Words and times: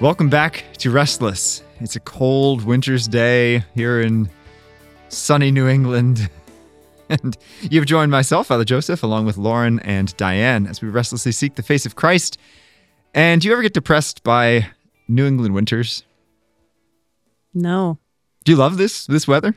Welcome 0.00 0.30
back 0.30 0.64
to 0.78 0.90
Restless. 0.90 1.62
It's 1.80 1.94
a 1.94 2.00
cold 2.00 2.64
winter's 2.64 3.06
day 3.06 3.62
here 3.74 4.00
in 4.00 4.30
sunny 5.10 5.50
New 5.50 5.68
England. 5.68 6.30
And 7.10 7.36
you've 7.62 7.86
joined 7.86 8.12
myself, 8.12 8.46
Father 8.46 8.64
Joseph, 8.64 9.02
along 9.02 9.26
with 9.26 9.36
Lauren 9.36 9.80
and 9.80 10.16
Diane, 10.16 10.68
as 10.68 10.80
we 10.80 10.88
restlessly 10.88 11.32
seek 11.32 11.56
the 11.56 11.62
face 11.64 11.84
of 11.84 11.96
Christ. 11.96 12.38
And 13.14 13.40
do 13.40 13.48
you 13.48 13.52
ever 13.52 13.62
get 13.62 13.74
depressed 13.74 14.22
by 14.22 14.68
New 15.08 15.26
England 15.26 15.52
winters? 15.52 16.04
No. 17.52 17.98
Do 18.44 18.52
you 18.52 18.56
love 18.56 18.76
this 18.76 19.06
this 19.06 19.26
weather? 19.26 19.56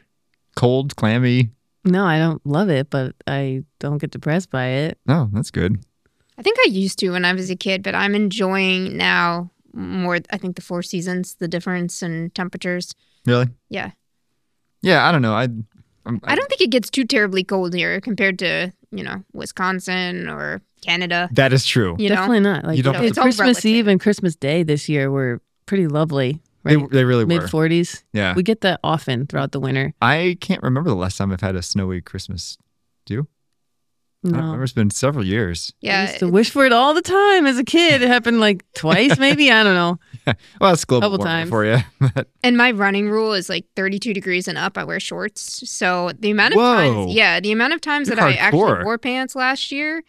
Cold, 0.56 0.96
clammy. 0.96 1.52
No, 1.86 2.06
I 2.06 2.18
don't 2.18 2.44
love 2.44 2.70
it, 2.70 2.90
but 2.90 3.14
I 3.28 3.66
don't 3.78 4.00
get 4.00 4.10
depressed 4.10 4.50
by 4.50 4.66
it. 4.66 4.98
Oh, 5.08 5.30
that's 5.32 5.52
good. 5.52 5.86
I 6.40 6.42
think 6.42 6.58
I 6.66 6.70
used 6.70 6.98
to 7.00 7.12
when 7.12 7.24
I 7.24 7.34
was 7.34 7.52
a 7.52 7.56
kid, 7.56 7.84
but 7.84 7.94
I'm 7.94 8.16
enjoying 8.16 8.98
now 8.98 9.52
more. 9.74 10.20
I 10.32 10.38
think 10.38 10.56
the 10.56 10.62
four 10.62 10.82
seasons, 10.84 11.36
the 11.36 11.48
difference 11.48 12.02
in 12.04 12.30
temperatures. 12.32 12.94
Really? 13.26 13.48
Yeah. 13.70 13.92
Yeah, 14.82 15.08
I 15.08 15.12
don't 15.12 15.22
know. 15.22 15.34
I 15.34 15.44
I'm, 16.06 16.20
I 16.26 16.36
don't 16.36 16.50
think 16.50 16.62
it 16.62 16.70
gets 16.70 16.90
too 16.90 17.06
terribly 17.06 17.44
cold 17.46 17.74
here 17.74 18.02
compared 18.02 18.38
to, 18.40 18.74
you 18.92 19.04
know, 19.04 19.24
Wisconsin 19.34 20.28
or 20.28 20.62
Canada. 20.82 21.30
That 21.32 21.54
is 21.54 21.66
true. 21.66 21.96
You 21.98 22.10
know? 22.10 22.16
Definitely 22.16 22.40
not. 22.42 22.66
Like 22.66 22.76
You 22.78 22.84
don't- 22.84 22.96
It's 23.04 23.18
all 23.18 23.24
Christmas 23.24 23.40
relative. 23.48 23.66
Eve 23.72 23.88
and 23.88 24.02
Christmas 24.02 24.36
Day 24.36 24.64
this 24.64 24.90
year 24.90 25.10
were 25.10 25.42
pretty 25.66 25.88
lovely. 25.88 26.42
They, 26.66 26.76
Right? 26.78 26.90
they 26.92 27.04
really 27.06 27.24
were 27.24 27.28
mid 27.42 27.50
forties. 27.50 28.04
Yeah. 28.14 28.36
We 28.36 28.44
get 28.44 28.62
that 28.62 28.80
often 28.84 29.28
throughout 29.28 29.52
the 29.54 29.60
winter. 29.62 29.94
I 30.02 30.38
can't 30.42 30.62
remember 30.64 30.90
the 30.90 30.96
last 30.96 31.18
time 31.18 31.32
I've 31.32 31.42
had 31.42 31.56
a 31.56 31.62
snowy 31.62 32.02
Christmas. 32.02 32.58
Do 33.06 33.14
you? 33.14 33.28
I 34.26 34.30
No. 34.30 34.38
remember. 34.38 34.64
It's 34.64 34.74
been 34.74 34.90
several 34.90 35.26
years. 35.26 35.74
Yeah. 35.82 35.92
I 35.92 35.94
Yeah. 36.04 36.08
used 36.08 36.20
to 36.20 36.28
wish 36.30 36.50
for 36.50 36.66
it 36.66 36.72
all 36.72 36.94
the 36.94 37.02
time 37.02 37.46
as 37.46 37.58
a 37.58 37.64
kid. 37.64 38.02
It 38.02 38.08
happened 38.08 38.40
like 38.40 38.64
twice, 38.74 39.20
maybe. 39.20 39.52
I 39.52 39.64
don't 39.64 39.76
know. 39.76 40.00
Yeah. 40.28 40.34
Well, 40.62 40.72
it's 40.74 40.86
global 40.86 41.10
Couple 41.10 41.26
warming 41.26 41.36
times. 41.42 41.50
for 41.50 41.66
you. 41.66 41.78
But 42.16 42.30
And 42.44 42.56
my 42.56 42.72
running 42.72 43.10
rule 43.10 43.34
is 43.34 43.50
like 43.50 43.66
32 43.76 44.14
degrees 44.14 44.48
and 44.48 44.58
up. 44.58 44.78
I 44.78 44.84
wear 44.86 45.00
shorts. 45.02 45.70
So 45.70 46.12
the 46.18 46.32
amount 46.32 46.54
of 46.54 46.58
Whoa. 46.60 46.76
times, 47.04 47.14
yeah, 47.14 47.40
the 47.42 47.52
amount 47.52 47.74
of 47.74 47.82
times 47.82 48.08
You're 48.08 48.16
that 48.16 48.24
I 48.26 48.34
actually 48.36 48.84
wore 48.86 48.98
pants 48.98 49.36
last 49.36 49.72
year, 49.72 50.04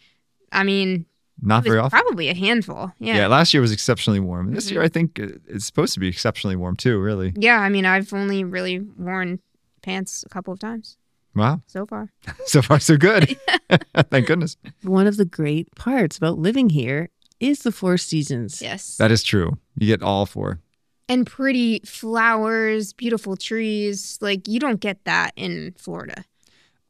I 0.53 0.63
mean, 0.63 1.07
not 1.43 1.57
it 1.57 1.59
was 1.65 1.73
very 1.73 1.79
often. 1.81 1.99
probably 2.01 2.29
a 2.29 2.35
handful. 2.35 2.93
Yeah. 3.01 3.17
Yeah. 3.17 3.27
last 3.27 3.53
year 3.53 3.61
was 3.61 3.73
exceptionally 3.73 4.21
warm. 4.21 4.55
This 4.55 4.67
Mm-hmm. 4.67 4.75
year, 4.75 4.83
I 4.85 4.89
think 4.89 5.19
it's 5.19 5.67
supposed 5.67 5.95
to 5.95 6.01
be 6.01 6.07
exceptionally 6.07 6.55
warm 6.55 6.77
too. 6.77 6.99
Really. 7.01 7.33
Yeah. 7.37 7.59
I 7.59 7.69
mean, 7.69 7.85
I've 7.85 8.13
only 8.13 8.45
really 8.45 8.79
worn 8.79 9.41
pants 9.83 10.23
a 10.25 10.29
couple 10.29 10.53
of 10.53 10.61
times 10.61 10.97
Wow. 11.35 11.63
so 11.67 11.87
far. 11.87 12.13
So 12.47 12.63
far, 12.63 12.79
so 12.81 12.97
good. 12.97 13.37
Thank 14.11 14.27
goodness. 14.27 14.57
One 14.83 15.07
of 15.07 15.17
the 15.17 15.25
great 15.25 15.75
parts 15.75 16.17
about 16.19 16.39
living 16.39 16.71
here 16.71 17.09
is 17.41 17.61
the 17.61 17.73
four 17.73 17.97
seasons. 17.99 18.63
Yes. 18.63 18.97
That 18.99 19.11
is 19.11 19.23
true. 19.23 19.59
You 19.79 19.87
get 19.87 20.03
all 20.03 20.27
four. 20.27 20.61
and 21.09 21.27
pretty 21.27 21.81
flowers, 21.85 22.93
beautiful 22.93 23.37
trees. 23.37 24.19
Like, 24.21 24.47
you 24.49 24.61
don't 24.61 24.81
get 24.81 25.05
that 25.05 25.33
in 25.37 25.75
Florida. 25.77 26.25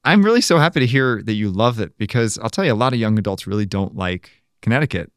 I'm 0.05 0.23
really 0.23 0.43
so 0.43 0.59
happy 0.59 0.81
to 0.81 0.87
hear 0.87 1.23
that 1.23 1.33
you 1.33 1.51
love 1.51 1.81
it 1.81 1.97
because 1.97 2.39
I'll 2.39 2.51
tell 2.51 2.65
you, 2.65 2.73
a 2.73 2.75
lot 2.75 2.93
of 2.93 2.99
young 2.99 3.19
adults 3.19 3.47
really 3.47 3.65
don't 3.67 3.97
like 3.97 4.31
Connecticut. 4.61 5.11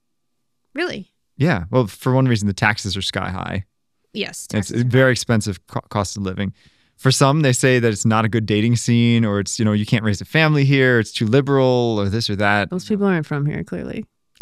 Really? 0.73 1.11
Yeah. 1.35 1.65
Well, 1.71 1.87
for 1.87 2.13
one 2.13 2.27
reason, 2.27 2.47
the 2.47 2.53
taxes 2.53 2.95
are 2.95 3.01
sky 3.01 3.29
high. 3.29 3.65
Yes. 4.13 4.43
It's 4.45 4.47
taxes 4.69 4.81
a 4.81 4.85
very 4.85 5.11
expensive 5.11 5.65
co- 5.67 5.81
cost 5.89 6.15
of 6.17 6.23
living. 6.23 6.53
For 6.97 7.11
some, 7.11 7.41
they 7.41 7.53
say 7.53 7.79
that 7.79 7.91
it's 7.91 8.05
not 8.05 8.25
a 8.25 8.29
good 8.29 8.45
dating 8.45 8.75
scene, 8.75 9.23
or 9.23 9.39
it's 9.39 9.59
you 9.59 9.65
know 9.65 9.71
you 9.71 9.85
can't 9.85 10.03
raise 10.03 10.19
a 10.19 10.25
family 10.25 10.65
here. 10.65 10.99
It's 10.99 11.11
too 11.11 11.27
liberal, 11.27 11.97
or 11.99 12.09
this 12.09 12.29
or 12.29 12.35
that. 12.37 12.69
Those 12.69 12.85
people 12.85 13.05
aren't 13.05 13.25
from 13.25 13.45
here, 13.45 13.63
clearly. 13.63 14.05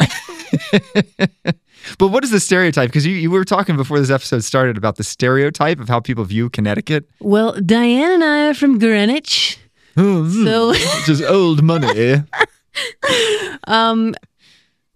but 1.98 2.08
what 2.08 2.24
is 2.24 2.30
the 2.30 2.40
stereotype? 2.40 2.88
Because 2.88 3.06
you, 3.06 3.14
you 3.14 3.30
were 3.30 3.44
talking 3.44 3.76
before 3.76 3.98
this 3.98 4.10
episode 4.10 4.42
started 4.44 4.76
about 4.76 4.96
the 4.96 5.04
stereotype 5.04 5.78
of 5.80 5.88
how 5.88 6.00
people 6.00 6.24
view 6.24 6.48
Connecticut. 6.50 7.08
Well, 7.20 7.52
Diane 7.60 8.10
and 8.12 8.24
I 8.24 8.48
are 8.48 8.54
from 8.54 8.78
Greenwich. 8.78 9.58
So- 9.96 10.70
which 10.70 11.08
is 11.08 11.22
old 11.22 11.62
money. 11.62 12.22
Um, 13.68 14.14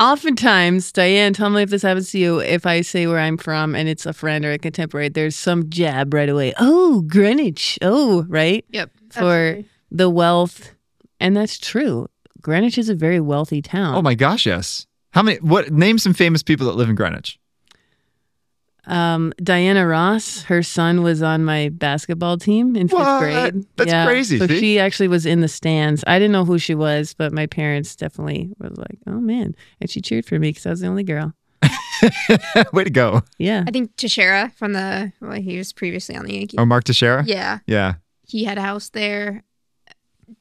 oftentimes, 0.00 0.92
Diane, 0.92 1.32
tell 1.32 1.50
me 1.50 1.62
if 1.62 1.70
this 1.70 1.82
happens 1.82 2.10
to 2.12 2.18
you. 2.18 2.40
If 2.40 2.66
I 2.66 2.80
say 2.80 3.06
where 3.06 3.18
I'm 3.18 3.36
from 3.36 3.74
and 3.74 3.88
it's 3.88 4.06
a 4.06 4.12
friend 4.12 4.44
or 4.44 4.52
a 4.52 4.58
contemporary, 4.58 5.08
there's 5.08 5.36
some 5.36 5.70
jab 5.70 6.12
right 6.14 6.28
away. 6.28 6.52
Oh, 6.58 7.02
Greenwich. 7.02 7.78
Oh, 7.82 8.24
right. 8.28 8.64
Yep. 8.70 8.90
For 9.10 9.18
absolutely. 9.20 9.68
the 9.90 10.10
wealth, 10.10 10.74
and 11.18 11.36
that's 11.36 11.58
true. 11.58 12.08
Greenwich 12.40 12.78
is 12.78 12.88
a 12.88 12.94
very 12.94 13.20
wealthy 13.20 13.60
town. 13.60 13.96
oh 13.96 14.02
my 14.02 14.14
gosh, 14.14 14.46
yes. 14.46 14.86
How 15.12 15.22
many? 15.22 15.38
What? 15.40 15.72
Name 15.72 15.98
some 15.98 16.14
famous 16.14 16.42
people 16.44 16.66
that 16.66 16.76
live 16.76 16.88
in 16.88 16.94
Greenwich. 16.94 17.39
Um, 18.90 19.32
Diana 19.42 19.86
Ross, 19.86 20.42
her 20.42 20.62
son 20.62 21.02
was 21.02 21.22
on 21.22 21.44
my 21.44 21.68
basketball 21.70 22.36
team 22.38 22.74
in 22.76 22.88
fifth 22.88 22.98
What? 22.98 23.20
grade. 23.20 23.64
That's 23.76 24.06
crazy, 24.08 24.38
So 24.38 24.46
see? 24.48 24.58
she 24.58 24.78
actually 24.80 25.08
was 25.08 25.26
in 25.26 25.40
the 25.40 25.48
stands. 25.48 26.02
I 26.06 26.18
didn't 26.18 26.32
know 26.32 26.44
who 26.44 26.58
she 26.58 26.74
was, 26.74 27.14
but 27.14 27.32
my 27.32 27.46
parents 27.46 27.94
definitely 27.94 28.50
was 28.58 28.76
like, 28.76 28.98
"Oh 29.06 29.20
man!" 29.20 29.54
And 29.80 29.88
she 29.88 30.00
cheered 30.00 30.26
for 30.26 30.38
me 30.38 30.50
because 30.50 30.66
I 30.66 30.70
was 30.70 30.80
the 30.80 30.88
only 30.88 31.04
girl. 31.04 31.32
Way 32.72 32.84
to 32.84 32.90
go. 32.90 33.22
Yeah. 33.38 33.64
I 33.66 33.70
think 33.70 33.94
Teixeira 33.96 34.52
from 34.56 34.72
the, 34.72 35.12
well, 35.20 35.32
he 35.32 35.58
was 35.58 35.72
previously 35.72 36.16
on 36.16 36.24
the 36.24 36.34
Yankees. 36.34 36.56
Oh, 36.58 36.64
Mark 36.64 36.84
Teixeira. 36.84 37.22
Yeah. 37.26 37.58
Yeah. 37.66 37.94
He 38.26 38.44
had 38.44 38.56
a 38.58 38.62
house 38.62 38.88
there. 38.88 39.44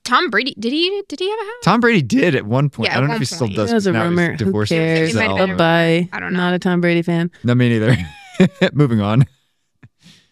Tom 0.06 0.30
Brady, 0.30 0.56
did 0.58 0.72
he, 0.72 1.04
did 1.10 1.20
he 1.20 1.30
have 1.30 1.40
a 1.40 1.44
house? 1.44 1.64
Tom 1.64 1.80
Brady 1.82 2.02
did 2.02 2.36
at 2.36 2.46
one 2.46 2.70
point. 2.70 2.90
Yeah, 2.90 2.98
I 2.98 3.00
don't 3.02 3.10
know 3.10 3.16
if 3.16 3.18
one 3.18 3.22
he 3.22 3.26
still 3.26 3.48
point. 3.48 3.56
does. 3.58 3.70
There's 3.72 3.88
a 3.88 3.92
now 3.92 4.04
he's 4.04 4.10
rumor. 4.10 4.32
Who 4.32 4.38
divorced 4.38 4.70
cares? 4.72 5.14
It 5.14 5.16
might 5.18 5.24
have 5.24 5.32
himself. 5.32 5.48
been 5.48 5.50
a 5.50 5.58
Bye 5.58 6.08
bye. 6.10 6.18
I 6.18 6.20
don't 6.20 6.34
know. 6.34 6.40
Not 6.40 6.54
a 6.54 6.60
Tom 6.60 6.80
Brady 6.82 7.02
fan. 7.02 7.30
No, 7.44 7.56
me 7.56 7.70
neither. 7.70 7.98
Moving 8.74 9.02
on. 9.02 9.26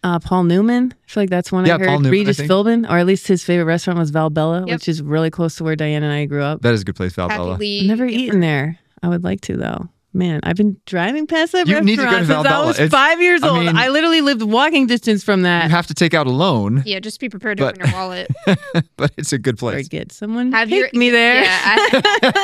Uh, 0.03 0.19
Paul 0.19 0.43
Newman. 0.43 0.93
I 1.07 1.11
feel 1.11 1.23
like 1.23 1.29
that's 1.29 1.51
one 1.51 1.65
Yeah, 1.65 1.75
I 1.75 1.79
heard. 1.79 1.87
Paul 1.87 1.99
Newman, 1.99 2.11
Regis 2.11 2.37
think. 2.37 2.49
Philbin, 2.49 2.89
or 2.89 2.97
at 2.97 3.05
least 3.05 3.27
his 3.27 3.43
favorite 3.43 3.65
restaurant 3.65 3.99
was 3.99 4.11
Valbella, 4.11 4.67
Yep. 4.67 4.75
which 4.75 4.87
is 4.87 5.01
really 5.01 5.29
close 5.29 5.55
to 5.55 5.63
where 5.63 5.75
Diane 5.75 6.03
and 6.03 6.13
I 6.13 6.25
grew 6.25 6.43
up. 6.43 6.61
That 6.61 6.73
is 6.73 6.81
a 6.81 6.85
good 6.85 6.95
place, 6.95 7.15
Happy 7.15 7.33
Valbella. 7.33 7.57
Lee. 7.57 7.81
I've 7.81 7.87
never 7.87 8.05
eaten 8.05 8.39
there. 8.39 8.79
I 9.03 9.09
would 9.09 9.23
like 9.23 9.41
to 9.41 9.57
though. 9.57 9.89
Man, 10.13 10.39
I've 10.43 10.55
been 10.55 10.77
driving 10.85 11.27
past 11.27 11.51
that 11.51 11.67
You 11.67 11.75
restaurant 11.75 11.85
need 11.85 11.95
to 11.97 12.03
go 12.03 12.09
to 12.11 12.25
since 12.25 12.29
I 12.31 12.43
Valbella. 12.43 12.65
was 12.65 12.75
It's- 12.79 12.89
five 12.91 13.21
years 13.21 13.43
I 13.43 13.49
old. 13.49 13.65
mean- 13.65 13.77
I 13.77 13.89
literally 13.89 14.21
lived 14.21 14.41
walking 14.41 14.87
distance 14.87 15.23
from 15.23 15.41
that. 15.43 15.63
You 15.63 15.69
that. 15.69 15.75
have 15.75 15.87
to 15.87 15.93
take 15.93 16.13
out 16.13 16.25
a 16.27 16.31
loan, 16.31 16.81
Yeah, 16.85 16.99
just 16.99 17.19
be 17.19 17.29
prepared 17.29 17.57
to 17.59 17.65
But- 17.65 17.75
open 17.77 17.89
your 17.89 17.99
wallet. 17.99 18.31
but 18.97 19.11
it's 19.17 19.33
a 19.33 19.37
good 19.37 19.55
Or 19.55 19.57
place. 19.57 19.87
get 19.89 20.11
someone 20.11 20.51
Have 20.53 20.69
take 20.69 20.79
your- 20.79 20.89
me 20.93 21.09
there. 21.11 21.43
Yeah, 21.43 21.89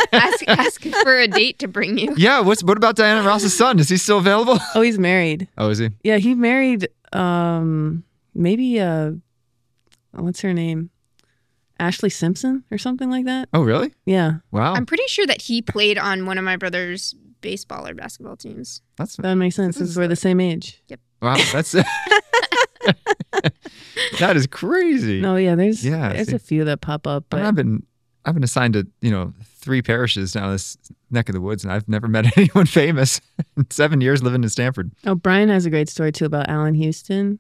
ask, 0.12 0.44
ask 0.48 0.82
for 0.84 1.18
a 1.18 1.28
date 1.28 1.58
to 1.60 1.68
bring 1.68 1.98
you. 1.98 2.14
Yeah. 2.18 2.42
What's 2.42 2.64
what 2.64 2.78
about 2.78 2.96
Diana 2.96 3.26
Ross's 3.26 3.56
son? 3.58 3.80
Is 3.80 3.90
he 3.90 3.98
still 3.98 4.18
available? 4.20 4.60
Oh, 4.76 4.82
he's 4.82 5.00
married. 5.00 5.48
Oh, 5.58 5.70
is 5.70 5.80
he? 5.80 5.90
Yeah, 6.04 6.18
he 6.18 6.36
married 6.36 6.90
um 7.14 8.04
maybe 8.36 8.80
uh 8.80 9.12
what's 10.12 10.42
her 10.42 10.54
name? 10.54 10.90
Ashlee 11.80 12.12
Simpson 12.12 12.64
or 12.72 12.78
something 12.78 13.10
like 13.10 13.26
that. 13.26 13.50
Oh, 13.54 13.62
really? 13.64 13.94
Yeah, 14.06 14.36
Wow. 14.52 14.74
I'm 14.74 14.86
pretty 14.86 15.08
sure 15.08 15.26
that 15.26 15.42
he 15.44 15.62
played 15.62 15.98
on 15.98 16.26
one 16.28 16.38
of 16.38 16.44
my 16.44 16.56
brother's 16.56 17.16
baseball 17.44 17.86
or 17.88 17.94
basketball 17.94 18.36
teams. 18.36 18.82
That's 18.98 19.16
that 19.18 19.36
makes 19.36 19.56
sense 19.56 19.78
This 19.78 19.90
since 19.90 19.98
we're 19.98 20.08
the 20.08 20.16
same 20.16 20.40
age. 20.40 20.82
Yep. 20.88 21.00
Wow. 21.22 21.38
That's 21.54 21.72
that 24.20 24.36
is 24.36 24.48
crazy. 24.48 25.22
No, 25.22 25.36
yeah, 25.36 25.56
there's 25.56 25.86
Yeah, 25.86 26.14
there's 26.14 26.30
see. 26.30 26.36
a 26.36 26.40
few 26.40 26.66
that 26.66 26.82
pop 26.82 27.06
up, 27.08 27.26
but 27.30 27.42
I've 27.42 27.56
been 27.56 27.84
I've 28.26 28.34
been 28.34 28.44
assigned 28.44 28.74
to 28.74 28.88
you 29.02 29.12
know 29.12 29.34
three 29.44 29.82
parishes 29.82 30.32
down 30.32 30.52
this 30.52 30.78
neck 31.12 31.30
of 31.30 31.34
the 31.36 31.42
woods, 31.42 31.64
and 31.64 31.72
I've 31.72 31.88
never 31.88 32.08
met 32.08 32.36
anyone 32.38 32.66
famous. 32.66 33.22
in 33.58 33.70
Seven 33.70 34.02
years 34.02 34.24
living 34.24 34.44
in 34.44 34.50
Stamford. 34.50 34.92
oh, 35.06 35.16
Brian 35.16 35.50
has 35.50 35.66
a 35.66 35.70
great 35.70 35.90
story 35.90 36.12
too 36.12 36.26
about 36.26 36.50
Allan 36.50 36.74
Houston, 36.74 37.40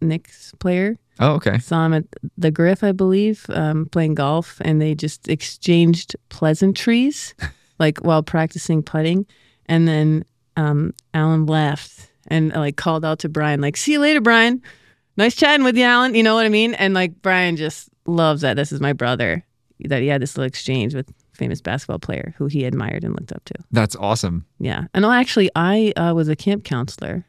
Knicks 0.00 0.52
player. 0.58 0.98
Oh, 1.20 1.34
okay. 1.34 1.58
Saw 1.58 1.86
him 1.86 1.94
at 1.94 2.04
the 2.36 2.50
Griff, 2.50 2.82
I 2.82 2.90
believe, 2.90 3.46
um, 3.50 3.86
playing 3.86 4.14
golf, 4.14 4.60
and 4.64 4.82
they 4.82 4.96
just 4.96 5.28
exchanged 5.28 6.16
pleasantries, 6.28 7.34
like 7.78 7.98
while 7.98 8.22
practicing 8.22 8.82
putting. 8.82 9.26
And 9.66 9.88
then 9.88 10.24
um, 10.56 10.92
Allan 11.14 11.46
left 11.46 12.10
and 12.28 12.52
like 12.52 12.76
called 12.76 13.04
out 13.04 13.18
to 13.20 13.28
Brian, 13.28 13.60
like, 13.60 13.76
"See 13.76 13.92
you 13.92 14.00
later, 14.00 14.20
Brian. 14.20 14.62
Nice 15.16 15.34
chatting 15.36 15.64
with 15.64 15.76
you, 15.76 15.84
Allan." 15.84 16.14
You 16.14 16.22
know 16.22 16.34
what 16.34 16.46
I 16.46 16.50
mean? 16.50 16.74
And 16.74 16.94
like 16.94 17.20
Brian 17.22 17.56
just 17.56 17.88
loves 18.06 18.42
that. 18.42 18.54
This 18.56 18.72
is 18.72 18.80
my 18.80 18.92
brother. 18.92 19.44
That 19.80 20.02
he 20.02 20.08
had 20.08 20.22
this 20.22 20.36
little 20.36 20.46
exchange 20.46 20.94
with 20.94 21.12
famous 21.32 21.60
basketball 21.60 21.98
player 21.98 22.34
who 22.38 22.46
he 22.46 22.64
admired 22.64 23.02
and 23.04 23.14
looked 23.14 23.32
up 23.32 23.44
to. 23.46 23.54
That's 23.72 23.96
awesome. 23.96 24.46
Yeah, 24.60 24.84
and 24.94 25.04
actually, 25.04 25.50
I 25.56 25.92
uh, 25.96 26.14
was 26.14 26.28
a 26.28 26.36
camp 26.36 26.64
counselor 26.64 27.26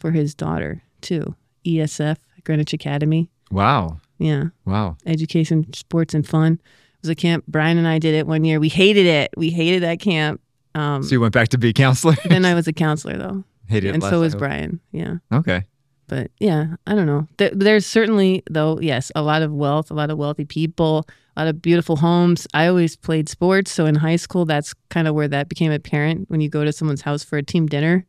for 0.00 0.10
his 0.10 0.34
daughter 0.34 0.82
too. 1.02 1.34
ESF 1.66 2.16
Greenwich 2.44 2.72
Academy. 2.72 3.30
Wow. 3.50 4.00
Yeah, 4.18 4.46
Wow. 4.64 4.96
education, 5.04 5.72
sports, 5.74 6.14
and 6.14 6.26
fun. 6.26 6.60
Was 7.02 7.10
a 7.10 7.14
camp. 7.14 7.44
Brian 7.48 7.78
and 7.78 7.86
I 7.88 7.98
did 7.98 8.14
it 8.14 8.26
one 8.26 8.44
year. 8.44 8.60
We 8.60 8.68
hated 8.68 9.06
it. 9.06 9.30
We 9.36 9.50
hated 9.50 9.82
that 9.82 9.98
camp. 10.00 10.40
Um, 10.74 11.02
So 11.02 11.10
you 11.10 11.20
went 11.20 11.34
back 11.34 11.48
to 11.48 11.58
be 11.58 11.70
a 11.70 11.72
counselor. 11.72 12.14
then 12.28 12.44
I 12.44 12.54
was 12.54 12.66
a 12.68 12.72
counselor 12.72 13.16
though, 13.18 13.44
Hated 13.68 13.88
it 13.88 13.94
and 13.94 14.02
less, 14.02 14.10
so 14.12 14.20
was. 14.20 14.34
Brian. 14.36 14.80
Yeah, 14.92 15.16
Okay. 15.32 15.64
but 16.06 16.30
yeah, 16.38 16.76
I 16.86 16.94
don't 16.94 17.06
know. 17.06 17.26
There, 17.38 17.50
there's 17.52 17.86
certainly 17.86 18.42
though, 18.50 18.78
yes, 18.80 19.10
a 19.14 19.22
lot 19.22 19.42
of 19.42 19.52
wealth, 19.52 19.90
a 19.90 19.94
lot 19.94 20.10
of 20.10 20.16
wealthy 20.18 20.44
people, 20.44 21.06
a 21.36 21.40
lot 21.44 21.48
of 21.48 21.60
beautiful 21.60 21.96
homes. 21.96 22.46
I 22.54 22.68
always 22.68 22.96
played 22.96 23.28
sports, 23.28 23.72
so 23.72 23.84
in 23.86 23.96
high 23.96 24.16
school, 24.16 24.44
that's 24.44 24.72
kind 24.88 25.08
of 25.08 25.14
where 25.14 25.28
that 25.28 25.48
became 25.48 25.72
apparent. 25.72 26.30
When 26.30 26.40
you 26.40 26.48
go 26.48 26.64
to 26.64 26.72
someone's 26.72 27.02
house 27.02 27.24
for 27.24 27.36
a 27.36 27.42
team 27.42 27.66
dinner, 27.66 28.04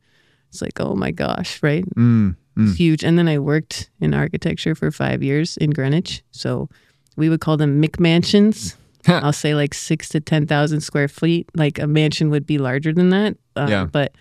It's 0.49 0.61
like, 0.61 0.79
oh 0.79 0.93
my 0.95 1.09
gosh, 1.11 1.61
right? 1.63 1.83
Mm, 1.95 2.35
It's 2.57 2.73
mm. 2.73 2.77
huge. 2.77 3.03
And 3.03 3.17
then 3.17 3.27
I 3.27 3.39
worked 3.39 3.89
in 3.99 4.13
architecture 4.13 4.75
for 4.75 4.91
five 4.91 5.23
years 5.23 5.57
in 5.57 5.71
Greenwich. 5.71 6.21
So 6.31 6.69
we 7.17 7.27
would 7.29 7.39
call 7.41 7.57
them 7.57 7.81
McMansions. 7.81 8.75
I'll 9.07 9.33
say 9.33 9.55
like 9.55 9.73
six 9.73 10.09
to 10.09 10.19
10,000 10.19 10.81
square 10.81 11.07
feet. 11.07 11.49
Like 11.55 11.79
a 11.79 11.87
mansion 11.87 12.29
would 12.29 12.45
be 12.45 12.57
larger 12.57 12.93
than 12.93 13.09
that. 13.09 13.37
Um, 13.55 13.69
Yeah. 13.69 13.85
But 13.85 14.13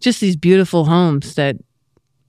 just 0.00 0.20
these 0.20 0.36
beautiful 0.36 0.84
homes 0.84 1.34
that 1.34 1.56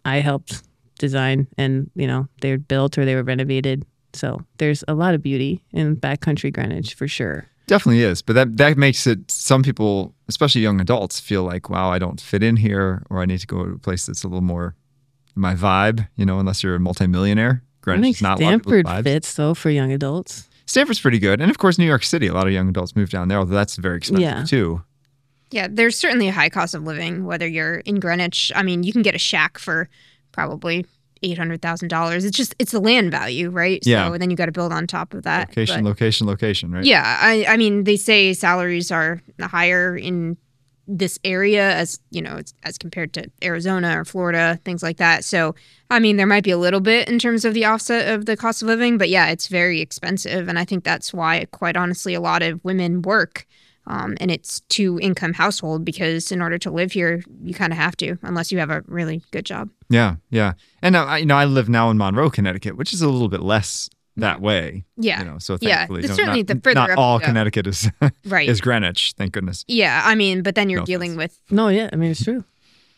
I 0.06 0.18
helped 0.20 0.64
design 1.00 1.48
and, 1.58 1.90
you 1.96 2.08
know, 2.08 2.28
they 2.42 2.52
were 2.52 2.58
built 2.58 2.98
or 2.98 3.06
they 3.06 3.16
were 3.16 3.24
renovated. 3.24 3.86
So 4.14 4.42
there's 4.58 4.84
a 4.88 4.94
lot 4.94 5.14
of 5.16 5.22
beauty 5.22 5.64
in 5.72 5.96
backcountry 5.96 6.54
Greenwich 6.54 6.94
for 6.94 7.08
sure. 7.08 7.48
Definitely 7.68 8.02
is, 8.04 8.22
but 8.22 8.34
that 8.34 8.58
that 8.58 8.78
makes 8.78 9.08
it. 9.08 9.32
Some 9.32 9.64
people, 9.64 10.14
especially 10.28 10.60
young 10.60 10.82
adults, 10.82 11.22
feel 11.22 11.44
like, 11.44 11.70
wow, 11.70 11.90
I 11.90 12.00
don't 12.00 12.20
fit 12.20 12.44
in 12.44 12.58
here, 12.58 13.04
or 13.10 13.22
I 13.22 13.26
need 13.26 13.40
to 13.40 13.48
go 13.48 13.64
to 13.64 13.72
a 13.72 13.78
place 13.78 14.08
that's 14.08 14.26
a 14.26 14.28
little 14.28 14.42
more 14.42 14.76
my 15.36 15.56
vibe. 15.56 16.06
You 16.18 16.26
know, 16.26 16.40
unless 16.40 16.64
you're 16.64 16.76
a 16.76 16.80
multimillionaire. 16.82 17.64
I 17.64 17.68
Greenwich 17.84 18.04
think 18.04 18.16
is 18.18 18.22
not 18.22 18.42
a 18.42 18.44
lot 18.44 18.54
of 18.56 18.60
people's 18.64 18.82
Stamford 18.82 19.04
fits 19.06 19.34
though 19.36 19.54
for 19.54 19.70
young 19.70 19.94
adults. 19.94 20.50
Stamford's 20.72 21.00
pretty 21.00 21.20
good, 21.20 21.40
and 21.42 21.52
of 21.52 21.58
course, 21.58 21.78
New 21.78 21.86
York 21.86 22.04
City. 22.04 22.28
A 22.28 22.34
lot 22.34 22.48
of 22.48 22.54
young 22.54 22.70
adults 22.70 22.96
move 22.96 23.10
down 23.10 23.28
there, 23.28 23.38
although 23.38 23.54
that's 23.56 23.76
very 23.76 23.98
expensive 23.98 24.22
Yeah. 24.24 24.44
too. 24.44 24.82
Yeah, 25.52 25.68
there's 25.70 25.98
certainly 25.98 26.28
a 26.30 26.32
high 26.32 26.50
cost 26.50 26.74
of 26.74 26.84
living, 26.84 27.26
whether 27.26 27.46
you're 27.46 27.80
in 27.80 28.00
Greenwich. 28.00 28.52
I 28.56 28.64
mean, 28.64 28.84
you 28.84 28.94
can 28.94 29.02
get 29.02 29.16
a 29.16 29.20
shack 29.20 29.58
for 29.58 29.90
probably 30.32 30.86
eight 31.24 31.38
hundred 31.38 31.62
thousand 31.62 31.90
dollars. 31.90 32.26
It's 32.26 32.36
just 32.38 32.56
it's 32.58 32.72
the 32.72 32.80
land 32.80 33.12
value, 33.12 33.50
right? 33.50 33.80
Yeah. 33.86 34.08
So 34.10 34.18
then 34.18 34.30
you 34.32 34.38
got 34.38 34.46
to 34.48 34.52
build 34.52 34.72
on 34.72 34.88
top 34.88 35.14
of 35.14 35.24
that. 35.24 35.50
Location, 35.50 35.84
But- 35.84 35.90
location, 35.90 36.26
location. 36.26 36.72
Right. 36.72 36.86
Yeah, 36.86 37.18
I 37.22 37.46
I 37.48 37.58
mean 37.58 37.84
they 37.84 37.98
say 37.98 38.34
salaries 38.34 38.92
are 38.92 39.22
higher 39.40 39.96
in 39.98 40.38
this 40.98 41.18
area 41.24 41.74
as 41.74 42.00
you 42.10 42.22
know 42.22 42.42
as 42.64 42.78
compared 42.78 43.14
to 43.14 43.30
Arizona 43.44 44.00
or 44.00 44.06
Florida, 44.06 44.60
things 44.66 44.84
like 44.84 44.98
that. 44.98 45.24
So 45.24 45.56
I 45.90 46.00
mean 46.00 46.18
there 46.18 46.28
might 46.28 46.44
be 46.44 46.52
a 46.52 46.58
little 46.58 46.82
bit 46.82 47.08
in 47.08 47.20
terms 47.20 47.46
of 47.46 47.54
the 47.54 47.66
offset 47.66 48.14
of 48.14 48.26
the 48.26 48.38
cost 48.38 48.62
of 48.62 48.68
living, 48.68 48.98
but 48.98 49.10
yeah, 49.10 49.28
it's 49.28 49.48
very 49.48 49.82
expensive, 49.82 50.48
and 50.48 50.60
I 50.60 50.66
think 50.66 50.84
that's 50.84 51.14
why, 51.14 51.46
quite 51.52 51.78
honestly, 51.78 52.14
a 52.14 52.22
lot 52.22 52.44
of 52.44 52.64
women 52.64 53.02
work. 53.02 53.46
Um, 53.88 54.16
and 54.22 54.30
it's 54.30 54.60
two 54.70 55.00
income 55.00 55.34
household 55.34 55.84
because 55.84 56.32
in 56.32 56.40
order 56.40 56.60
to 56.60 56.70
live 56.70 56.92
here, 56.92 57.24
you 57.42 57.54
kind 57.56 57.74
of 57.74 57.80
have 57.80 57.98
to, 57.98 58.16
unless 58.22 58.52
you 58.52 58.60
have 58.60 58.70
a 58.70 58.84
really 58.86 59.24
good 59.32 59.44
job. 59.44 59.70
Yeah, 59.90 60.18
yeah. 60.30 60.54
And 60.84 60.96
uh, 60.96 61.16
you 61.20 61.26
know, 61.26 61.36
I 61.36 61.46
live 61.46 61.68
now 61.68 61.90
in 61.90 61.98
Monroe, 61.98 62.30
Connecticut, 62.30 62.78
which 62.78 62.94
is 62.94 63.02
a 63.02 63.10
little 63.10 63.28
bit 63.28 63.42
less 63.42 63.90
that 64.18 64.42
way. 64.42 64.84
Yeah, 64.98 65.20
You 65.20 65.26
know, 65.26 65.38
so 65.40 65.58
Yeah, 65.62 65.78
thankfully, 65.78 66.00
it's 66.02 66.10
no, 66.10 66.16
certainly 66.16 66.40
not, 66.44 66.48
the 66.48 66.60
further 66.62 66.74
not 66.76 66.90
up 66.92 66.98
all 66.98 67.20
go. 67.20 67.26
Connecticut 67.26 67.68
is 67.68 67.90
right. 68.26 68.48
is 68.50 68.62
Greenwich. 68.62 69.14
Thank 69.18 69.32
goodness. 69.34 69.64
yeah, 69.68 70.02
I 70.06 70.16
mean, 70.16 70.42
but 70.44 70.56
then 70.56 70.70
you're 70.70 70.82
No 70.82 70.86
dealing 70.86 71.12
offense. 71.16 71.40
with 71.48 71.52
No, 71.58 71.68
yeah. 71.70 71.90
I 71.92 71.96
mean, 71.96 72.12
it's 72.12 72.24
true. 72.24 72.44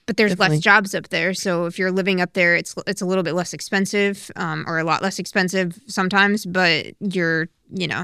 but 0.06 0.18
there's 0.18 0.31
Definitely. 0.31 0.57
less 0.57 0.63
jobs 0.63 0.95
up 0.95 1.10
there 1.10 1.33
so 1.33 1.65
if 1.65 1.80
you're 1.80 1.92
living 1.92 2.19
up 2.19 2.33
there 2.33 2.56
it's 2.56 2.75
it's 2.88 3.01
a 3.01 3.06
little 3.06 3.24
bit 3.24 3.33
less 3.36 3.54
expensive 3.54 4.30
um, 4.36 4.65
or 4.68 4.77
a 4.80 4.83
lot 4.83 5.01
less 5.01 5.18
expensive 5.19 5.80
sometimes 5.88 6.45
but 6.45 6.88
you're 7.00 7.48
you 7.74 7.88
know 7.88 8.04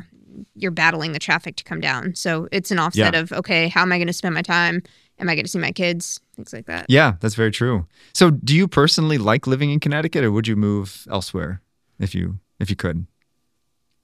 you're 0.55 0.71
battling 0.71 1.11
the 1.11 1.19
traffic 1.19 1.57
to 1.57 1.63
come 1.65 1.81
down 1.81 2.15
so 2.15 2.47
it's 2.53 2.71
an 2.71 2.79
offset 2.79 3.13
Yeah. 3.13 3.19
of 3.19 3.33
okay 3.33 3.67
how 3.67 3.81
am 3.81 3.91
i 3.91 3.97
going 3.97 4.07
to 4.07 4.13
spend 4.13 4.33
my 4.33 4.41
time 4.41 4.81
am 5.19 5.27
i 5.27 5.35
going 5.35 5.43
to 5.43 5.51
see 5.51 5.59
my 5.59 5.73
kids 5.73 6.21
things 6.37 6.53
like 6.53 6.67
that 6.67 6.85
Yeah, 6.87 7.15
that's 7.19 7.35
very 7.35 7.51
true. 7.51 7.85
So, 8.13 8.29
do 8.31 8.55
you 8.55 8.65
personally 8.69 9.17
like 9.17 9.45
living 9.45 9.69
in 9.71 9.81
Connecticut, 9.81 10.23
or 10.23 10.31
would 10.31 10.47
you 10.47 10.55
move 10.55 11.05
elsewhere 11.11 11.59
if 11.99 12.15
you 12.15 12.39
if 12.59 12.69
you 12.69 12.75
could? 12.75 13.05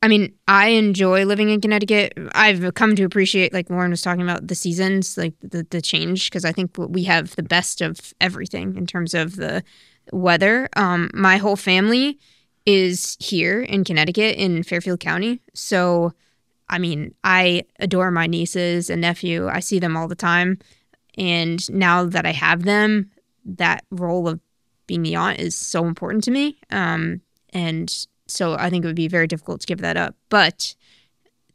I 0.02 0.08
mean, 0.08 0.36
I 0.48 0.68
enjoy 0.68 1.26
living 1.26 1.50
in 1.50 1.62
Connecticut. 1.62 2.14
I've 2.34 2.76
come 2.76 2.96
to 2.96 3.04
appreciate, 3.04 3.54
like 3.54 3.72
Lauren 3.72 3.90
was 3.90 4.04
talking 4.04 4.22
about, 4.22 4.48
the 4.48 4.54
seasons, 4.54 5.18
like 5.18 5.34
the, 5.42 5.66
the 5.72 5.82
change, 5.82 6.30
because 6.30 6.46
I 6.46 6.52
think 6.52 6.76
we 6.78 7.06
have 7.06 7.36
the 7.36 7.44
best 7.44 7.82
of 7.82 8.14
everything 8.22 8.76
in 8.78 8.86
terms 8.86 9.16
of 9.16 9.36
the 9.36 9.64
weather. 10.12 10.70
Um, 10.76 11.10
my 11.16 11.38
whole 11.38 11.56
family 11.56 12.20
is 12.68 13.18
here 13.20 13.62
in 13.62 13.84
Connecticut 13.84 14.38
in 14.38 14.62
Fairfield 14.62 15.00
County. 15.00 15.40
So, 15.56 16.14
I 16.70 16.78
mean, 16.78 17.16
I 17.24 17.64
adore 17.80 18.12
my 18.12 18.28
nieces 18.28 18.92
and 18.92 19.02
nephew. 19.02 19.48
I 19.48 19.60
see 19.60 19.80
them 19.80 19.98
all 19.98 20.08
the 20.08 20.16
time. 20.16 20.60
And 21.18 21.68
now 21.72 22.06
that 22.06 22.28
I 22.28 22.32
have 22.32 22.64
them, 22.64 23.10
that 23.46 23.86
role 23.90 24.28
of 24.28 24.40
being 24.86 25.02
the 25.02 25.16
aunt 25.16 25.40
is 25.40 25.56
so 25.58 25.86
important 25.86 26.24
to 26.26 26.32
me. 26.32 26.60
Um, 26.70 27.22
and 27.54 28.06
so 28.28 28.56
I 28.56 28.70
think 28.70 28.84
it 28.84 28.88
would 28.88 28.96
be 28.96 29.08
very 29.08 29.28
difficult 29.28 29.62
to 29.62 29.68
give 29.68 29.80
that 29.82 29.98
up. 29.98 30.16
But 30.30 30.76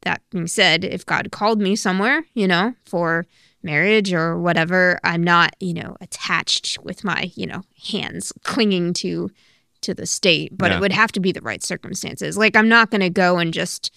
that 0.02 0.22
being 0.30 0.46
said, 0.46 0.84
if 0.84 1.04
God 1.04 1.30
called 1.30 1.60
me 1.60 1.76
somewhere, 1.76 2.24
you 2.34 2.48
know, 2.48 2.74
for 2.86 3.26
marriage 3.62 4.12
or 4.12 4.38
whatever, 4.38 4.98
I'm 5.04 5.22
not, 5.22 5.54
you 5.60 5.74
know, 5.74 5.96
attached 6.00 6.78
with 6.82 7.04
my, 7.04 7.30
you 7.34 7.46
know, 7.46 7.62
hands 7.90 8.32
clinging 8.44 8.94
to 8.94 9.30
to 9.82 9.94
the 9.94 10.04
state, 10.06 10.56
but 10.58 10.70
Yeah. 10.70 10.76
it 10.76 10.80
would 10.80 10.92
have 10.92 11.10
to 11.12 11.20
be 11.20 11.32
the 11.32 11.40
right 11.40 11.62
circumstances. 11.62 12.36
Like 12.36 12.54
I'm 12.54 12.68
not 12.68 12.90
going 12.90 13.00
to 13.00 13.08
go 13.10 13.38
and 13.38 13.52
just 13.52 13.90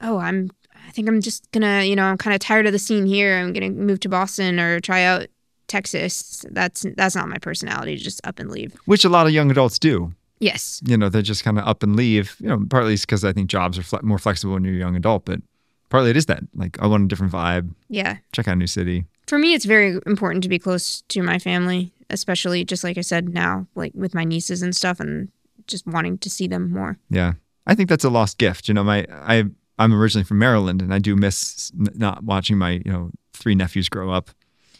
oh, 0.00 0.18
I'm 0.18 0.50
I 0.86 0.90
think 0.90 1.08
I'm 1.08 1.20
just 1.20 1.50
going 1.52 1.62
to, 1.62 1.86
you 1.86 1.94
know, 1.96 2.04
I'm 2.04 2.18
kind 2.18 2.34
of 2.34 2.40
tired 2.40 2.66
of 2.66 2.72
the 2.72 2.78
scene 2.78 3.06
here. 3.06 3.38
I'm 3.38 3.52
going 3.52 3.74
to 3.74 3.80
move 3.80 4.00
to 4.00 4.08
Boston 4.08 4.58
or 4.60 4.80
try 4.80 5.02
out 5.04 5.28
Texas. 5.68 6.44
That's 6.50 6.84
that's 6.96 7.14
not 7.14 7.28
my 7.28 7.38
personality, 7.38 7.96
to 7.96 8.02
just 8.02 8.20
up 8.26 8.38
and 8.38 8.50
leave. 8.50 8.74
Which 8.84 9.04
a 9.04 9.08
lot 9.08 9.26
of 9.26 9.32
young 9.32 9.50
adults 9.50 9.78
do. 9.78 10.12
Yes. 10.42 10.80
You 10.84 10.96
know, 10.96 11.08
they 11.08 11.22
just 11.22 11.44
kind 11.44 11.58
of 11.58 11.66
up 11.66 11.82
and 11.82 11.94
leave. 11.96 12.36
You 12.40 12.48
know, 12.48 12.66
partly 12.68 12.94
it's 12.94 13.06
because 13.06 13.24
I 13.24 13.32
think 13.32 13.48
jobs 13.48 13.78
are 13.78 13.82
fle- 13.82 14.02
more 14.02 14.18
flexible 14.18 14.54
when 14.54 14.64
you're 14.64 14.74
a 14.74 14.78
young 14.78 14.96
adult, 14.96 15.24
but 15.24 15.40
partly 15.88 16.10
it 16.10 16.16
is 16.16 16.26
that. 16.26 16.42
Like, 16.54 16.78
I 16.82 16.86
want 16.86 17.04
a 17.04 17.08
different 17.08 17.32
vibe. 17.32 17.70
Yeah. 17.88 18.16
Check 18.32 18.48
out 18.48 18.54
a 18.54 18.56
new 18.56 18.66
city. 18.66 19.04
for 19.28 19.38
me 19.38 19.54
it's 19.54 19.64
very 19.64 19.98
important 20.06 20.42
to 20.42 20.48
be 20.48 20.58
close 20.58 21.02
to 21.08 21.22
my 21.22 21.38
family 21.38 21.92
especially 22.10 22.64
just 22.64 22.84
like 22.84 22.98
i 22.98 23.00
said 23.02 23.28
now 23.32 23.66
like 23.74 23.92
with 23.94 24.14
my 24.14 24.24
nieces 24.24 24.60
and 24.62 24.74
stuff 24.76 25.00
and 25.00 25.28
just 25.66 25.86
wanting 25.86 26.18
to 26.18 26.28
see 26.28 26.46
them 26.48 26.70
more 26.70 26.98
Yeah, 27.08 27.32
I 27.66 27.74
think 27.76 27.88
that's 27.88 28.04
a 28.04 28.10
lost 28.10 28.36
gift. 28.38 28.66
You 28.68 28.74
know, 28.74 28.84
my 28.84 29.06
I 29.10 29.44
I'm 29.78 29.94
originally 29.94 30.24
from 30.24 30.38
Maryland, 30.38 30.82
and 30.82 30.92
I 30.92 30.98
do 30.98 31.14
miss 31.16 31.70
not 31.74 32.24
watching 32.24 32.58
my 32.58 32.82
you 32.84 32.92
know 32.92 33.10
three 33.32 33.54
nephews 33.54 33.88
grow 33.88 34.10
up. 34.10 34.30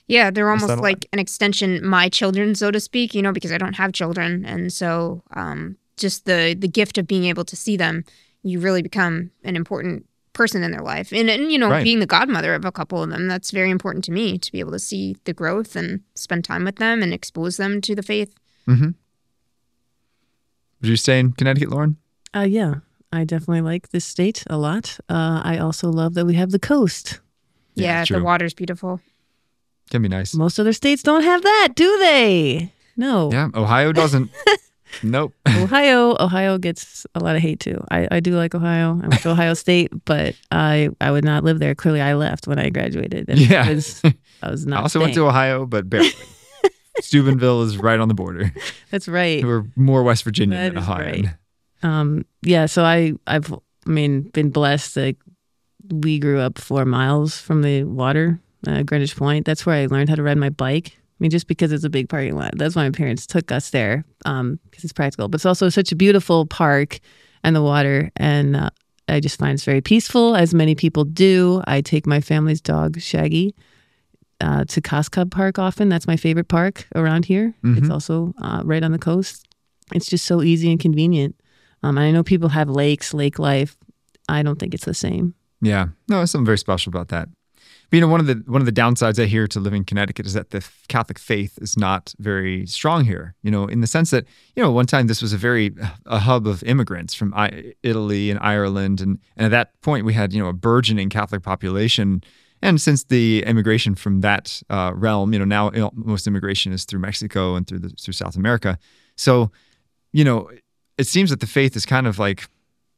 Yeah 0.09 0.31
they're 0.31 0.51
almost 0.51 0.69
like 0.83 1.07
an 1.13 1.19
extension 1.19 1.85
my 1.87 2.09
children 2.09 2.55
so 2.55 2.71
to 2.71 2.81
speak 2.81 3.15
you 3.15 3.23
know 3.23 3.33
because 3.33 3.53
i 3.53 3.59
don't 3.59 3.75
have 3.77 3.93
children 3.93 4.45
and 4.45 4.73
so 4.73 5.23
um, 5.35 5.77
just 5.97 6.25
the 6.25 6.55
the 6.59 6.69
gift 6.69 6.99
of 6.99 7.07
being 7.07 7.25
able 7.25 7.45
to 7.45 7.57
see 7.57 7.77
them 7.77 8.05
you 8.43 8.59
really 8.61 8.83
become 8.83 9.31
an 9.45 9.55
important 9.57 10.05
person 10.33 10.63
in 10.65 10.71
their 10.73 10.81
life 10.83 11.13
and, 11.13 11.29
and 11.31 11.53
you 11.53 11.59
know 11.59 11.69
Right. 11.71 11.85
being 11.85 12.01
the 12.01 12.07
godmother 12.07 12.55
of 12.55 12.65
a 12.65 12.73
couple 12.73 13.03
of 13.03 13.11
them 13.11 13.29
that's 13.29 13.51
very 13.51 13.71
important 13.71 14.05
to 14.07 14.13
me 14.13 14.39
to 14.39 14.51
be 14.53 14.61
able 14.61 14.73
to 14.73 14.79
see 14.79 15.15
the 15.25 15.33
growth 15.35 15.77
and 15.77 16.01
spend 16.15 16.45
time 16.45 16.65
with 16.65 16.77
them 16.77 17.03
and 17.03 17.13
expose 17.13 17.57
them 17.59 17.81
to 17.83 17.95
the 17.95 18.03
faith 18.03 18.35
Mm-hmm. 18.69 18.91
Would 20.81 20.89
you 20.89 20.97
stay 20.97 21.21
in 21.21 21.33
Connecticut, 21.33 21.71
Lauren? 21.71 21.97
Uh, 22.35 22.41
yeah, 22.49 22.77
I 23.13 23.25
definitely 23.25 23.61
like 23.61 23.91
this 23.91 24.05
state 24.05 24.43
a 24.49 24.57
lot. 24.57 24.99
Uh, 25.09 25.41
I 25.45 25.59
also 25.59 25.91
love 25.91 26.15
that 26.15 26.25
we 26.27 26.35
have 26.35 26.51
the 26.51 26.59
coast. 26.59 27.21
Yeah, 27.75 27.99
yeah, 28.09 28.19
the 28.19 28.23
water's 28.25 28.55
beautiful 28.55 29.01
Can 29.93 30.03
be 30.03 30.09
nice. 30.09 30.35
Most 30.35 30.59
other 30.59 30.73
states 30.73 31.03
don't 31.03 31.23
have 31.23 31.43
that, 31.43 31.69
do 31.77 31.99
they? 31.99 32.73
No. 32.97 33.31
Yeah, 33.31 33.51
Ohio 33.55 33.93
doesn't. 33.93 34.31
nope. 35.03 35.35
Ohio, 35.47 36.17
Ohio 36.19 36.57
gets 36.59 37.07
a 37.15 37.21
lot 37.21 37.37
of 37.37 37.43
hate 37.43 37.61
too. 37.61 37.79
I, 37.91 38.09
I 38.11 38.21
do 38.21 38.33
like 38.35 38.55
Ohio. 38.55 38.99
I 39.03 39.09
went 39.09 39.21
to 39.23 39.31
Ohio 39.37 39.53
State, 39.55 39.93
but 40.07 40.35
I 40.51 40.89
I 41.01 41.11
would 41.11 41.25
not 41.25 41.45
live 41.45 41.59
there. 41.59 41.75
Clearly, 41.75 42.01
I 42.01 42.15
left 42.15 42.47
when 42.49 42.59
I 42.59 42.71
graduated. 42.71 43.29
And 43.29 43.39
Yeah. 43.39 43.65
I 43.69 43.75
was, 43.75 44.01
I 44.43 44.51
was 44.51 44.67
I 44.67 44.71
not. 44.71 44.83
also 44.83 44.99
went 44.99 45.15
to. 45.15 45.27
Ohio, 45.27 45.67
but 45.67 45.89
barely. 45.91 46.11
Steubenville 47.01 47.63
is 47.63 47.79
right 47.79 47.99
on 48.01 48.09
the 48.09 48.15
border. 48.15 48.53
That's 48.91 49.09
right. 49.09 49.43
We're 49.45 49.65
more 49.77 50.03
West 50.03 50.25
Virginia 50.25 50.57
That 50.59 50.69
than 50.75 50.79
Ohio. 50.79 51.05
right. 51.05 51.27
Um, 51.83 52.25
yeah. 52.43 52.67
So 52.67 52.85
I 52.85 53.13
I've 53.27 53.53
I 53.53 53.91
mean 53.91 54.23
been 54.23 54.51
blessed 54.51 54.95
that 54.97 55.17
we 55.91 56.19
grew 56.19 56.39
up 56.39 56.59
four 56.59 56.85
miles 56.85 57.39
from 57.39 57.63
the 57.63 57.85
water, 57.85 58.39
uh, 58.67 58.83
Greenwich 58.83 59.17
Point. 59.17 59.45
That's 59.47 59.65
where 59.67 59.77
I 59.77 59.87
learned 59.87 60.09
how 60.09 60.15
to 60.17 60.23
ride 60.23 60.39
my 60.39 60.51
bike. 60.51 60.93
I 60.97 61.17
mean, 61.19 61.31
just 61.31 61.47
because 61.47 61.73
it's 61.73 61.85
a 61.85 61.91
big 61.91 62.09
parking 62.09 62.37
lot. 62.37 62.53
That's 62.57 62.75
why 62.75 62.85
my 62.85 62.91
parents 62.91 63.27
took 63.27 63.53
us 63.53 63.71
there 63.71 64.05
because 64.25 64.83
it's 64.85 64.93
practical. 64.93 65.29
But 65.29 65.37
it's 65.37 65.47
also 65.47 65.69
such 65.69 65.93
a 65.93 65.97
beautiful 65.97 66.47
park 66.47 66.99
and 67.45 67.55
the 67.55 67.63
water. 67.63 68.11
And 68.17 68.57
uh, 68.57 68.71
I 69.09 69.21
just 69.21 69.39
find 69.39 69.55
it's 69.55 69.65
very 69.65 69.81
peaceful, 69.81 70.35
as 70.35 70.53
many 70.53 70.75
people 70.75 71.05
do. 71.05 71.63
I 71.67 71.81
take 71.81 72.07
my 72.07 72.21
family's 72.21 72.61
dog, 72.61 73.01
Shaggy, 73.01 73.55
uh, 74.41 74.65
to 74.65 74.81
Cos 74.81 75.09
Cob 75.09 75.31
Park 75.31 75.59
often. 75.59 75.89
That's 75.89 76.07
my 76.09 76.17
favorite 76.17 76.49
park 76.49 76.87
around 76.97 77.25
here. 77.27 77.55
It's 77.63 77.87
Mhm. 77.87 77.93
also 77.93 78.35
uh, 78.43 78.63
right 78.65 78.83
on 78.83 78.91
the 78.93 78.99
coast. 78.99 79.47
It's 79.95 80.07
just 80.07 80.27
so 80.27 80.43
easy 80.43 80.71
and 80.71 80.81
convenient. 80.81 81.37
Um, 81.85 81.99
and 81.99 82.07
I 82.07 82.11
know 82.11 82.23
people 82.25 82.49
have 82.51 82.69
lakes, 82.69 83.13
lake 83.15 83.39
life. 83.39 83.77
I 84.29 84.43
don't 84.43 84.59
think 84.59 84.75
it's 84.75 84.85
the 84.85 84.95
same. 84.95 85.35
Yeah, 85.61 85.89
no, 86.09 86.17
there's 86.19 86.31
something 86.33 86.47
very 86.47 86.59
special 86.59 86.91
about 86.91 87.09
that. 87.09 87.29
But, 87.93 87.97
you 87.99 88.01
know, 88.01 88.09
one 88.09 88.21
of 88.21 88.27
the 88.27 88.43
one 88.47 88.63
of 88.63 88.65
the 88.65 88.73
downsides 88.73 89.23
I 89.23 89.27
hear 89.27 89.47
to 89.49 89.61
living 89.61 89.81
in 89.81 89.85
Connecticut 89.85 90.25
is 90.25 90.33
that 90.33 90.49
the 90.49 90.67
Catholic 90.89 91.19
faith 91.19 91.59
is 91.61 91.77
not 91.77 92.15
very 92.19 92.67
strong 92.67 93.05
here. 93.05 93.35
You 93.43 93.51
know, 93.51 93.67
in 93.67 93.83
the 93.83 93.87
sense 93.87 94.09
that 94.13 94.25
you 94.57 94.63
know, 94.63 94.73
one 94.73 94.87
time 94.87 95.09
this 95.09 95.21
was 95.21 95.35
a 95.35 95.37
very 95.37 95.75
a 96.07 96.19
hub 96.19 96.47
of 96.47 96.63
immigrants 96.63 97.13
from 97.13 97.35
I- 97.35 97.75
Italy 97.83 98.31
and 98.31 98.41
Ireland, 98.41 99.03
and 99.03 99.19
and 99.37 99.45
at 99.45 99.51
that 99.51 99.79
point 99.83 100.07
we 100.07 100.15
had 100.15 100.33
you 100.33 100.43
know 100.43 100.49
a 100.49 100.55
burgeoning 100.55 101.11
Catholic 101.11 101.43
population, 101.43 102.23
And 102.63 102.81
since 102.81 103.05
the 103.05 103.43
immigration 103.45 103.97
from 103.97 104.21
that 104.21 104.63
uh, 104.71 104.93
realm, 104.95 105.33
you 105.33 105.39
know, 105.41 105.45
now 105.45 105.73
you 105.73 105.81
know, 105.81 105.91
most 105.95 106.27
immigration 106.29 106.73
is 106.73 106.85
through 106.85 107.01
Mexico 107.01 107.57
and 107.57 107.67
through 107.67 107.81
the, 107.81 107.89
through 107.89 108.15
South 108.15 108.37
America. 108.37 108.79
So, 109.17 109.51
you 110.13 110.25
know, 110.25 110.49
it 110.97 111.09
seems 111.09 111.31
that 111.31 111.41
the 111.41 111.47
faith 111.47 111.75
is 111.75 111.85
kind 111.85 112.07
of 112.07 112.21
like 112.21 112.49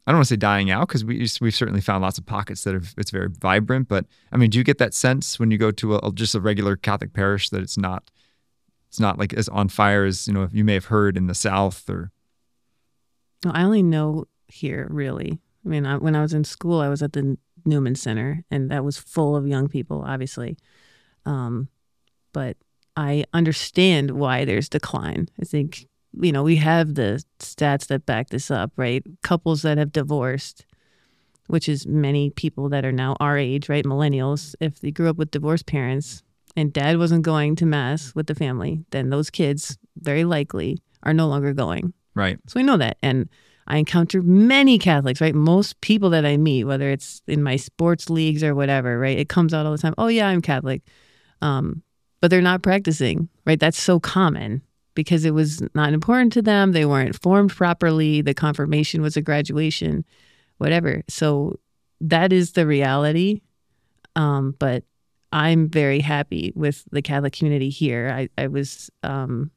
I 0.06 0.12
don't 0.12 0.18
want 0.18 0.26
to 0.28 0.34
say 0.34 0.37
dying 0.37 0.70
out 0.70 0.88
because 0.88 1.04
we 1.04 1.26
we've 1.40 1.54
certainly 1.54 1.80
found 1.80 2.02
lots 2.02 2.18
of 2.18 2.26
pockets 2.26 2.64
that 2.64 2.75
are 2.75 2.82
it's 2.99 3.11
very 3.11 3.28
vibrant. 3.28 3.88
But 3.88 4.06
I 4.32 4.37
mean, 4.37 4.50
do 4.50 4.58
you 4.58 4.64
get 4.64 4.78
that 4.78 4.92
sense 4.92 5.38
when 5.38 5.50
you 5.50 5.58
go 5.58 5.70
to 5.70 5.96
a, 5.96 6.12
just 6.12 6.34
a 6.34 6.40
regular 6.40 6.76
Catholic 6.76 7.12
parish 7.14 7.49
that 7.50 7.62
it's 7.62 7.78
not 7.78 8.11
it's 8.88 9.00
not 9.00 9.18
like 9.18 9.32
as 9.32 9.49
on 9.49 9.68
fire 9.68 10.04
as 10.04 10.28
you 10.28 10.34
know 10.34 10.49
you 10.52 10.64
may 10.64 10.75
have 10.75 10.87
heard 10.87 11.16
in 11.16 11.26
the 11.26 11.34
South 11.34 11.88
or? 11.88 12.11
I 13.46 13.62
only 13.62 13.82
know 13.82 14.26
here 14.49 14.87
really. 14.90 15.38
I 15.64 15.68
mean, 15.68 15.87
I, 15.87 15.96
when 15.96 16.14
I 16.14 16.23
was 16.23 16.34
in 16.34 16.44
school, 16.44 16.80
I 16.80 16.88
was 16.88 17.02
at 17.02 17.14
the 17.14 17.38
Newman 17.64 17.94
Center, 17.94 18.44
and 18.50 18.70
that 18.70 18.84
was 18.84 18.99
full 18.99 19.37
of 19.37 19.46
young 19.46 19.68
people, 19.68 20.02
obviously. 20.06 20.58
Um, 21.25 21.68
but 22.32 22.56
I 22.96 23.25
understand 23.32 24.11
why 24.11 24.44
there's 24.44 24.68
decline. 24.68 25.28
I 25.40 25.44
think 25.44 25.87
you 26.21 26.33
know, 26.33 26.42
we 26.42 26.56
have 26.56 26.94
the 26.94 27.23
stats 27.38 27.87
that 27.88 28.06
back 28.06 28.30
this 28.30 28.50
up, 28.50 28.73
right? 28.76 29.02
Couples 29.23 29.62
that 29.62 29.78
have 29.78 29.92
divorced, 29.92 30.66
which 31.47 31.68
is 31.68 31.87
many 31.87 32.30
people 32.30 32.68
that 32.71 32.85
are 32.85 32.92
now 32.92 33.16
our 33.21 33.37
age, 33.37 33.68
right? 33.68 33.85
Millennials, 33.85 34.54
if 34.61 34.80
they 34.80 34.90
grew 34.90 35.09
up 35.09 35.16
with 35.16 35.30
divorced 35.30 35.66
parents 35.66 36.23
and 36.56 36.73
dad 36.73 36.99
wasn't 36.99 37.23
going 37.23 37.56
to 37.56 37.66
mass 37.66 38.14
with 38.14 38.26
the 38.26 38.35
family, 38.35 38.85
then 38.90 39.11
those 39.11 39.30
kids 39.30 39.76
very 39.97 40.25
likely 40.25 40.78
are 41.02 41.14
no 41.14 41.26
longer 41.26 41.52
going. 41.52 41.92
Right. 42.14 42.38
So 42.47 42.61
we 42.61 42.64
know 42.64 42.76
that. 42.76 42.97
And 43.02 43.28
I 43.66 43.78
encounter 43.78 44.23
many 44.23 44.78
Catholics, 44.78 45.21
right? 45.21 45.35
Most 45.35 45.80
people 45.80 46.11
that 46.11 46.25
I 46.25 46.37
meet, 46.37 46.64
whether 46.64 46.90
it's 46.90 47.23
in 47.26 47.42
my 47.42 47.56
sports 47.56 48.11
leagues 48.11 48.44
or 48.44 48.54
whatever, 48.54 48.99
right? 48.99 49.18
It 49.18 49.28
comes 49.28 49.54
out 49.54 49.66
all 49.66 49.73
the 49.73 49.78
time. 49.78 49.94
Oh, 49.99 50.09
yeah, 50.09 50.28
I'm 50.28 50.42
Catholic. 50.42 50.83
Um, 51.40 51.83
but 52.21 52.30
they're 52.30 52.40
not 52.40 52.62
practicing, 52.62 53.28
right? 53.47 53.59
That's 53.59 53.80
so 53.80 53.99
common 53.99 54.62
because 54.94 55.24
it 55.24 55.32
was 55.32 55.62
not 55.74 55.92
important 55.92 56.32
to 56.34 56.42
them. 56.42 56.72
They 56.72 56.84
weren't 56.84 57.20
formed 57.20 57.50
properly. 57.50 58.22
The 58.22 58.34
confirmation 58.34 59.02
was 59.02 59.16
a 59.16 59.22
graduation, 59.22 60.04
whatever. 60.58 61.02
So 61.08 61.58
that 62.00 62.32
is 62.32 62.52
the 62.52 62.66
reality. 62.66 63.40
Um, 64.16 64.54
but 64.58 64.84
I'm 65.32 65.68
very 65.68 66.00
happy 66.00 66.52
with 66.54 66.84
the 66.92 67.02
Catholic 67.02 67.32
community 67.32 67.68
here. 67.68 68.10
I, 68.14 68.28
I 68.40 68.46
was, 68.46 68.90
um, 69.02 69.50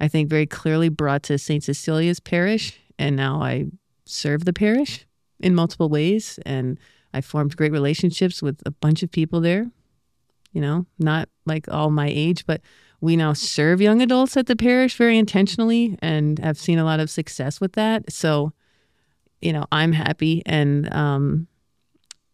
I 0.00 0.06
think, 0.06 0.30
very 0.30 0.46
clearly 0.46 0.88
brought 0.88 1.24
to 1.24 1.38
St. 1.38 1.64
Cecilia's 1.64 2.20
parish, 2.20 2.78
and 3.00 3.16
now 3.16 3.42
I 3.42 3.66
serve 4.04 4.44
the 4.44 4.52
parish 4.52 5.06
in 5.40 5.54
multiple 5.54 5.88
ways. 5.88 6.38
And 6.46 6.78
I 7.12 7.20
formed 7.20 7.56
great 7.56 7.72
relationships 7.72 8.42
with 8.42 8.62
a 8.64 8.70
bunch 8.70 9.02
of 9.02 9.10
people 9.10 9.40
there, 9.40 9.70
you 10.52 10.60
know, 10.60 10.86
not 10.98 11.28
like 11.46 11.66
all 11.68 11.90
my 11.90 12.08
age, 12.08 12.46
but 12.46 12.60
we 13.00 13.16
now 13.16 13.32
serve 13.32 13.80
young 13.80 14.02
adults 14.02 14.36
at 14.36 14.46
the 14.46 14.56
parish 14.56 14.96
very 14.96 15.18
intentionally 15.18 15.96
and 16.02 16.38
have 16.40 16.58
seen 16.58 16.78
a 16.78 16.84
lot 16.84 17.00
of 17.00 17.10
success 17.10 17.60
with 17.60 17.74
that. 17.74 18.12
So, 18.12 18.52
you 19.40 19.52
know, 19.52 19.66
I'm 19.70 19.92
happy 19.92 20.42
and 20.46 20.92
um, 20.92 21.46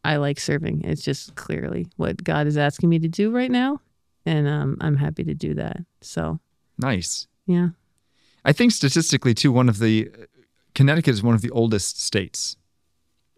I 0.05 0.17
like 0.17 0.41
serving. 0.41 0.83
It's 0.85 1.03
just 1.03 1.35
clearly 1.35 1.87
what 1.97 2.23
God 2.25 2.47
is 2.47 2.57
asking 2.57 2.89
me 2.89 2.99
to 3.01 3.09
do 3.09 3.31
right 3.31 3.51
now. 3.51 3.81
And 4.25 4.49
um, 4.49 4.79
I'm 4.81 4.97
happy 4.97 5.23
to 5.25 5.35
do 5.35 5.55
that. 5.55 5.79
So, 6.01 6.41
nice. 6.79 7.27
Yeah. 7.47 7.69
I 8.45 8.53
think 8.53 8.73
statistically, 8.73 9.35
too, 9.35 9.53
one 9.53 9.69
of 9.69 9.79
the 9.79 10.11
Connecticut 10.75 11.13
is 11.13 11.23
one 11.23 11.35
of 11.35 11.43
the 11.43 11.51
oldest 11.51 12.01
states 12.01 12.57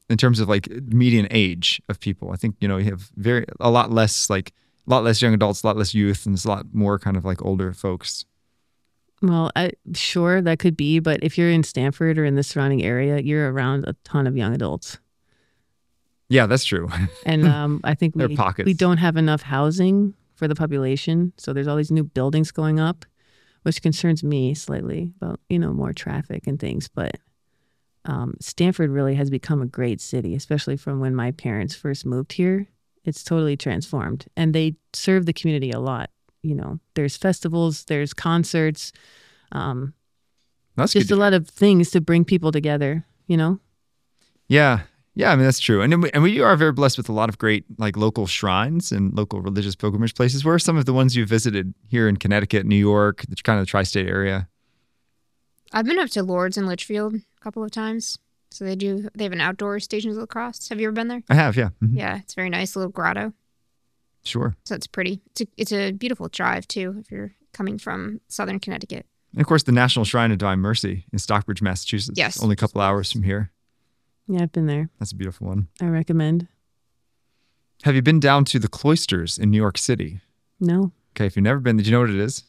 in 0.09 0.17
terms 0.17 0.39
of 0.39 0.49
like 0.49 0.69
median 0.71 1.27
age 1.33 1.83
of 1.89 1.99
people. 1.99 2.31
I 2.31 2.37
think, 2.37 2.55
you 2.61 2.69
know, 2.69 2.77
you 2.77 2.85
have 2.85 3.11
very, 3.17 3.47
a 3.59 3.71
lot 3.71 3.91
less 3.91 4.31
like, 4.31 4.53
a 4.87 4.91
lot 4.91 5.05
less 5.05 5.21
young 5.21 5.35
adults, 5.35 5.63
a 5.63 5.67
lot 5.67 5.77
less 5.77 5.95
youth, 5.95 6.27
and 6.27 6.35
it's 6.35 6.45
a 6.45 6.49
lot 6.49 6.67
more 6.73 6.99
kind 6.99 7.17
of 7.17 7.25
like 7.25 7.45
older 7.45 7.73
folks. 7.73 8.25
Well, 9.23 9.51
I, 9.57 9.73
sure 9.95 10.43
that 10.43 10.59
could 10.59 10.77
be, 10.77 10.99
but 10.99 11.21
if 11.23 11.39
you're 11.39 11.51
in 11.51 11.63
Stamford 11.63 12.19
or 12.19 12.25
in 12.25 12.35
the 12.35 12.43
surrounding 12.43 12.83
area, 12.83 13.19
you're 13.19 13.51
around 13.51 13.87
a 13.87 13.95
ton 14.05 14.27
of 14.27 14.37
young 14.37 14.55
adults. 14.55 14.99
Yeah, 16.29 16.47
that's 16.47 16.65
true. 16.65 16.89
And 17.25 17.47
um, 17.47 17.81
I 17.85 17.95
think 17.95 18.15
we 18.15 18.37
pockets. 18.37 18.67
we 18.67 18.75
don't 18.75 18.99
have 18.99 19.17
enough 19.17 19.43
housing 19.43 20.15
for 20.35 20.47
the 20.47 20.55
population, 20.55 21.33
so 21.37 21.53
there's 21.53 21.67
all 21.67 21.77
these 21.77 21.91
new 21.91 22.05
buildings 22.05 22.51
going 22.51 22.79
up, 22.79 23.05
which 23.63 23.83
concerns 23.83 24.23
me 24.23 24.55
slightly 24.55 25.13
about 25.21 25.41
you 25.49 25.59
know 25.59 25.73
more 25.73 25.93
traffic 25.93 26.47
and 26.47 26.61
things. 26.61 26.89
But 26.89 27.17
um, 28.05 28.35
Stamford 28.41 28.91
really 28.91 29.15
has 29.15 29.31
become 29.31 29.63
a 29.63 29.67
great 29.67 30.01
city, 30.01 30.35
especially 30.35 30.77
from 30.77 31.01
when 31.01 31.15
my 31.15 31.33
parents 31.33 31.75
first 31.75 32.05
moved 32.05 32.35
here. 32.35 32.69
It's 33.07 33.23
totally 33.23 33.57
transformed, 33.57 34.27
and 34.37 34.55
they 34.55 34.75
serve 34.93 35.25
the 35.27 35.33
community 35.33 35.71
a 35.71 35.81
lot. 35.81 36.11
You 36.43 36.55
know, 36.55 36.81
there's 36.95 37.17
festivals, 37.17 37.85
there's 37.85 38.13
concerts, 38.13 38.93
um, 39.53 39.95
That's 40.77 40.93
just 40.93 41.11
a 41.11 41.17
lot 41.17 41.33
of 41.33 41.49
things 41.49 41.91
to 41.93 42.01
bring 42.01 42.25
people 42.25 42.53
together. 42.53 43.07
You 43.27 43.37
know, 43.37 43.61
Yeah. 44.49 44.83
Yeah, 45.19 45.33
I 45.33 45.37
mean 45.37 45.47
that's 45.47 45.61
true, 45.61 45.81
and 45.81 46.03
we, 46.03 46.11
and 46.11 46.23
we 46.23 46.43
are 46.43 46.55
very 46.57 46.73
blessed 46.73 46.99
with 46.99 47.09
a 47.09 47.13
lot 47.13 47.31
of 47.31 47.39
great 47.39 47.65
like 47.79 47.97
local 47.97 48.27
shrines 48.27 48.93
and 48.93 49.17
local 49.17 49.41
religious 49.41 49.75
pilgrimage 49.75 50.15
places. 50.15 50.45
Where 50.45 50.55
are 50.55 50.59
some 50.59 50.77
of 50.77 50.85
the 50.85 50.93
ones 50.93 51.17
you 51.17 51.25
visited 51.25 51.73
here 51.89 52.07
in 52.07 52.19
Connecticut, 52.19 52.67
New 52.67 52.77
York, 52.77 53.25
the 53.27 53.35
kind 53.37 53.59
of 53.59 53.65
the 53.65 53.71
tri-state 53.71 54.07
area? 54.07 54.47
I've 55.73 55.87
been 55.87 55.99
up 55.99 56.11
to 56.11 56.23
Lourdes 56.23 56.59
in 56.59 56.67
Litchfield 56.67 57.15
a 57.15 57.41
couple 57.41 57.65
of 57.65 57.71
times. 57.71 58.19
So 58.57 58.65
they 58.65 58.75
do. 58.77 59.09
They 59.15 59.25
have 59.25 59.33
an 59.33 59.41
outdoor 59.41 59.79
stations 59.81 60.17
of 60.17 60.21
the 60.23 60.27
cross. 60.27 60.69
Have 60.71 60.81
you 60.81 60.87
ever 60.87 60.95
been 60.95 61.09
there? 61.09 61.23
I 61.29 61.35
have, 61.35 61.57
yeah, 61.57 61.71
Mhm. 61.83 61.97
Yeah, 61.97 62.19
it's 62.19 62.35
very 62.35 62.49
nice. 62.51 62.75
Little 62.77 62.91
grotto. 62.91 63.33
sure. 64.25 64.57
So 64.65 64.75
it's 64.75 64.87
pretty. 64.87 65.21
It's 65.33 65.41
a, 65.43 65.47
it's 65.57 65.73
a 65.73 65.93
beautiful 65.93 66.29
drive 66.29 66.67
too 66.67 66.97
if 66.99 67.11
you're 67.11 67.35
coming 67.53 67.79
from 67.79 68.21
southern 68.29 68.59
Connecticut. 68.61 69.07
And 69.33 69.41
of 69.43 69.47
course, 69.47 69.63
the 69.65 69.73
National 69.73 70.05
Shrine 70.05 70.33
of 70.33 70.39
Divine 70.39 70.61
Mercy 70.61 71.05
in 71.13 71.19
Stockbridge, 71.19 71.61
Massachusetts. 71.63 72.19
Yes. 72.19 72.43
only 72.43 72.55
a 72.55 72.57
couple 72.57 72.81
hours 72.81 73.13
from 73.13 73.23
here. 73.25 73.51
yeah, 74.27 74.43
I've 74.43 74.53
been 74.53 74.67
there. 74.67 74.89
That's 74.99 75.13
a 75.13 75.17
beautiful 75.17 75.47
one. 75.49 75.69
I 75.81 75.87
recommend. 75.87 76.49
Have 77.85 77.95
you 77.95 78.03
been 78.03 78.21
down 78.21 78.45
to 78.47 78.59
the 78.59 78.69
cloisters 78.69 79.39
in 79.39 79.51
New 79.51 79.59
York 79.59 79.77
City? 79.79 80.21
No, 80.59 80.93
Okay, 81.15 81.27
if 81.27 81.37
you've 81.37 81.45
never 81.45 81.61
been, 81.61 81.77
did 81.77 81.87
you 81.87 81.93
know 81.93 82.01
what 82.01 82.11
it 82.11 82.17
is? 82.17 82.43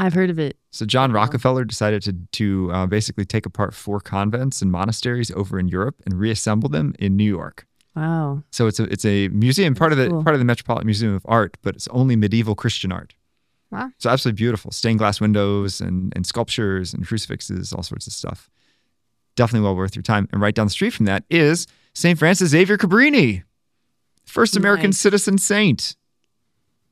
I've 0.00 0.14
heard 0.14 0.30
of 0.30 0.38
it. 0.38 0.56
So 0.70 0.86
John 0.86 1.12
Rockefeller 1.12 1.64
decided 1.64 2.02
to 2.02 2.12
to 2.32 2.72
uh, 2.72 2.86
basically 2.86 3.24
take 3.24 3.46
apart 3.46 3.74
four 3.74 4.00
convents 4.00 4.62
and 4.62 4.70
monasteries 4.70 5.30
over 5.32 5.58
in 5.58 5.68
Europe 5.68 5.96
and 6.06 6.14
reassemble 6.18 6.68
them 6.68 6.94
in 6.98 7.16
New 7.16 7.24
York. 7.24 7.66
Wow. 7.96 8.42
So 8.50 8.66
it's 8.68 8.78
a 8.80 8.84
it's 8.84 9.04
a 9.04 9.28
museum, 9.28 9.74
part 9.74 9.92
of 9.92 9.98
the 9.98 10.08
Cool. 10.08 10.22
part 10.22 10.34
of 10.34 10.38
the 10.38 10.44
Metropolitan 10.44 10.86
Museum 10.86 11.14
of 11.14 11.22
Art, 11.26 11.56
but 11.62 11.74
it's 11.74 11.88
only 11.88 12.14
medieval 12.16 12.54
Christian 12.54 12.92
art. 12.92 13.14
Wow. 13.70 13.90
So 13.98 14.08
absolutely 14.08 14.36
beautiful, 14.36 14.70
stained 14.70 14.98
glass 14.98 15.20
windows 15.20 15.80
and 15.80 16.12
and 16.16 16.24
sculptures 16.26 16.94
and 16.94 17.06
crucifixes, 17.06 17.72
all 17.72 17.82
sorts 17.82 18.06
of 18.06 18.12
stuff. 18.12 18.50
Definitely 19.36 19.64
well 19.66 19.76
worth 19.76 19.94
your 19.96 20.02
time. 20.02 20.28
And 20.32 20.40
right 20.40 20.54
down 20.54 20.66
the 20.66 20.70
street 20.70 20.90
from 20.94 21.06
that 21.06 21.24
is 21.30 21.66
St. 21.94 22.18
Francis 22.18 22.50
Xavier 22.50 22.76
Cabrini, 22.78 23.42
first 24.24 24.56
American 24.56 24.90
Nice. 24.90 24.98
citizen 24.98 25.38
saint, 25.38 25.96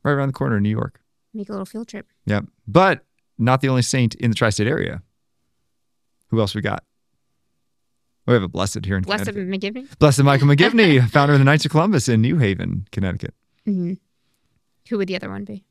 right 0.03 0.11
around 0.13 0.27
the 0.29 0.33
corner 0.33 0.57
in 0.57 0.63
New 0.63 0.69
York. 0.69 0.99
Make 1.37 1.49
a 1.49 1.51
little 1.51 1.65
field 1.65 1.87
trip. 1.87 2.07
Yep, 2.25 2.45
but 2.67 3.05
not 3.37 3.61
the 3.61 3.69
only 3.69 3.83
saint 3.83 4.15
in 4.15 4.31
the 4.31 4.35
tri-state 4.35 4.65
area. 4.67 5.03
Who 6.29 6.39
else 6.39 6.55
we 6.55 6.61
got? 6.61 6.83
We 8.25 8.33
have 8.33 8.41
a 8.43 8.47
blessed 8.47 8.83
here 8.83 8.97
in 8.97 9.03
Blessed 9.03 9.25
Connecticut. 9.27 9.75
McGivney. 9.75 9.99
Blessed 9.99 10.23
Michael 10.23 10.47
McGivney, 10.47 11.07
founder 11.11 11.33
of 11.33 11.39
the 11.39 11.45
Knights 11.45 11.63
of 11.65 11.71
Columbus 11.71 12.09
in 12.09 12.21
New 12.21 12.39
Haven, 12.39 12.87
Connecticut. 12.91 13.33
hmm 13.65 13.93
Who 14.89 14.97
would 14.97 15.07
the 15.07 15.15
other 15.15 15.29
one 15.29 15.45
be? 15.45 15.63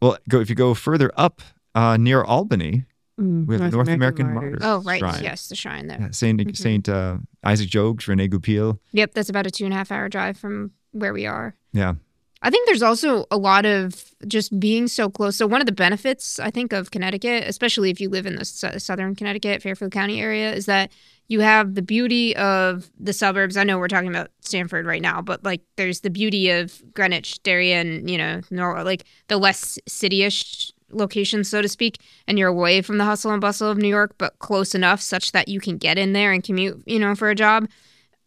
Well, 0.00 0.16
go 0.28 0.40
if 0.40 0.48
you 0.48 0.56
go 0.56 0.72
further 0.74 1.12
up 1.16 1.42
uh, 1.74 1.96
near 1.98 2.22
Albany, 2.24 2.86
Mm, 3.20 3.46
We 3.46 3.56
have 3.56 3.70
the 3.70 3.76
North 3.76 3.88
American 3.88 4.32
Martyrs. 4.32 4.62
Oh, 4.64 4.80
right. 4.80 4.98
Shrine. 4.98 5.22
Yes, 5.22 5.48
the 5.48 5.54
shrine 5.54 5.86
there. 5.86 6.00
yeah, 6.00 6.10
Saint 6.12 6.40
Mhm. 6.40 6.56
Saint 6.56 6.88
uh, 6.88 7.18
Isaac 7.44 7.68
Jogues, 7.68 8.08
Rene 8.08 8.26
Goupil. 8.26 8.80
Yep, 8.92 9.12
that's 9.12 9.28
about 9.28 9.46
a 9.46 9.50
two 9.50 9.66
and 9.66 9.74
a 9.74 9.76
half 9.76 9.92
hour 9.92 10.08
drive 10.08 10.38
from 10.38 10.70
where 10.92 11.12
we 11.12 11.26
are. 11.26 11.54
Yeah, 11.74 11.94
I 12.44 12.50
think 12.50 12.66
there's 12.66 12.82
also 12.82 13.24
a 13.30 13.36
lot 13.36 13.64
of 13.64 14.04
just 14.26 14.58
being 14.58 14.88
so 14.88 15.08
close. 15.08 15.36
So 15.36 15.46
one 15.46 15.60
of 15.60 15.66
the 15.66 15.72
benefits 15.72 16.40
I 16.40 16.50
think 16.50 16.72
of 16.72 16.90
Connecticut, 16.90 17.44
especially 17.46 17.90
if 17.90 18.00
you 18.00 18.08
live 18.08 18.26
in 18.26 18.34
the 18.34 18.44
southern 18.44 19.14
Connecticut, 19.14 19.62
Fairfield 19.62 19.92
County 19.92 20.20
area, 20.20 20.52
is 20.52 20.66
that 20.66 20.90
you 21.28 21.38
have 21.38 21.76
the 21.76 21.82
beauty 21.82 22.34
of 22.36 22.90
the 22.98 23.12
suburbs. 23.12 23.56
I 23.56 23.62
know 23.62 23.78
we're 23.78 23.86
talking 23.86 24.08
about 24.08 24.32
Stamford 24.40 24.86
right 24.86 25.00
now, 25.00 25.22
but 25.22 25.44
like 25.44 25.62
there's 25.76 26.00
the 26.00 26.10
beauty 26.10 26.50
of 26.50 26.82
Greenwich, 26.94 27.40
Darien, 27.44 28.08
you 28.08 28.18
know, 28.18 28.40
like 28.50 29.04
the 29.28 29.38
less 29.38 29.78
cityish 29.88 30.72
locations, 30.90 31.48
so 31.48 31.62
to 31.62 31.68
speak, 31.68 32.00
and 32.26 32.38
you're 32.38 32.48
away 32.48 32.82
from 32.82 32.98
the 32.98 33.04
hustle 33.04 33.30
and 33.30 33.40
bustle 33.40 33.70
of 33.70 33.78
New 33.78 33.88
York, 33.88 34.14
but 34.18 34.38
close 34.40 34.74
enough 34.74 35.00
such 35.00 35.32
that 35.32 35.48
you 35.48 35.60
can 35.60 35.78
get 35.78 35.96
in 35.96 36.12
there 36.12 36.32
and 36.32 36.42
commute, 36.42 36.82
you 36.86 36.98
know, 36.98 37.14
for 37.14 37.30
a 37.30 37.34
job. 37.36 37.68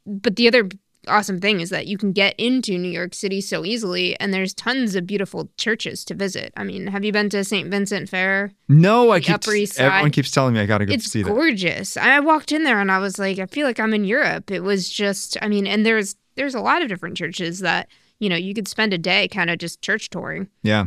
But 0.08 0.38
the 0.38 0.48
other 0.48 0.70
awesome 1.08 1.40
thing 1.40 1.60
is 1.60 1.70
that 1.70 1.88
you 1.88 1.98
can 1.98 2.12
get 2.12 2.36
into 2.38 2.78
New 2.78 2.90
York 2.90 3.14
City 3.14 3.42
so 3.42 3.66
easily, 3.66 4.20
and 4.20 4.34
there's 4.34 4.54
tons 4.54 4.96
of 4.96 5.06
beautiful 5.06 5.50
churches 5.58 6.06
to 6.06 6.16
visit. 6.16 6.54
I 6.58 6.64
mean, 6.64 6.88
have 6.88 7.04
you 7.06 7.12
been 7.12 7.30
to 7.30 7.44
St. 7.44 7.70
Vincent 7.70 8.10
Ferrer? 8.10 8.52
no, 8.68 9.12
I 9.12 9.20
keep 9.20 9.36
Upper 9.36 9.54
East 9.54 9.80
everyone 9.80 10.12
keeps 10.12 10.32
telling 10.32 10.54
me 10.54 10.60
I 10.60 10.66
got 10.66 10.80
to 10.80 10.86
go 10.86 10.94
it's 10.94 11.06
see 11.06 11.24
that. 11.24 11.30
gorgeous. 11.30 11.98
I 11.98 12.20
walked 12.20 12.52
in 12.52 12.64
there 12.64 12.80
and 12.80 12.92
I 12.92 13.00
was 13.00 13.20
like, 13.20 13.40
I 13.40 13.46
feel 13.46 13.66
like 13.68 13.80
I'm 13.80 13.94
in 13.94 14.06
Europe. 14.06 14.52
It 14.52 14.62
was 14.62 14.90
just, 14.90 15.38
I 15.42 15.48
mean, 15.48 15.68
and 15.68 15.86
there's 15.86 16.16
there's 16.36 16.56
a 16.56 16.60
lot 16.60 16.82
of 16.82 16.90
different 16.90 17.16
churches 17.16 17.60
that 17.60 17.88
you 18.20 18.30
know, 18.30 18.36
you 18.36 18.54
could 18.54 18.68
spend 18.68 18.94
a 18.94 18.98
day 18.98 19.28
kind 19.28 19.50
of 19.50 19.58
just 19.58 19.82
church 19.82 20.10
touring. 20.10 20.48
Yeah. 20.64 20.86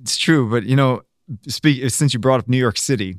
It's 0.00 0.16
true, 0.16 0.48
but 0.48 0.64
you 0.64 0.76
know, 0.76 1.02
speak 1.48 1.90
since 1.90 2.14
you 2.14 2.20
brought 2.20 2.40
up 2.40 2.48
New 2.48 2.58
York 2.58 2.78
City, 2.78 3.18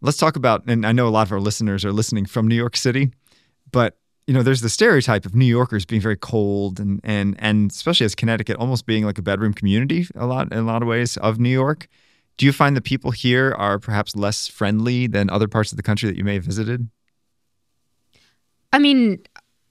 let's 0.00 0.18
talk 0.18 0.36
about 0.36 0.64
and 0.66 0.86
I 0.86 0.92
know 0.92 1.08
a 1.08 1.10
lot 1.10 1.26
of 1.26 1.32
our 1.32 1.40
listeners 1.40 1.84
are 1.84 1.92
listening 1.92 2.26
from 2.26 2.48
New 2.48 2.54
York 2.54 2.76
City, 2.76 3.12
but 3.70 3.98
you 4.30 4.34
know, 4.34 4.44
there's 4.44 4.60
the 4.60 4.68
stereotype 4.68 5.26
of 5.26 5.34
New 5.34 5.44
Yorkers 5.44 5.84
being 5.84 6.00
very 6.00 6.16
cold 6.16 6.78
and 6.78 7.00
and 7.02 7.34
and 7.40 7.68
especially 7.68 8.04
as 8.06 8.14
Connecticut 8.14 8.56
almost 8.58 8.86
being 8.86 9.04
like 9.04 9.18
a 9.18 9.22
bedroom 9.22 9.52
community 9.52 10.06
a 10.14 10.24
lot 10.24 10.52
in 10.52 10.58
a 10.58 10.62
lot 10.62 10.82
of 10.82 10.88
ways 10.88 11.16
of 11.16 11.40
New 11.40 11.50
York. 11.50 11.88
Do 12.36 12.46
you 12.46 12.52
find 12.52 12.76
that 12.76 12.84
people 12.84 13.10
here 13.10 13.52
are 13.58 13.80
perhaps 13.80 14.14
less 14.14 14.46
friendly 14.46 15.08
than 15.08 15.30
other 15.30 15.48
parts 15.48 15.72
of 15.72 15.76
the 15.78 15.82
country 15.82 16.08
that 16.08 16.16
you 16.16 16.22
may 16.22 16.34
have 16.34 16.44
visited? 16.44 16.88
I 18.72 18.78
mean, 18.78 19.18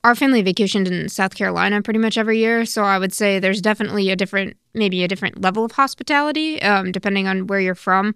our 0.04 0.14
family 0.14 0.44
vacationed 0.44 0.88
in 0.88 1.08
South 1.08 1.36
Carolina 1.36 1.82
pretty 1.82 2.00
much 2.00 2.18
every 2.18 2.40
year, 2.40 2.66
so 2.66 2.84
I 2.84 3.00
would 3.00 3.14
say 3.14 3.40
there's 3.40 3.62
definitely 3.62 4.10
a 4.10 4.18
different, 4.18 4.58
maybe 4.74 5.06
a 5.06 5.08
different 5.08 5.40
level 5.40 5.64
of 5.64 5.72
hospitality, 5.72 6.62
um, 6.64 6.92
depending 6.92 7.30
on 7.30 7.48
where 7.48 7.62
you're 7.62 7.76
from. 7.76 8.14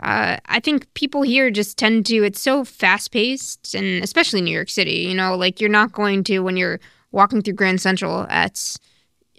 Uh, 0.00 0.36
I 0.46 0.60
think 0.60 0.92
people 0.94 1.22
here 1.22 1.50
just 1.50 1.78
tend 1.78 2.06
to. 2.06 2.24
It's 2.24 2.40
so 2.40 2.64
fast 2.64 3.10
paced, 3.12 3.74
and 3.74 4.02
especially 4.02 4.40
New 4.40 4.54
York 4.54 4.68
City. 4.68 4.98
You 5.08 5.14
know, 5.14 5.36
like 5.36 5.60
you're 5.60 5.70
not 5.70 5.92
going 5.92 6.24
to 6.24 6.40
when 6.40 6.56
you're 6.56 6.80
walking 7.12 7.42
through 7.42 7.54
Grand 7.54 7.80
Central 7.80 8.26
at, 8.28 8.76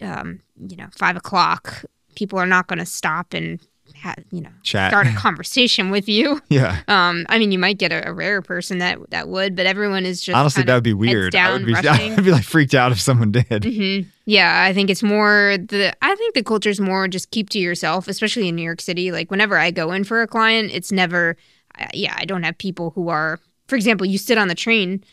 um, 0.02 0.40
you 0.68 0.76
know, 0.76 0.88
five 0.92 1.16
o'clock. 1.16 1.86
People 2.16 2.40
are 2.40 2.48
not 2.48 2.68
going 2.68 2.80
to 2.80 2.86
stop 2.86 3.34
and 3.34 3.60
ha- 3.96 4.16
you 4.32 4.42
know 4.42 4.50
Chat. 4.64 4.92
start 4.92 5.08
a 5.08 5.14
conversation 5.14 5.90
with 5.90 6.08
you. 6.10 6.42
Yeah. 6.50 6.80
Um, 6.88 7.26
I 7.30 7.40
mean, 7.40 7.52
you 7.52 7.60
might 7.60 7.78
get 7.78 7.92
a, 7.92 8.08
a 8.10 8.14
rare 8.14 8.42
person 8.42 8.78
that 8.80 8.98
that 9.10 9.28
would, 9.28 9.56
but 9.56 9.66
everyone 9.66 10.06
is 10.06 10.22
just 10.22 10.36
Honestly, 10.36 10.64
that 10.64 10.74
would 10.74 10.84
be 10.84 10.94
weird. 10.94 11.36
I 11.36 11.52
would 11.52 11.66
be, 11.66 11.74
rushing. 11.74 12.14
I'd 12.14 12.24
be 12.24 12.32
like 12.32 12.44
freaked 12.46 12.74
out 12.74 12.92
if 12.92 13.00
someone 13.02 13.32
did. 13.32 13.64
hmm 13.66 14.08
Yeah, 14.26 14.64
I 14.64 14.74
think 14.74 14.90
it's 14.90 15.04
more 15.04 15.58
the. 15.58 15.94
I 16.02 16.16
think 16.16 16.36
the 16.36 16.44
culture 16.44 16.70
is 16.70 16.80
more 16.80 17.08
just 17.08 17.32
keep 17.32 17.50
to 17.52 17.60
yourself, 17.60 18.08
especially 18.08 18.48
in 18.48 18.56
New 18.56 18.62
York 18.64 18.82
City. 18.82 19.12
Like 19.12 19.30
whenever 19.30 19.58
I 19.58 19.72
go 19.72 19.92
in 19.92 20.04
for 20.04 20.22
a 20.22 20.28
client, 20.28 20.72
it's 20.74 20.92
never. 20.92 21.36
Uh, 21.78 21.88
yeah, 21.94 22.16
I 22.18 22.26
don't 22.26 22.44
have 22.44 22.58
people 22.58 22.92
who 22.92 23.10
are. 23.10 23.40
For 23.68 23.76
example, 23.76 24.06
you 24.08 24.18
sit 24.18 24.38
on 24.38 24.48
the 24.48 24.56
train, 24.56 25.04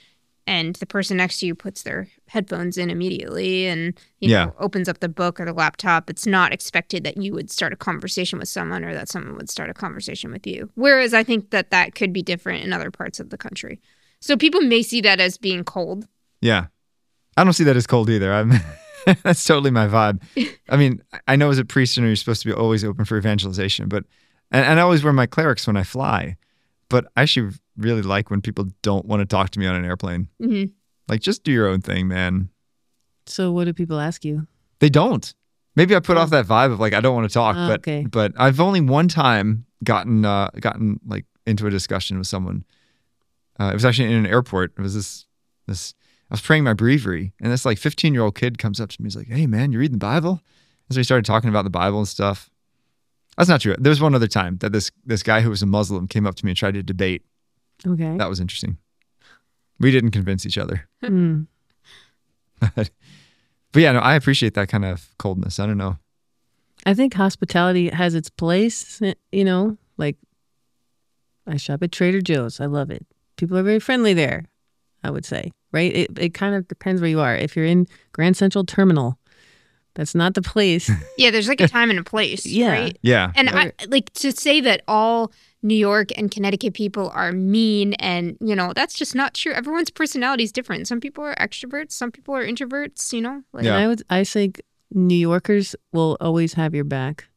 and 0.47 0.77
the 0.77 0.87
person 0.87 1.17
next 1.17 1.41
to 1.41 1.47
you 1.47 1.55
puts 1.55 1.83
their 1.83 2.09
headphones 2.29 2.77
in 2.79 2.91
immediately, 2.91 3.67
and 3.67 3.95
you 4.21 4.31
Yeah. 4.31 4.47
know 4.47 4.55
opens 4.59 4.89
up 4.89 5.01
the 5.01 5.09
book 5.09 5.41
or 5.41 5.45
the 5.45 5.53
laptop. 5.53 6.11
It's 6.11 6.27
not 6.27 6.53
expected 6.53 7.05
that 7.05 7.17
you 7.17 7.33
would 7.33 7.51
start 7.51 7.73
a 7.73 7.77
conversation 7.77 8.39
with 8.39 8.49
someone, 8.49 8.85
or 8.85 8.93
that 8.95 9.09
someone 9.09 9.37
would 9.37 9.51
start 9.51 9.71
a 9.71 9.75
conversation 9.75 10.31
with 10.33 10.47
you. 10.47 10.71
Whereas 10.75 11.15
I 11.15 11.23
think 11.25 11.51
that 11.51 11.71
that 11.71 11.95
could 11.95 12.13
be 12.13 12.23
different 12.23 12.65
in 12.65 12.73
other 12.73 12.91
parts 12.91 13.21
of 13.21 13.31
the 13.31 13.39
country. 13.39 13.81
So 14.21 14.37
people 14.37 14.61
may 14.63 14.83
see 14.83 15.01
that 15.03 15.21
as 15.21 15.37
being 15.39 15.65
cold. 15.65 16.07
Yeah. 16.41 16.67
I 17.37 17.45
don't 17.45 17.53
see 17.53 17.65
that 17.65 17.77
as 17.77 17.87
cold 17.87 18.09
either. 18.11 18.33
I'm 18.33 18.53
that's 19.23 19.45
totally 19.45 19.71
my 19.71 19.87
vibe. 19.87 20.23
I 20.69 20.77
mean, 20.77 21.03
I 21.29 21.37
know 21.37 21.51
as 21.51 21.59
a 21.59 21.65
priest, 21.65 21.97
you 21.97 22.03
know, 22.03 22.07
you're 22.09 22.17
supposed 22.17 22.43
to 22.43 22.49
be 22.49 22.55
always 22.55 22.85
open 22.85 23.05
for 23.05 23.17
evangelization, 23.19 23.89
but 23.89 24.05
and, 24.51 24.65
and 24.65 24.79
I 24.79 24.83
always 24.83 25.03
wear 25.05 25.13
my 25.13 25.27
clerics 25.27 25.67
when 25.67 25.77
I 25.77 25.83
fly. 25.83 26.37
But 26.89 27.07
I 27.17 27.23
actually 27.23 27.55
really 27.77 28.03
like 28.03 28.31
when 28.31 28.41
people 28.41 28.69
don't 28.83 29.05
want 29.07 29.21
to 29.21 29.27
talk 29.27 29.51
to 29.51 29.59
me 29.59 29.67
on 29.67 29.75
an 29.77 29.85
airplane. 29.85 30.29
hmm 30.41 30.65
Like 31.09 31.21
just 31.21 31.45
do 31.45 31.53
your 31.53 31.67
own 31.69 31.81
thing, 31.81 32.09
man. 32.09 32.49
So 33.27 33.53
what 33.53 33.65
do 33.65 33.73
people 33.73 33.99
ask 34.01 34.25
you? 34.25 34.47
They 34.81 34.89
don't. 34.91 35.35
Maybe 35.77 35.97
I 35.97 36.01
put 36.01 36.17
off 36.17 36.31
that 36.31 36.47
vibe 36.47 36.73
of 36.73 36.79
like 36.81 36.93
I 36.93 37.01
don't 37.01 37.15
want 37.15 37.29
to 37.29 37.35
talk, 37.35 37.57
Oh, 37.59 37.67
but 37.69 37.81
okay. 37.81 38.07
but 38.09 38.33
I've 38.37 38.61
only 38.61 38.81
one 38.81 39.09
time 39.09 39.67
gotten 39.83 40.25
uh 40.25 40.51
gotten 40.61 41.01
like 41.07 41.25
into 41.47 41.67
a 41.67 41.71
discussion 41.71 42.17
with 42.19 42.27
someone. 42.27 42.65
Uh, 43.59 43.71
it 43.71 43.75
was 43.75 43.85
actually 43.85 44.11
in 44.11 44.17
an 44.17 44.27
airport. 44.27 44.73
It 44.79 44.83
was 44.83 44.95
this 44.95 45.27
this 45.67 45.95
I 46.31 46.35
was 46.35 46.41
praying 46.41 46.65
my 46.65 46.75
breviary, 46.75 47.33
and 47.41 47.53
this 47.53 47.65
like 47.65 47.79
15 47.79 48.15
year 48.15 48.23
old 48.23 48.35
kid 48.35 48.59
comes 48.59 48.81
up 48.81 48.91
to 48.91 49.03
me. 49.03 49.07
He's 49.07 49.17
like, 49.17 49.29
"Hey 49.29 49.47
man, 49.47 49.73
you 49.73 49.79
reading 49.79 49.99
the 49.99 50.07
Bible?" 50.07 50.41
And 50.89 50.95
so 50.95 50.99
we 51.01 51.05
started 51.05 51.25
talking 51.25 51.51
about 51.51 51.65
the 51.65 51.71
Bible 51.71 51.99
and 51.99 52.09
stuff. 52.09 52.51
That's 53.37 53.49
not 53.49 53.61
true. 53.63 53.75
There 53.79 53.91
was 53.91 54.01
one 54.01 54.15
other 54.15 54.29
time 54.29 54.59
that 54.59 54.73
this 54.73 54.91
this 55.05 55.23
guy 55.23 55.41
who 55.41 55.51
was 55.51 55.63
a 55.63 55.67
Muslim 55.67 56.07
came 56.09 56.27
up 56.27 56.35
to 56.37 56.45
me 56.45 56.53
and 56.53 56.57
tried 56.59 56.75
to 56.75 56.83
debate. 56.83 57.23
Okay. 57.87 58.17
That 58.17 58.29
was 58.29 58.41
interesting. 58.41 58.79
We 59.81 59.91
didn't 59.91 60.13
convince 60.13 60.47
each 60.47 60.59
other, 60.59 60.89
Mm. 61.05 61.47
but 62.61 62.91
yeah, 63.75 63.93
no, 63.93 63.99
I 64.01 64.15
appreciate 64.15 64.55
that 64.55 64.69
kind 64.69 64.85
of 64.85 65.09
coldness. 65.19 65.59
I 65.59 65.67
don't 65.67 65.79
know. 65.79 65.99
I 66.87 66.95
think 66.95 67.15
hospitality 67.15 67.89
has 67.91 68.15
its 68.15 68.31
place. 68.31 69.01
You 69.33 69.45
know, 69.45 69.77
like 69.97 70.17
I 71.47 71.57
shop 71.57 71.83
at 71.83 71.93
Trader 71.93 72.21
Joe's. 72.21 72.61
I 72.61 72.67
love 72.67 72.91
it. 72.91 73.07
People 73.37 73.57
are 73.59 73.63
very 73.63 73.81
friendly 73.81 74.15
there. 74.15 74.45
I 75.03 75.11
would 75.11 75.25
say, 75.27 75.51
right? 75.73 75.95
It 75.95 76.19
it 76.19 76.35
kind 76.35 76.55
of 76.55 76.67
depends 76.69 77.01
where 77.01 77.11
you 77.11 77.21
are. 77.21 77.37
If 77.37 77.57
you're 77.57 77.67
in 77.67 77.87
Grand 78.13 78.37
Central 78.37 78.65
Terminal, 78.65 79.19
that's 79.95 80.15
not 80.15 80.35
the 80.35 80.43
place. 80.43 80.91
Yeah, 81.19 81.31
there's 81.31 81.49
like 81.49 81.61
a 81.61 81.69
time 81.79 81.91
and 81.91 81.99
a 81.99 82.05
place, 82.05 82.47
Yeah. 82.47 82.69
right? 82.71 82.99
Yeah, 83.03 83.33
And 83.35 83.51
I 83.51 83.73
like 83.89 84.13
to 84.15 84.33
say 84.33 84.61
that 84.63 84.83
all 84.89 85.33
New 85.65 85.75
York 85.75 86.11
and 86.17 86.31
Connecticut 86.31 86.75
people 86.75 87.11
are 87.15 87.33
mean 87.33 87.95
and, 87.95 88.37
you 88.41 88.55
know, 88.55 88.73
that's 88.77 88.95
just 88.95 89.15
not 89.15 89.33
true. 89.33 89.53
Everyone's 89.53 89.91
personality 89.91 90.45
is 90.45 90.53
different. 90.53 90.87
Some 90.87 91.01
people 91.01 91.25
are 91.25 91.35
extroverts, 91.37 91.93
some 91.93 92.13
people 92.13 92.37
are 92.37 92.45
introverts, 92.47 93.13
you 93.15 93.23
know? 93.23 93.43
Like 93.53 93.65
Yeah. 93.65 93.77
And 93.77 93.85
I 93.85 93.89
would 93.89 94.03
I 94.11 94.25
think 94.25 94.61
New 94.93 95.17
Yorkers 95.17 95.75
will 95.93 96.19
always 96.21 96.53
have 96.55 96.75
your 96.75 96.85
back. 96.85 97.29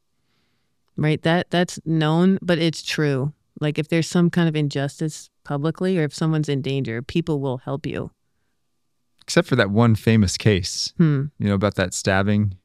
Right? 0.97 1.21
That 1.21 1.49
that's 1.49 1.79
known, 1.85 2.37
but 2.41 2.59
it's 2.59 2.83
true. 2.83 3.31
Like 3.61 3.79
if 3.79 3.87
there's 3.87 4.09
some 4.09 4.29
kind 4.29 4.49
of 4.49 4.55
injustice 4.55 5.29
publicly 5.45 5.97
or 5.97 6.03
if 6.03 6.13
someone's 6.13 6.49
in 6.49 6.61
danger, 6.61 7.01
people 7.01 7.39
will 7.39 7.59
help 7.59 7.85
you. 7.85 8.11
except 9.23 9.47
for 9.47 9.55
that 9.55 9.71
one 9.71 9.95
famous 9.95 10.37
case. 10.37 10.93
Hmm. 10.97 11.25
you 11.39 11.47
know, 11.47 11.53
about 11.55 11.75
that 11.75 11.93
stabbing. 11.93 12.57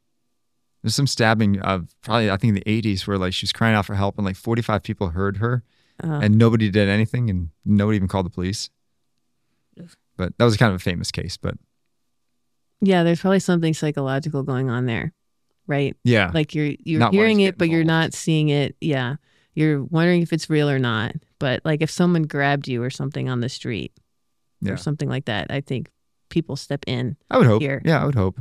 There's 0.83 0.95
some 0.95 1.07
stabbing 1.07 1.61
of 1.61 1.95
probably 2.03 2.31
I 2.31 2.37
think 2.37 2.57
in 2.57 2.63
the 2.63 2.83
80s 2.83 3.07
where 3.07 3.19
like 3.19 3.33
she 3.33 3.45
was 3.45 3.53
crying 3.53 3.75
out 3.75 3.87
for 3.87 3.95
help 3.95 4.17
and 4.19 4.25
like 4.25 4.37
45 4.37 4.83
people 4.83 5.09
heard 5.11 5.37
her 5.39 5.63
Uh, 6.03 6.21
and 6.23 6.37
nobody 6.37 6.71
did 6.71 6.89
anything 6.89 7.31
and 7.31 7.51
nobody 7.65 7.97
even 7.97 8.09
called 8.09 8.27
the 8.27 8.31
police. 8.31 8.71
But 10.17 10.37
that 10.39 10.45
was 10.45 10.57
kind 10.57 10.71
of 10.71 10.77
a 10.77 10.79
famous 10.79 11.11
case. 11.11 11.37
But 11.37 11.55
yeah, 12.81 13.03
there's 13.03 13.21
probably 13.21 13.41
something 13.41 13.75
psychological 13.75 14.43
going 14.43 14.69
on 14.69 14.87
there. 14.87 15.13
Right? 15.67 15.97
yeah, 16.05 16.31
Like 16.35 16.55
you're 16.55 16.73
you're 16.85 16.99
Not 16.99 17.15
hearing 17.15 17.41
it 17.41 17.57
but 17.57 17.69
you're 17.71 17.85
not 17.85 18.13
seeing 18.13 18.49
it. 18.49 18.77
Yeah. 18.81 19.17
You're 19.55 19.85
wondering 19.85 20.23
if 20.23 20.33
it's 20.33 20.51
real 20.51 20.69
or 20.69 20.79
not. 20.79 21.15
But 21.39 21.63
like 21.65 21.83
if 21.83 21.91
someone 21.91 22.25
grabbed 22.25 22.67
you 22.69 22.83
or 22.83 22.91
something 22.91 23.29
on 23.29 23.41
the 23.41 23.49
street 23.49 23.93
yeah. 24.61 24.73
or 24.73 24.77
something 24.77 25.09
like 25.09 25.27
that, 25.27 25.51
I 25.51 25.61
think 25.61 25.89
people 26.31 26.57
step 26.57 26.85
in. 26.87 27.17
I 27.31 27.39
would 27.39 27.47
hope. 27.47 27.63
here. 27.63 27.81
Yeah, 27.85 28.03
I 28.03 28.07
would 28.07 28.15
hope. 28.17 28.41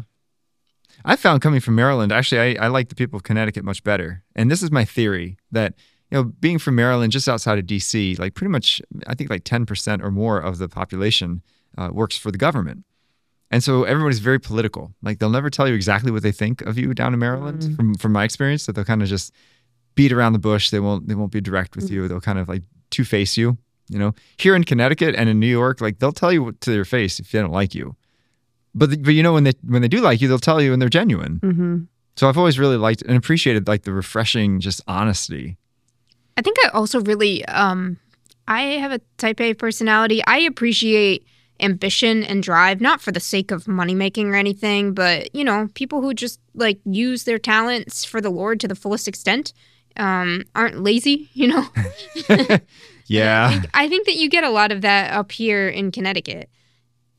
I 1.06 1.16
found 1.16 1.42
coming 1.42 1.60
from 1.60 1.76
Maryland, 1.76 2.12
actually, 2.12 2.58
I, 2.58 2.66
I 2.66 2.68
like 2.68 2.90
the 2.90 2.96
people 2.96 3.18
of 3.18 3.24
Connecticut 3.24 3.64
much 3.64 3.84
better. 3.84 4.24
And 4.36 4.50
this 4.50 4.62
is 4.62 4.72
my 4.72 4.86
theory 4.86 5.38
that, 5.52 5.74
you 6.10 6.18
know, 6.18 6.24
being 6.24 6.60
from 6.60 6.76
Maryland, 6.76 7.12
just 7.12 7.28
outside 7.28 7.60
of 7.60 7.66
DC, 7.66 8.20
like 8.20 8.34
pretty 8.34 8.52
much, 8.52 8.82
I 9.08 9.16
think 9.16 9.30
like 9.30 9.44
10% 9.44 10.04
or 10.04 10.12
more 10.12 10.40
of 10.40 10.58
the 10.58 10.70
population 10.70 11.42
uh, 11.78 11.90
works 11.92 12.18
for 12.18 12.32
the 12.32 12.38
government. 12.38 12.86
And 13.52 13.62
so 13.64 13.84
everybody's 13.84 14.20
very 14.20 14.40
political. 14.40 14.94
Like 15.02 15.20
they'll 15.20 15.30
never 15.30 15.50
tell 15.50 15.68
you 15.68 15.76
exactly 15.76 16.12
what 16.12 16.24
they 16.24 16.32
think 16.32 16.62
of 16.62 16.78
you 16.78 16.94
down 16.94 17.14
in 17.14 17.20
Maryland. 17.20 17.62
Mm. 17.62 17.76
From 17.76 17.96
from 17.96 18.12
my 18.14 18.24
experience, 18.24 18.66
that 18.66 18.74
they'll 18.74 18.86
kind 18.86 19.02
of 19.02 19.10
just 19.10 19.34
beat 19.96 20.14
around 20.14 20.34
the 20.34 20.40
bush. 20.40 20.70
They 20.70 20.80
won't 20.80 21.08
they 21.10 21.16
won't 21.16 21.34
be 21.34 21.42
direct 21.42 21.76
with 21.76 21.92
you. 21.92 22.08
They'll 22.08 22.22
kind 22.22 22.40
of 22.40 22.48
like 22.48 22.64
two 22.90 23.04
face 23.04 23.36
you. 23.36 23.58
You 23.90 24.00
know, 24.00 24.16
here 24.38 24.56
in 24.56 24.64
Connecticut 24.64 25.16
and 25.16 25.28
in 25.28 25.38
New 25.42 25.48
York, 25.48 25.82
like 25.82 26.00
they'll 26.00 26.14
tell 26.14 26.32
you 26.32 26.54
to 26.54 26.72
their 26.72 26.86
face 26.86 27.20
if 27.20 27.30
they 27.32 27.40
don't 27.40 27.52
like 27.52 27.76
you. 27.76 27.98
But 28.74 29.04
but 29.04 29.14
you 29.14 29.24
know 29.24 29.34
when 29.34 29.44
they 29.44 29.54
when 29.64 29.82
they 29.82 29.88
do 29.88 30.00
like 30.02 30.22
you, 30.22 30.28
they'll 30.28 30.40
tell 30.40 30.62
you 30.62 30.72
and 30.74 30.82
they're 30.82 30.90
genuine. 30.90 31.40
Mm-hmm. 31.42 31.78
So 32.16 32.28
I've 32.30 32.38
always 32.38 32.60
really 32.60 32.78
liked 32.78 33.02
and 33.04 33.18
appreciated 33.18 33.68
like 33.68 33.84
the 33.84 33.92
refreshing 33.94 34.60
just 34.60 34.82
honesty. 34.88 35.58
I 36.38 36.42
think 36.42 36.58
I 36.66 36.70
also 36.70 37.02
really 37.02 37.44
um 37.46 37.98
I 38.48 38.62
have 38.80 38.92
a 38.92 39.00
type 39.18 39.40
A 39.42 39.54
personality. 39.54 40.24
I 40.26 40.40
appreciate 40.40 41.26
ambition 41.60 42.24
and 42.24 42.42
drive, 42.42 42.82
not 42.82 43.02
for 43.02 43.12
the 43.12 43.20
sake 43.20 43.52
of 43.52 43.68
money 43.68 43.94
making 43.94 44.28
or 44.30 44.36
anything, 44.36 44.94
but 44.94 45.34
you 45.36 45.44
know, 45.44 45.68
people 45.76 46.02
who 46.02 46.14
just 46.14 46.40
like 46.56 46.80
use 46.86 47.24
their 47.26 47.38
talents 47.40 48.04
for 48.04 48.20
the 48.22 48.30
Lord 48.32 48.60
to 48.62 48.68
the 48.68 48.76
fullest 48.76 49.08
extent 49.08 49.54
um 49.98 50.44
aren't 50.56 50.82
lazy, 50.82 51.30
you 51.34 51.48
know. 51.50 51.68
I 52.30 52.62
Yeah. 53.08 53.50
think, 53.52 53.70
I 53.74 53.90
think 53.90 54.06
that 54.06 54.16
you 54.16 54.30
get 54.30 54.46
a 54.46 54.50
lot 54.50 54.72
of 54.72 54.82
that 54.82 55.12
up 55.14 55.34
here 55.34 55.68
in 55.68 55.92
Connecticut. 55.92 56.50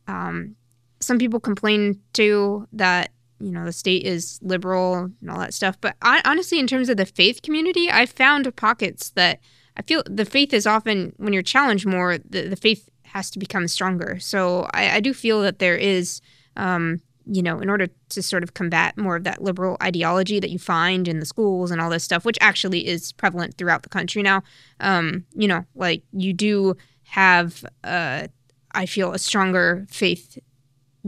Um, 0.08 0.56
some 1.02 1.18
people 1.18 1.40
complain 1.40 2.00
too 2.12 2.66
that 2.72 3.10
you 3.40 3.50
know 3.50 3.64
the 3.64 3.72
state 3.72 4.04
is 4.04 4.38
liberal 4.42 5.10
and 5.20 5.30
all 5.30 5.38
that 5.38 5.54
stuff, 5.54 5.76
but 5.80 5.96
I, 6.02 6.22
honestly, 6.24 6.58
in 6.58 6.66
terms 6.66 6.88
of 6.88 6.96
the 6.96 7.06
faith 7.06 7.42
community, 7.42 7.90
I 7.90 8.06
found 8.06 8.54
pockets 8.56 9.10
that 9.10 9.40
I 9.76 9.82
feel 9.82 10.02
the 10.06 10.24
faith 10.24 10.52
is 10.52 10.66
often 10.66 11.12
when 11.16 11.32
you're 11.32 11.42
challenged 11.42 11.86
more, 11.86 12.18
the, 12.18 12.48
the 12.48 12.56
faith 12.56 12.88
has 13.02 13.30
to 13.30 13.38
become 13.38 13.68
stronger. 13.68 14.18
So 14.20 14.68
I, 14.72 14.96
I 14.96 15.00
do 15.00 15.12
feel 15.12 15.42
that 15.42 15.58
there 15.58 15.76
is. 15.76 16.20
Um, 16.56 17.00
you 17.24 17.40
know, 17.40 17.60
in 17.60 17.70
order 17.70 17.86
to 18.08 18.20
sort 18.20 18.42
of 18.42 18.54
combat 18.54 18.98
more 18.98 19.14
of 19.14 19.22
that 19.22 19.40
liberal 19.40 19.76
ideology 19.80 20.40
that 20.40 20.50
you 20.50 20.58
find 20.58 21.06
in 21.06 21.20
the 21.20 21.24
schools 21.24 21.70
and 21.70 21.80
all 21.80 21.88
this 21.88 22.02
stuff, 22.02 22.24
which 22.24 22.38
actually 22.40 22.86
is 22.86 23.12
prevalent 23.12 23.56
throughout 23.56 23.84
the 23.84 23.88
country 23.88 24.22
now, 24.22 24.42
um, 24.80 25.24
you 25.34 25.46
know, 25.46 25.64
like 25.76 26.02
you 26.12 26.32
do 26.32 26.76
have, 27.04 27.64
uh, 27.84 28.26
I 28.72 28.86
feel, 28.86 29.12
a 29.12 29.20
stronger 29.20 29.86
faith 29.88 30.36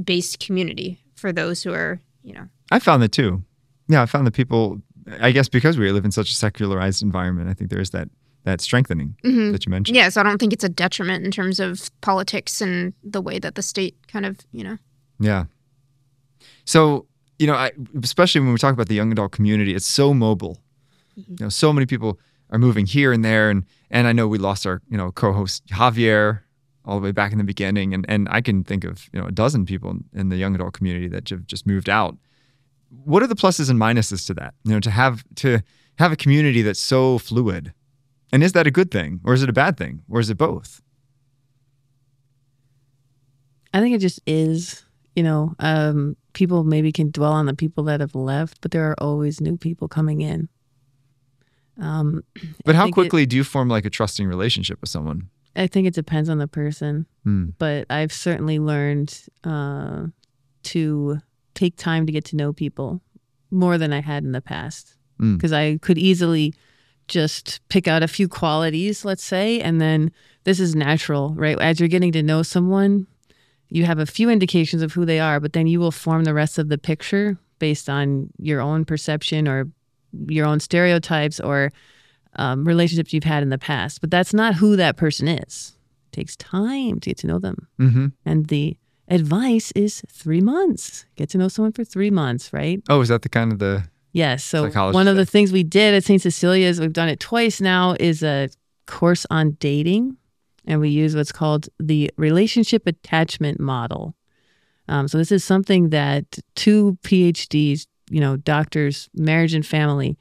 based 0.03 0.41
community 0.41 0.99
for 1.15 1.33
those 1.33 1.63
who 1.63 1.73
are, 1.73 2.01
you 2.23 2.33
know. 2.35 2.49
I 2.71 2.79
found 2.79 3.03
that 3.03 3.13
too. 3.13 3.43
Yeah, 3.89 4.03
I 4.03 4.07
found 4.07 4.27
that 4.27 4.35
people. 4.35 4.81
I 5.21 5.33
guess 5.33 5.49
because 5.51 5.77
we 5.77 5.91
live 5.93 6.07
in 6.07 6.11
such 6.13 6.31
a 6.31 6.35
secularized 6.35 7.03
environment, 7.03 7.51
I 7.51 7.55
think 7.55 7.69
there 7.71 7.81
is 7.81 7.91
that 7.91 8.09
that 8.45 8.61
strengthening 8.61 9.17
Mhm. 9.25 9.53
that 9.53 9.65
you 9.67 9.71
mentioned. 9.71 9.97
Yeah, 9.97 10.09
so 10.11 10.21
I 10.21 10.25
don't 10.25 10.39
think 10.39 10.53
it's 10.53 10.65
a 10.65 10.69
detriment 10.69 11.25
in 11.25 11.31
terms 11.31 11.61
of 11.61 11.91
politics 12.01 12.61
and 12.61 12.93
the 13.03 13.21
way 13.23 13.39
that 13.39 13.55
the 13.55 13.63
state 13.63 13.95
kind 14.09 14.27
of, 14.27 14.39
you 14.53 14.63
know. 14.65 14.79
Yeah. 15.19 15.45
So, 16.65 17.07
you 17.39 17.47
know, 17.47 17.55
I, 17.55 17.73
especially 18.03 18.41
when 18.43 18.53
we 18.53 18.59
talk 18.59 18.73
about 18.75 18.89
the 18.89 18.95
young 18.95 19.13
adult 19.13 19.33
community, 19.33 19.75
it's 19.75 19.87
so 19.87 20.15
mobile. 20.15 20.59
You 21.17 21.25
know, 21.41 21.49
so 21.49 21.73
many 21.73 21.87
people 21.87 22.19
are 22.51 22.59
moving 22.59 22.87
here 22.87 23.13
and 23.13 23.25
there, 23.25 23.51
and 23.51 23.65
and 23.91 24.07
I 24.07 24.13
know 24.13 24.27
we 24.29 24.39
lost 24.39 24.67
our 24.67 24.81
you 24.91 24.97
know 24.97 25.11
co-host 25.13 25.67
Javier 25.69 26.41
all 26.85 26.99
the 26.99 27.05
way 27.05 27.13
back 27.13 27.33
in 27.33 27.39
the 27.39 27.45
beginning, 27.45 27.95
and 27.95 28.05
and 28.09 28.29
I 28.31 28.41
can 28.41 28.65
think 28.65 28.85
of 28.85 29.09
you 29.13 29.21
know 29.21 29.27
a 29.27 29.33
dozen 29.33 29.65
people 29.67 29.97
in 30.13 30.29
the 30.29 30.37
young 30.37 30.55
adult 30.55 30.75
community 30.75 31.09
that 31.09 31.29
have 31.31 31.47
just 31.47 31.67
moved 31.67 31.89
out. 31.89 32.17
What 33.05 33.23
are 33.23 33.27
the 33.27 33.35
pluses 33.35 33.71
and 33.71 33.79
minuses 33.81 34.27
to 34.27 34.35
that? 34.35 34.55
You 34.65 34.73
know, 34.75 34.81
to 34.81 34.91
have 34.91 35.25
to 35.37 35.61
have 35.99 36.13
a 36.13 36.17
community 36.17 36.63
that's 36.63 36.81
so 36.81 37.19
fluid, 37.19 37.73
and 38.33 38.43
is 38.43 38.53
that 38.53 38.67
a 38.67 38.71
good 38.71 38.91
thing, 38.91 39.21
or 39.25 39.35
is 39.35 39.43
it 39.43 39.49
a 39.49 39.53
bad 39.53 39.77
thing, 39.77 40.03
or 40.09 40.21
is 40.21 40.31
it 40.31 40.37
both? 40.39 40.81
I 43.73 43.81
think 43.81 43.95
it 43.95 43.99
just 44.01 44.21
is. 44.27 44.83
You 45.17 45.23
know, 45.23 45.55
um, 45.61 46.17
people 46.33 46.65
maybe 46.65 46.91
can 46.91 47.11
dwell 47.13 47.33
on 47.33 47.47
the 47.47 47.55
people 47.55 47.85
that 47.85 48.01
have 48.01 48.17
left, 48.17 48.61
but 48.61 48.73
there 48.73 48.91
are 48.91 48.97
always 49.01 49.41
new 49.41 49.57
people 49.57 49.87
coming 49.87 50.21
in. 50.23 50.49
Um, 51.81 52.25
But 52.65 52.75
I 52.75 52.79
how 52.79 52.85
think 52.85 52.95
it- 52.95 53.01
quickly 53.01 53.27
do 53.27 53.37
you 53.37 53.45
form 53.45 53.69
like 53.69 53.85
a 53.85 53.91
trusting 53.91 54.27
relationship 54.27 54.81
with 54.81 54.91
someone? 54.91 55.29
I 55.57 55.67
think 55.67 55.87
it 55.87 55.95
depends 55.95 56.29
on 56.29 56.39
the 56.39 56.49
person, 56.49 57.07
Hmm. 57.25 57.51
but 57.59 57.87
I've 57.91 58.13
certainly 58.13 58.59
learned 58.59 59.23
uh, 59.45 60.07
to 60.65 61.19
take 61.55 61.77
time 61.77 62.07
to 62.07 62.13
get 62.13 62.25
to 62.27 62.37
know 62.37 62.53
people 62.53 63.01
more 63.51 63.79
than 63.79 63.93
I 63.93 64.01
had 64.01 64.25
in 64.25 64.33
the 64.33 64.41
past. 64.41 64.95
Mm. 65.21 65.37
Because 65.37 65.53
I 65.53 65.79
could 65.79 65.97
easily 65.99 66.53
just 67.07 67.61
pick 67.69 67.87
out 67.87 68.03
a 68.03 68.09
few 68.09 68.27
qualities, 68.29 69.05
let's 69.05 69.23
say, 69.23 69.61
and 69.61 69.81
then 69.81 70.11
this 70.43 70.59
is 70.59 70.75
natural, 70.75 71.35
right? 71.37 71.59
As 71.61 71.79
you're 71.79 71.89
getting 71.89 72.13
to 72.13 72.23
know 72.23 72.43
someone, 72.43 73.07
you 73.69 73.85
have 73.85 73.99
a 74.01 74.07
few 74.07 74.29
indications 74.31 74.83
of 74.83 74.93
who 74.93 75.05
they 75.05 75.21
are, 75.21 75.39
but 75.39 75.53
then 75.53 75.67
you 75.67 75.79
will 75.79 75.93
form 75.93 76.25
the 76.25 76.35
rest 76.35 76.59
of 76.59 76.69
the 76.69 76.79
picture 76.79 77.39
based 77.59 77.89
on 77.89 78.31
your 78.39 78.61
own 78.61 78.85
perception 78.85 79.47
or 79.47 79.69
your 80.27 80.47
own 80.47 80.59
stereotypes 80.61 81.39
or 81.41 81.73
um, 82.37 82.65
relationships 82.65 83.13
you've 83.13 83.25
had 83.25 83.43
in 83.43 83.51
the 83.51 83.59
past. 83.59 84.01
But 84.01 84.11
that's 84.11 84.35
not 84.35 84.55
who 84.55 84.77
that 84.77 84.97
person 84.97 85.29
is. 85.29 85.77
It 86.13 86.17
takes 86.17 86.37
time 86.37 87.01
to 87.01 87.11
get 87.11 87.19
to 87.19 87.27
know 87.27 87.39
them. 87.39 87.69
Mm-hmm. 87.81 88.07
And 88.25 88.47
the 88.47 88.77
advice 89.09 89.73
is 89.73 90.03
three 90.11 90.41
months. 90.41 91.07
Get 91.17 91.31
to 91.31 91.39
know 91.39 91.49
someone 91.49 91.73
for 91.73 91.85
three 91.85 92.11
months, 92.11 92.53
right? 92.53 92.83
Oh, 92.89 93.01
is 93.01 93.09
that 93.09 93.23
the 93.23 93.29
kind 93.29 93.53
of 93.53 93.59
the 93.59 93.85
Yes. 94.15 94.45
So 94.45 94.71
one 94.71 95.09
of 95.09 95.17
the 95.17 95.27
things 95.27 95.51
we 95.51 95.65
did 95.65 95.93
at 95.93 96.05
St. 96.05 96.23
Cecilia's, 96.23 96.79
we've 96.81 96.93
done 96.93 97.09
it 97.09 97.19
twice 97.19 97.61
now, 97.61 97.97
is 97.99 98.23
a 98.23 98.49
course 98.87 99.27
on 99.29 99.57
dating, 99.59 100.17
and 100.65 100.81
we 100.81 100.89
use 100.89 101.17
what's 101.17 101.33
called 101.33 101.69
the 101.81 102.09
relationship 102.17 102.87
attachment 102.87 103.59
model. 103.59 104.15
Um, 104.87 105.09
so 105.09 105.19
this 105.19 105.33
is 105.33 105.43
something 105.43 105.91
that 105.91 106.39
two 106.55 106.97
PhDs, 107.03 107.89
you 108.09 108.21
know, 108.21 108.37
doctors, 108.37 109.11
marriage 109.15 109.53
and 109.53 109.67
family 109.67 110.17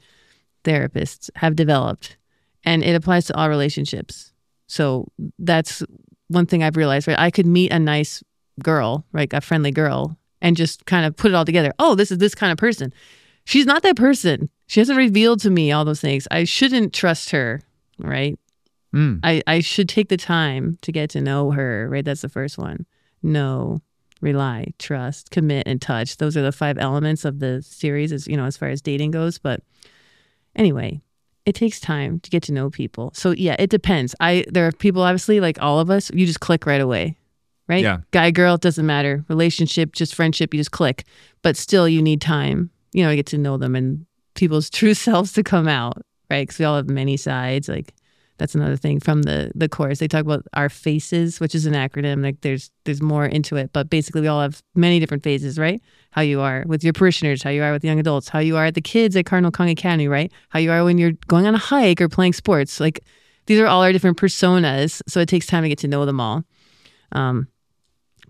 therapists 0.64 1.30
have 1.36 1.56
developed, 1.56 2.16
and 2.64 2.82
it 2.82 2.94
applies 2.94 3.26
to 3.26 3.36
all 3.36 3.48
relationships. 3.48 4.32
So 4.66 5.08
that's 5.38 5.82
one 6.28 6.46
thing 6.46 6.62
I've 6.62 6.76
realized. 6.76 7.06
Right, 7.06 7.18
I 7.18 7.30
could 7.30 7.46
meet 7.46 7.72
a 7.72 7.78
nice 7.78 8.22
girl, 8.62 9.04
like 9.12 9.32
a 9.32 9.40
friendly 9.40 9.70
girl, 9.70 10.18
and 10.42 10.56
just 10.56 10.86
kind 10.86 11.06
of 11.06 11.16
put 11.16 11.30
it 11.30 11.34
all 11.34 11.44
together. 11.44 11.72
Oh, 11.78 11.94
this 11.94 12.10
is 12.10 12.18
this 12.18 12.34
kind 12.34 12.50
of 12.50 12.58
person 12.58 12.92
she's 13.44 13.66
not 13.66 13.82
that 13.82 13.96
person. 13.96 14.50
She 14.66 14.80
hasn't 14.80 14.98
revealed 14.98 15.40
to 15.40 15.50
me 15.50 15.72
all 15.72 15.84
those 15.84 16.00
things. 16.00 16.26
I 16.30 16.44
shouldn't 16.44 16.92
trust 16.92 17.30
her, 17.30 17.62
right? 17.98 18.38
Mm. 18.94 19.20
I, 19.22 19.42
I 19.46 19.60
should 19.60 19.88
take 19.88 20.08
the 20.08 20.16
time 20.16 20.78
to 20.82 20.92
get 20.92 21.10
to 21.10 21.20
know 21.20 21.50
her, 21.50 21.88
right? 21.90 22.04
That's 22.04 22.22
the 22.22 22.28
first 22.28 22.58
one. 22.58 22.86
Know, 23.22 23.80
rely, 24.20 24.72
trust, 24.78 25.30
commit, 25.30 25.66
and 25.66 25.80
touch. 25.80 26.16
Those 26.16 26.36
are 26.36 26.42
the 26.42 26.52
five 26.52 26.78
elements 26.78 27.24
of 27.24 27.40
the 27.40 27.62
series 27.62 28.12
as 28.12 28.26
you 28.26 28.36
know, 28.36 28.44
as 28.44 28.56
far 28.56 28.68
as 28.68 28.80
dating 28.80 29.10
goes. 29.10 29.38
But 29.38 29.60
anyway, 30.56 31.00
it 31.44 31.54
takes 31.54 31.80
time 31.80 32.20
to 32.20 32.30
get 32.30 32.42
to 32.44 32.52
know 32.52 32.70
people. 32.70 33.12
So 33.14 33.32
yeah, 33.32 33.56
it 33.58 33.70
depends. 33.70 34.14
I 34.20 34.44
there 34.50 34.66
are 34.66 34.72
people 34.72 35.02
obviously 35.02 35.40
like 35.40 35.60
all 35.60 35.78
of 35.80 35.90
us, 35.90 36.10
you 36.12 36.26
just 36.26 36.40
click 36.40 36.66
right 36.66 36.80
away. 36.80 37.16
Right? 37.66 37.82
Yeah. 37.82 38.00
Guy, 38.10 38.30
girl, 38.30 38.58
doesn't 38.58 38.84
matter. 38.84 39.24
Relationship, 39.28 39.94
just 39.94 40.14
friendship, 40.14 40.52
you 40.52 40.60
just 40.60 40.70
click. 40.70 41.04
But 41.40 41.56
still 41.56 41.88
you 41.88 42.02
need 42.02 42.20
time, 42.20 42.70
you 42.92 43.02
know, 43.02 43.10
to 43.10 43.16
get 43.16 43.26
to 43.26 43.38
know 43.38 43.56
them 43.56 43.74
and 43.74 44.04
people's 44.34 44.68
true 44.78 44.94
selves 44.94 45.32
to 45.32 45.42
come 45.42 45.66
out, 45.66 46.02
right? 46.30 46.42
Because 46.46 46.58
we 46.58 46.66
all 46.66 46.76
have 46.76 46.90
many 46.90 47.16
sides. 47.16 47.68
Like 47.68 47.94
that's 48.38 48.54
another 48.54 48.76
thing 48.76 48.98
from 48.98 49.22
the 49.22 49.52
the 49.54 49.68
course. 49.68 49.98
They 49.98 50.08
talk 50.08 50.24
about 50.24 50.44
our 50.54 50.68
faces, 50.68 51.38
which 51.38 51.54
is 51.54 51.66
an 51.66 51.74
acronym. 51.74 52.22
Like 52.22 52.40
there's 52.40 52.70
there's 52.84 53.00
more 53.00 53.26
into 53.26 53.56
it, 53.56 53.70
but 53.72 53.88
basically 53.88 54.22
we 54.22 54.26
all 54.26 54.40
have 54.40 54.62
many 54.74 54.98
different 54.98 55.22
phases, 55.22 55.58
right? 55.58 55.80
How 56.10 56.22
you 56.22 56.40
are 56.40 56.64
with 56.66 56.82
your 56.82 56.92
parishioners, 56.92 57.42
how 57.42 57.50
you 57.50 57.62
are 57.62 57.72
with 57.72 57.84
young 57.84 58.00
adults, 58.00 58.28
how 58.28 58.40
you 58.40 58.56
are 58.56 58.66
at 58.66 58.74
the 58.74 58.80
kids 58.80 59.14
at 59.16 59.26
Cardinal 59.26 59.52
Kung 59.52 59.70
Academy, 59.70 60.08
right? 60.08 60.32
How 60.48 60.58
you 60.58 60.72
are 60.72 60.84
when 60.84 60.98
you're 60.98 61.12
going 61.28 61.46
on 61.46 61.54
a 61.54 61.58
hike 61.58 62.00
or 62.00 62.08
playing 62.08 62.32
sports. 62.32 62.80
Like 62.80 63.00
these 63.46 63.60
are 63.60 63.66
all 63.66 63.82
our 63.82 63.92
different 63.92 64.18
personas, 64.18 65.00
so 65.06 65.20
it 65.20 65.28
takes 65.28 65.46
time 65.46 65.62
to 65.62 65.68
get 65.68 65.78
to 65.78 65.88
know 65.88 66.04
them 66.04 66.20
all. 66.20 66.44
Um, 67.12 67.48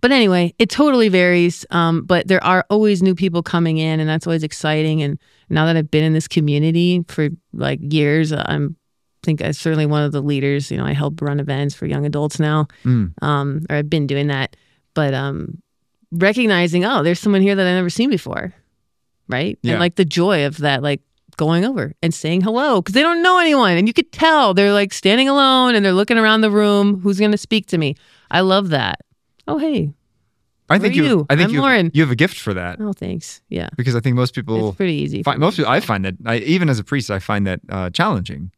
but 0.03 0.13
anyway, 0.13 0.55
it 0.59 0.69
totally 0.69 1.09
varies. 1.09 1.65
Um, 1.71 2.03
but 2.05 2.29
there 2.29 2.45
are 2.45 2.67
always 2.69 3.03
new 3.03 3.15
people 3.15 3.43
coming 3.43 3.79
in, 3.79 4.01
and 4.01 4.09
that's 4.09 4.27
always 4.27 4.43
exciting. 4.43 5.03
And 5.03 5.19
now 5.49 5.65
that 5.65 5.79
I've 5.79 5.91
been 5.91 6.05
in 6.05 6.13
this 6.13 6.29
community 6.29 7.03
for 7.09 7.31
like 7.55 7.79
years, 7.81 8.31
I'm 8.31 8.77
think 9.25 9.43
I'm 9.43 9.53
certainly 9.53 9.87
one 9.87 10.03
of 10.03 10.13
the 10.13 10.21
leaders. 10.23 10.71
You 10.71 10.77
know, 10.77 10.85
I 10.85 10.93
help 10.93 11.21
run 11.23 11.41
events 11.41 11.75
for 11.75 11.87
young 11.87 12.07
adults 12.07 12.39
now, 12.39 12.67
Mm. 12.85 13.13
um, 13.23 13.63
or 13.71 13.77
I've 13.77 13.91
been 13.91 14.07
doing 14.07 14.29
that. 14.29 14.57
But 14.95 15.15
um, 15.15 15.61
recognizing, 16.13 16.85
oh, 16.85 17.03
there's 17.03 17.19
someone 17.21 17.43
here 17.43 17.55
that 17.55 17.67
I've 17.67 17.75
never 17.75 17.91
seen 17.91 18.11
before, 18.11 18.53
right? 19.29 19.59
Yeah. 19.63 19.73
And 19.73 19.81
like 19.81 19.97
the 19.97 20.05
joy 20.05 20.47
of 20.47 20.59
that, 20.59 20.83
like 20.83 21.01
going 21.37 21.65
over 21.65 21.93
and 22.01 22.15
saying 22.15 22.43
hello 22.43 22.81
because 22.81 22.95
they 22.95 23.03
don't 23.03 23.23
know 23.23 23.39
anyone, 23.39 23.77
and 23.77 23.89
you 23.89 23.95
could 23.95 24.13
tell 24.13 24.55
they're 24.55 24.73
like 24.73 24.93
standing 24.93 25.29
alone 25.29 25.75
and 25.75 25.85
they're 25.85 25.93
looking 25.93 26.19
around 26.19 26.43
the 26.43 26.51
room. 26.51 27.01
Who's 27.01 27.19
going 27.19 27.33
to 27.33 27.39
speak 27.39 27.67
to 27.69 27.79
me? 27.79 27.97
I 28.31 28.41
love 28.41 28.69
that. 28.71 29.01
Oh, 29.49 29.59
hey. 29.59 29.93
I 30.71 30.79
think 30.79 30.95
you. 30.95 31.05
you? 31.05 31.27
I 31.29 31.37
think 31.37 31.51
I'm 31.51 31.55
you. 31.55 31.61
Lauren. 31.61 31.91
You 31.93 32.01
have 32.03 32.11
a 32.11 32.17
gift 32.17 32.39
for 32.39 32.55
that 32.55 32.81
Oh, 32.81 32.95
thanks. 32.95 33.43
Yeah, 33.51 33.69
because 33.77 33.95
I 33.95 34.01
think 34.01 34.17
most 34.17 34.35
people. 34.35 34.69
it's 34.71 34.77
pretty 34.79 34.95
easy. 34.95 35.23
Find, 35.23 35.39
most 35.39 35.57
people, 35.57 35.71
I 35.71 35.81
find 35.81 36.05
that 36.07 36.15
I, 36.25 36.37
even 36.39 36.71
as 36.71 36.79
a 36.79 36.85
priest, 36.85 37.11
I 37.11 37.19
find 37.19 37.47
that 37.47 37.61
uh, 37.69 37.91
challenging. 37.91 38.51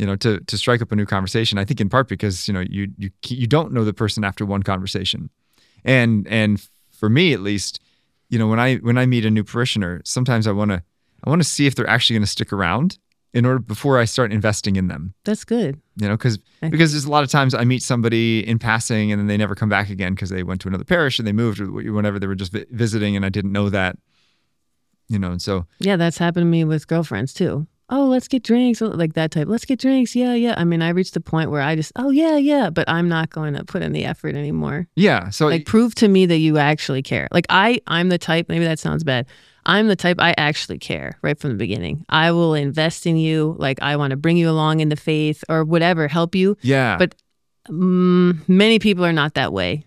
You 0.00 0.06
know, 0.06 0.16
to 0.16 0.40
to 0.40 0.56
strike 0.56 0.80
up 0.80 0.92
a 0.92 0.96
new 0.96 1.04
conversation. 1.04 1.58
I 1.58 1.66
think 1.66 1.78
in 1.78 1.90
part 1.90 2.08
because 2.08 2.48
you 2.48 2.54
know 2.54 2.60
you 2.60 2.88
you 2.96 3.10
you 3.26 3.46
don't 3.46 3.70
know 3.70 3.84
the 3.84 3.92
person 3.92 4.24
after 4.24 4.46
one 4.46 4.62
conversation, 4.62 5.28
and 5.84 6.26
and 6.26 6.66
for 6.90 7.10
me 7.10 7.34
at 7.34 7.40
least, 7.40 7.80
you 8.30 8.38
know 8.38 8.46
when 8.46 8.58
I 8.58 8.76
when 8.76 8.96
I 8.96 9.04
meet 9.04 9.26
a 9.26 9.30
new 9.30 9.44
parishioner, 9.44 10.00
sometimes 10.06 10.46
I 10.46 10.52
want 10.52 10.70
to 10.70 10.82
I 11.22 11.28
want 11.28 11.42
to 11.42 11.48
see 11.48 11.66
if 11.66 11.74
they're 11.74 11.86
actually 11.86 12.14
going 12.14 12.24
to 12.24 12.30
stick 12.30 12.50
around 12.50 12.98
in 13.34 13.44
order 13.44 13.58
before 13.58 13.98
I 13.98 14.06
start 14.06 14.32
investing 14.32 14.76
in 14.76 14.88
them. 14.88 15.12
That's 15.24 15.44
good. 15.44 15.78
You 15.96 16.08
know, 16.08 16.16
because 16.16 16.38
because 16.60 16.92
there's 16.92 17.04
a 17.04 17.10
lot 17.10 17.22
of 17.22 17.30
times 17.30 17.52
I 17.52 17.64
meet 17.64 17.82
somebody 17.82 18.46
in 18.48 18.58
passing 18.58 19.12
and 19.12 19.20
then 19.20 19.26
they 19.26 19.36
never 19.36 19.54
come 19.54 19.68
back 19.68 19.90
again 19.90 20.14
because 20.14 20.30
they 20.30 20.42
went 20.42 20.62
to 20.62 20.68
another 20.68 20.84
parish 20.84 21.18
and 21.18 21.28
they 21.28 21.32
moved 21.32 21.60
or 21.60 21.66
whenever 21.66 22.18
they 22.18 22.26
were 22.26 22.34
just 22.34 22.52
visiting 22.52 23.16
and 23.16 23.24
I 23.26 23.28
didn't 23.28 23.52
know 23.52 23.68
that. 23.68 23.98
You 25.08 25.18
know, 25.18 25.32
and 25.32 25.42
so 25.42 25.66
Yeah, 25.78 25.96
that's 25.96 26.16
happened 26.16 26.44
to 26.44 26.50
me 26.50 26.64
with 26.64 26.86
girlfriends 26.86 27.34
too. 27.34 27.66
Oh, 27.92 28.06
let's 28.06 28.28
get 28.28 28.44
drinks, 28.44 28.80
like 28.80 29.14
that 29.14 29.32
type. 29.32 29.48
Let's 29.48 29.64
get 29.64 29.80
drinks. 29.80 30.14
Yeah, 30.14 30.32
yeah. 30.34 30.54
I 30.56 30.62
mean, 30.64 30.80
I 30.80 30.90
reached 30.90 31.14
the 31.14 31.20
point 31.20 31.50
where 31.50 31.60
I 31.60 31.74
just, 31.74 31.90
oh 31.96 32.10
yeah, 32.10 32.36
yeah, 32.36 32.70
but 32.70 32.88
I'm 32.88 33.08
not 33.08 33.30
going 33.30 33.54
to 33.54 33.64
put 33.64 33.82
in 33.82 33.90
the 33.92 34.04
effort 34.04 34.36
anymore. 34.36 34.86
yeah, 34.94 35.28
so 35.30 35.46
Like, 35.48 35.66
prove 35.66 35.94
to 35.96 36.06
me 36.08 36.24
that 36.26 36.38
you 36.38 36.56
actually 36.58 37.02
care. 37.02 37.26
Like, 37.32 37.46
I, 37.50 37.80
I'm 37.88 38.08
the 38.08 38.18
type. 38.18 38.48
Maybe 38.48 38.64
that 38.64 38.78
sounds 38.78 39.02
bad. 39.02 39.26
I'm 39.66 39.88
the 39.88 39.96
type 39.96 40.16
I 40.20 40.34
actually 40.38 40.78
care 40.78 41.18
right 41.20 41.38
from 41.38 41.50
the 41.50 41.56
beginning. 41.56 42.04
I 42.08 42.30
will 42.30 42.54
invest 42.54 43.06
in 43.06 43.16
you. 43.16 43.56
Like, 43.58 43.82
I 43.82 43.96
want 43.96 44.12
to 44.12 44.16
bring 44.16 44.36
you 44.36 44.48
along 44.48 44.80
in 44.80 44.88
the 44.88 44.96
faith 44.96 45.42
or 45.48 45.64
whatever, 45.64 46.06
help 46.08 46.34
you. 46.36 46.56
yeah, 46.62 46.96
But 46.96 47.14
mm, 47.68 48.38
many 48.48 48.78
people 48.78 49.04
are 49.04 49.12
not 49.12 49.34
that 49.34 49.52
way. 49.52 49.84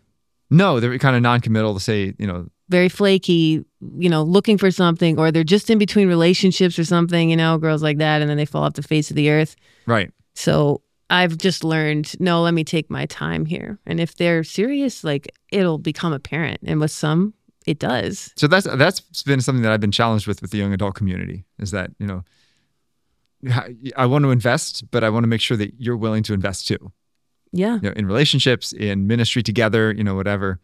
no, 0.49 0.79
they're 0.79 0.97
kind 0.99 1.15
of 1.15 1.21
non-committal 1.21 1.73
to 1.73 1.79
say, 1.79 2.13
you 2.19 2.27
know, 2.27 2.47
very 2.69 2.89
flaky, 2.89 3.63
you 3.97 4.09
know, 4.09 4.23
looking 4.23 4.57
for 4.57 4.71
something, 4.71 5.19
or 5.19 5.31
they're 5.31 5.43
just 5.43 5.69
in 5.69 5.77
between 5.77 6.07
relationships 6.07 6.79
or 6.79 6.85
something, 6.85 7.29
you 7.29 7.35
know, 7.35 7.57
girls 7.57 7.83
like 7.83 7.97
that, 7.97 8.21
and 8.21 8.29
then 8.29 8.37
they 8.37 8.45
fall 8.45 8.63
off 8.63 8.73
the 8.73 8.83
face 8.83 9.09
of 9.09 9.15
the 9.15 9.29
earth. 9.29 9.55
right, 9.85 10.11
So 10.35 10.81
I've 11.09 11.37
just 11.37 11.63
learned, 11.63 12.19
no, 12.19 12.41
let 12.41 12.53
me 12.53 12.63
take 12.63 12.89
my 12.89 13.05
time 13.05 13.45
here. 13.45 13.79
And 13.85 13.99
if 13.99 14.15
they're 14.15 14.43
serious, 14.43 15.03
like 15.03 15.29
it'll 15.51 15.77
become 15.77 16.13
apparent. 16.13 16.61
And 16.65 16.79
with 16.79 16.91
some, 16.91 17.33
it 17.65 17.79
does. 17.79 18.33
So 18.35 18.47
that's 18.47 18.67
that's 18.75 19.23
been 19.23 19.41
something 19.41 19.61
that 19.63 19.71
I've 19.71 19.81
been 19.81 19.91
challenged 19.91 20.27
with 20.27 20.41
with 20.41 20.51
the 20.51 20.57
young 20.57 20.73
adult 20.73 20.95
community 20.95 21.45
is 21.59 21.71
that 21.71 21.91
you 21.97 22.07
know 22.07 22.23
I 23.95 24.05
want 24.05 24.23
to 24.23 24.31
invest, 24.31 24.89
but 24.91 25.03
I 25.03 25.09
want 25.09 25.23
to 25.23 25.27
make 25.27 25.41
sure 25.41 25.57
that 25.57 25.73
you're 25.77 25.97
willing 25.97 26.23
to 26.23 26.33
invest 26.33 26.67
too. 26.67 26.91
Yeah. 27.51 27.75
You 27.75 27.89
know, 27.89 27.93
in 27.95 28.05
relationships, 28.05 28.73
in 28.73 29.07
ministry 29.07 29.43
together, 29.43 29.91
you 29.91 30.03
know, 30.03 30.15
whatever. 30.15 30.59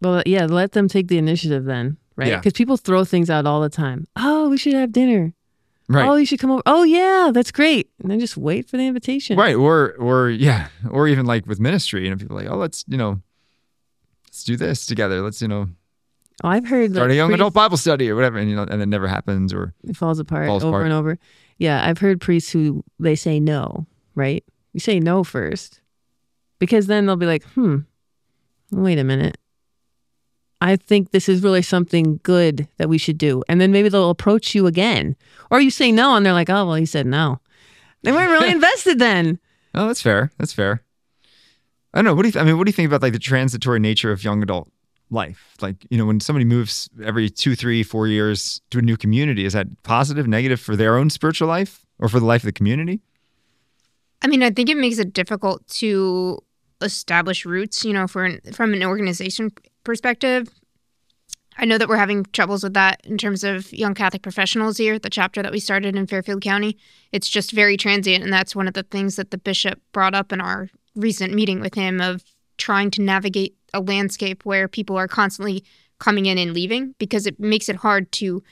Well, 0.00 0.22
yeah, 0.26 0.46
let 0.46 0.72
them 0.72 0.88
take 0.88 1.08
the 1.08 1.18
initiative 1.18 1.64
then, 1.64 1.96
right? 2.16 2.28
Yeah. 2.28 2.36
Because 2.36 2.52
people 2.52 2.76
throw 2.76 3.04
things 3.04 3.28
out 3.30 3.46
all 3.46 3.60
the 3.60 3.68
time. 3.68 4.06
Oh, 4.16 4.48
we 4.48 4.56
should 4.56 4.74
have 4.74 4.92
dinner. 4.92 5.34
Right. 5.88 6.06
Oh, 6.06 6.16
you 6.16 6.26
should 6.26 6.38
come 6.38 6.50
over. 6.50 6.62
Oh, 6.66 6.82
yeah, 6.82 7.30
that's 7.32 7.50
great. 7.50 7.88
And 8.02 8.10
then 8.10 8.20
just 8.20 8.36
wait 8.36 8.68
for 8.68 8.76
the 8.76 8.86
invitation. 8.86 9.38
Right. 9.38 9.54
Or 9.56 9.94
or 9.98 10.28
yeah. 10.28 10.68
Or 10.90 11.08
even 11.08 11.24
like 11.26 11.46
with 11.46 11.58
ministry, 11.60 12.04
you 12.04 12.10
know, 12.10 12.16
people 12.16 12.38
are 12.38 12.42
like, 12.42 12.50
oh, 12.52 12.56
let's, 12.58 12.84
you 12.88 12.98
know, 12.98 13.20
let's 14.26 14.44
do 14.44 14.56
this 14.56 14.84
together. 14.86 15.22
Let's, 15.22 15.40
you 15.42 15.48
know, 15.48 15.68
Oh, 16.44 16.48
I've 16.50 16.68
heard 16.68 16.92
start 16.92 17.08
like, 17.08 17.14
a 17.14 17.16
young 17.16 17.28
priests- 17.30 17.40
adult 17.40 17.54
Bible 17.54 17.76
study 17.78 18.08
or 18.10 18.14
whatever. 18.14 18.38
And 18.38 18.48
you 18.48 18.54
know, 18.54 18.62
and 18.62 18.80
it 18.80 18.86
never 18.86 19.08
happens 19.08 19.52
or 19.52 19.74
it 19.82 19.96
falls 19.96 20.20
apart 20.20 20.46
Falls 20.46 20.62
over 20.62 20.76
apart. 20.76 20.84
and 20.84 20.92
over. 20.92 21.18
Yeah, 21.56 21.84
I've 21.84 21.98
heard 21.98 22.20
priests 22.20 22.50
who 22.52 22.84
they 23.00 23.16
say 23.16 23.40
no, 23.40 23.86
right? 24.14 24.44
You 24.72 24.78
say 24.80 25.00
no 25.00 25.24
first. 25.24 25.80
Because 26.60 26.86
then 26.86 27.06
they'll 27.06 27.16
be 27.16 27.26
like, 27.26 27.42
hmm, 27.54 27.78
wait 28.70 28.98
a 28.98 29.04
minute. 29.04 29.36
I 30.60 30.76
think 30.76 31.10
this 31.10 31.28
is 31.28 31.42
really 31.42 31.62
something 31.62 32.20
good 32.22 32.66
that 32.78 32.88
we 32.88 32.98
should 32.98 33.18
do. 33.18 33.42
And 33.48 33.60
then 33.60 33.70
maybe 33.70 33.88
they'll 33.88 34.10
approach 34.10 34.54
you 34.54 34.66
again. 34.66 35.14
Or 35.50 35.60
you 35.60 35.70
say 35.70 35.92
no 35.92 36.16
and 36.16 36.26
they're 36.26 36.32
like, 36.32 36.50
oh, 36.50 36.66
well, 36.66 36.74
he 36.74 36.86
said 36.86 37.06
no. 37.06 37.40
They 38.02 38.12
weren't 38.12 38.30
really 38.30 38.50
invested 38.52 38.98
then. 38.98 39.38
Oh, 39.74 39.86
that's 39.86 40.02
fair. 40.02 40.32
That's 40.38 40.52
fair. 40.52 40.82
I 41.94 41.98
don't 41.98 42.04
know. 42.04 42.14
What 42.14 42.22
do 42.22 42.28
you? 42.28 42.32
Th- 42.32 42.42
I 42.42 42.46
mean, 42.46 42.58
what 42.58 42.66
do 42.66 42.70
you 42.70 42.74
think 42.74 42.88
about 42.88 43.02
like 43.02 43.12
the 43.12 43.18
transitory 43.18 43.80
nature 43.80 44.12
of 44.12 44.22
young 44.22 44.42
adult 44.42 44.70
life? 45.10 45.54
Like, 45.60 45.86
you 45.90 45.96
know, 45.96 46.06
when 46.06 46.20
somebody 46.20 46.44
moves 46.44 46.88
every 47.02 47.30
two, 47.30 47.54
three, 47.54 47.82
four 47.82 48.06
years 48.06 48.60
to 48.70 48.78
a 48.78 48.82
new 48.82 48.96
community, 48.96 49.44
is 49.44 49.52
that 49.54 49.66
positive, 49.84 50.26
negative 50.26 50.60
for 50.60 50.76
their 50.76 50.96
own 50.96 51.10
spiritual 51.10 51.48
life 51.48 51.86
or 51.98 52.08
for 52.08 52.20
the 52.20 52.26
life 52.26 52.42
of 52.42 52.46
the 52.46 52.52
community? 52.52 53.00
I 54.22 54.26
mean, 54.26 54.42
I 54.42 54.50
think 54.50 54.68
it 54.68 54.76
makes 54.76 54.98
it 54.98 55.12
difficult 55.12 55.66
to 55.68 56.42
establish 56.82 57.44
roots, 57.44 57.84
you 57.84 57.92
know, 57.92 58.06
for 58.06 58.24
an, 58.24 58.40
from 58.52 58.72
an 58.74 58.82
organization 58.84 59.52
perspective. 59.88 60.48
I 61.56 61.64
know 61.64 61.78
that 61.78 61.88
we're 61.88 61.96
having 61.96 62.24
troubles 62.26 62.62
with 62.62 62.74
that 62.74 63.00
in 63.04 63.18
terms 63.18 63.42
of 63.42 63.72
young 63.72 63.94
Catholic 63.94 64.22
professionals 64.22 64.76
here, 64.76 64.98
the 64.98 65.10
chapter 65.10 65.42
that 65.42 65.50
we 65.50 65.58
started 65.58 65.96
in 65.96 66.06
Fairfield 66.06 66.42
County. 66.42 66.76
It's 67.10 67.28
just 67.28 67.50
very 67.50 67.76
transient, 67.76 68.22
and 68.22 68.32
that's 68.32 68.54
one 68.54 68.68
of 68.68 68.74
the 68.74 68.84
things 68.84 69.16
that 69.16 69.30
the 69.32 69.38
bishop 69.38 69.80
brought 69.92 70.14
up 70.14 70.30
in 70.30 70.40
our 70.40 70.68
recent 70.94 71.32
meeting 71.32 71.60
with 71.60 71.74
him 71.74 72.00
of 72.00 72.22
trying 72.58 72.90
to 72.92 73.02
navigate 73.02 73.56
a 73.72 73.80
landscape 73.80 74.44
where 74.44 74.68
people 74.68 74.96
are 74.96 75.08
constantly 75.08 75.64
coming 75.98 76.26
in 76.26 76.36
and 76.38 76.52
leaving 76.52 76.94
because 76.98 77.26
it 77.26 77.40
makes 77.40 77.68
it 77.68 77.76
hard 77.76 78.12
to 78.12 78.42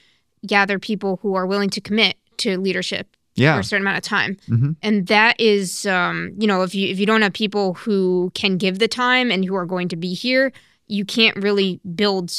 gather 0.45 0.79
people 0.79 1.19
who 1.21 1.35
are 1.35 1.45
willing 1.45 1.69
to 1.69 1.81
commit 1.81 2.17
to 2.37 2.57
leadership 2.57 3.15
for 3.55 3.59
a 3.59 3.63
certain 3.63 3.83
amount 3.85 3.97
of 3.97 4.03
time 4.03 4.37
hmm 4.47 4.71
and 4.81 5.07
that 5.07 5.39
is 5.39 5.85
um, 5.85 6.33
you 6.37 6.47
know 6.47 6.61
if 6.63 6.73
you 6.75 6.87
if 6.89 6.99
you 6.99 7.05
don't 7.05 7.21
have 7.21 7.33
people 7.33 7.73
who 7.75 8.31
can 8.33 8.57
give 8.57 8.79
the 8.79 8.87
time 8.87 9.31
and 9.31 9.45
who 9.45 9.55
are 9.55 9.65
going 9.65 9.87
to 9.87 9.95
be 9.95 10.13
here 10.13 10.51
you 10.87 11.05
can't 11.05 11.35
really 11.37 11.79
build 11.95 12.31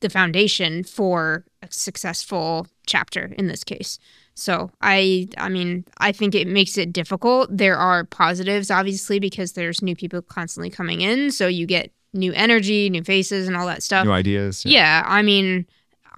the 0.00 0.08
foundation 0.08 0.84
for 0.84 1.44
a 1.62 1.68
successful 1.70 2.66
chapter 2.86 3.34
in 3.36 3.48
this 3.48 3.64
case 3.64 3.98
so 4.34 4.70
i 4.80 5.26
i 5.36 5.48
mean 5.48 5.84
i 5.98 6.12
think 6.12 6.34
it 6.34 6.46
makes 6.46 6.78
it 6.78 6.92
difficult 6.92 7.48
there 7.50 7.76
are 7.76 8.04
positives 8.04 8.70
obviously 8.70 9.18
because 9.18 9.52
there's 9.52 9.82
new 9.82 9.96
people 9.96 10.22
constantly 10.22 10.70
coming 10.70 11.00
in 11.00 11.30
so 11.30 11.46
you 11.48 11.66
get 11.66 11.90
new 12.14 12.32
energy 12.32 12.88
new 12.88 13.02
faces 13.02 13.48
and 13.48 13.56
all 13.56 13.66
that 13.66 13.82
stuff 13.82 14.06
New 14.06 14.12
ideas. 14.12 14.64
yeah, 14.64 15.02
I 15.04 15.22
mean, 15.22 15.66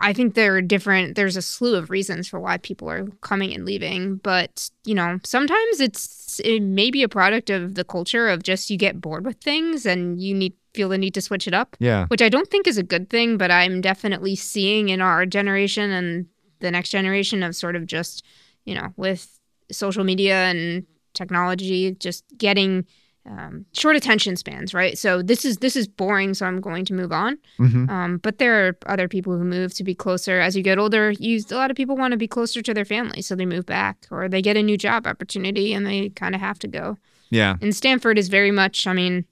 I 0.03 0.15
think 0.15 0.35
there 0.35 0.55
are 0.57 0.63
different. 0.63 1.15
There's 1.15 1.37
a 1.37 1.43
slew 1.43 1.75
of 1.77 1.91
reasons 1.91 2.27
for 2.27 2.41
why 2.41 2.57
people 2.57 2.91
are 2.91 3.07
coming 3.21 3.55
and 3.55 3.67
leaving, 3.67 4.17
but 4.17 4.71
you 4.85 4.95
know, 4.95 5.19
sometimes 5.25 5.79
it's 5.79 6.41
it 6.43 6.63
may 6.63 6.91
be 6.91 7.03
a 7.03 7.09
product 7.09 7.51
of 7.51 7.75
the 7.75 7.85
culture 7.85 8.29
of 8.29 8.43
just 8.43 8.71
you 8.71 8.79
get 8.79 9.01
bored 9.01 9.27
with 9.27 9.37
things 9.39 9.85
and 9.85 10.19
you 10.21 10.35
need 10.35 10.55
feel 10.75 10.89
the 10.89 10.99
need 10.99 11.15
to 11.15 11.21
switch 11.21 11.47
it 11.49 11.55
up, 11.55 11.77
Yeah. 11.81 12.07
which 12.09 12.23
I 12.23 12.29
don't 12.29 12.49
think 12.49 12.67
is 12.67 12.79
a 12.79 12.83
good 12.83 13.11
thing. 13.11 13.37
But 13.37 13.51
I'm 13.51 13.81
definitely 13.81 14.37
seeing 14.37 14.89
in 14.89 15.01
our 15.01 15.27
generation 15.27 15.91
and 15.91 16.27
the 16.61 16.71
next 16.71 16.91
generation 16.91 17.43
of 17.43 17.57
sort 17.57 17.77
of 17.77 17.87
just 17.87 18.25
you 18.65 18.75
know 18.75 18.93
with 18.97 19.39
social 19.73 20.05
media 20.05 20.35
and 20.51 20.85
technology, 21.15 21.93
just 21.93 22.25
getting 22.39 22.85
um, 23.27 23.67
short 23.75 23.97
attention 23.97 24.35
spans, 24.37 24.73
right? 24.73 24.97
So 24.97 25.23
this 25.23 25.45
is 25.45 25.59
this 25.59 25.77
is 25.77 25.87
boring, 25.87 26.33
so 26.35 26.47
I'm 26.47 26.61
going 26.61 26.85
to 26.87 26.95
move 26.95 27.13
on. 27.13 27.39
hmm 27.59 27.89
Um, 27.91 28.17
but 28.19 28.39
there 28.39 28.67
are 28.67 28.77
other 28.87 29.09
people 29.09 29.37
who 29.37 29.45
move 29.45 29.75
to 29.75 29.85
be 29.85 29.95
closer. 29.95 30.41
As 30.41 30.57
you 30.57 30.63
get 30.63 30.79
older, 30.79 31.11
you 31.13 31.41
a 31.51 31.55
lot 31.55 31.71
of 31.71 31.77
people 31.77 31.97
want 31.97 32.13
to 32.13 32.17
be 32.17 32.27
closer 32.27 32.63
to 32.63 32.73
their 32.75 32.85
family, 32.87 33.21
so 33.23 33.35
they 33.37 33.47
move 33.47 33.67
back, 33.67 34.07
or 34.11 34.29
they 34.29 34.41
get 34.43 34.57
a 34.57 34.63
new 34.63 34.77
job 34.79 35.07
opportunity 35.07 35.75
and 35.75 35.87
they 35.87 36.09
kind 36.11 36.35
of 36.35 36.41
have 36.41 36.59
to 36.61 36.69
go. 36.69 36.97
Yeah. 37.31 37.57
And 37.61 37.77
Stamford 37.77 38.19
is 38.19 38.29
very 38.29 38.51
much. 38.51 38.87
I 38.87 38.93
mean, 38.95 39.25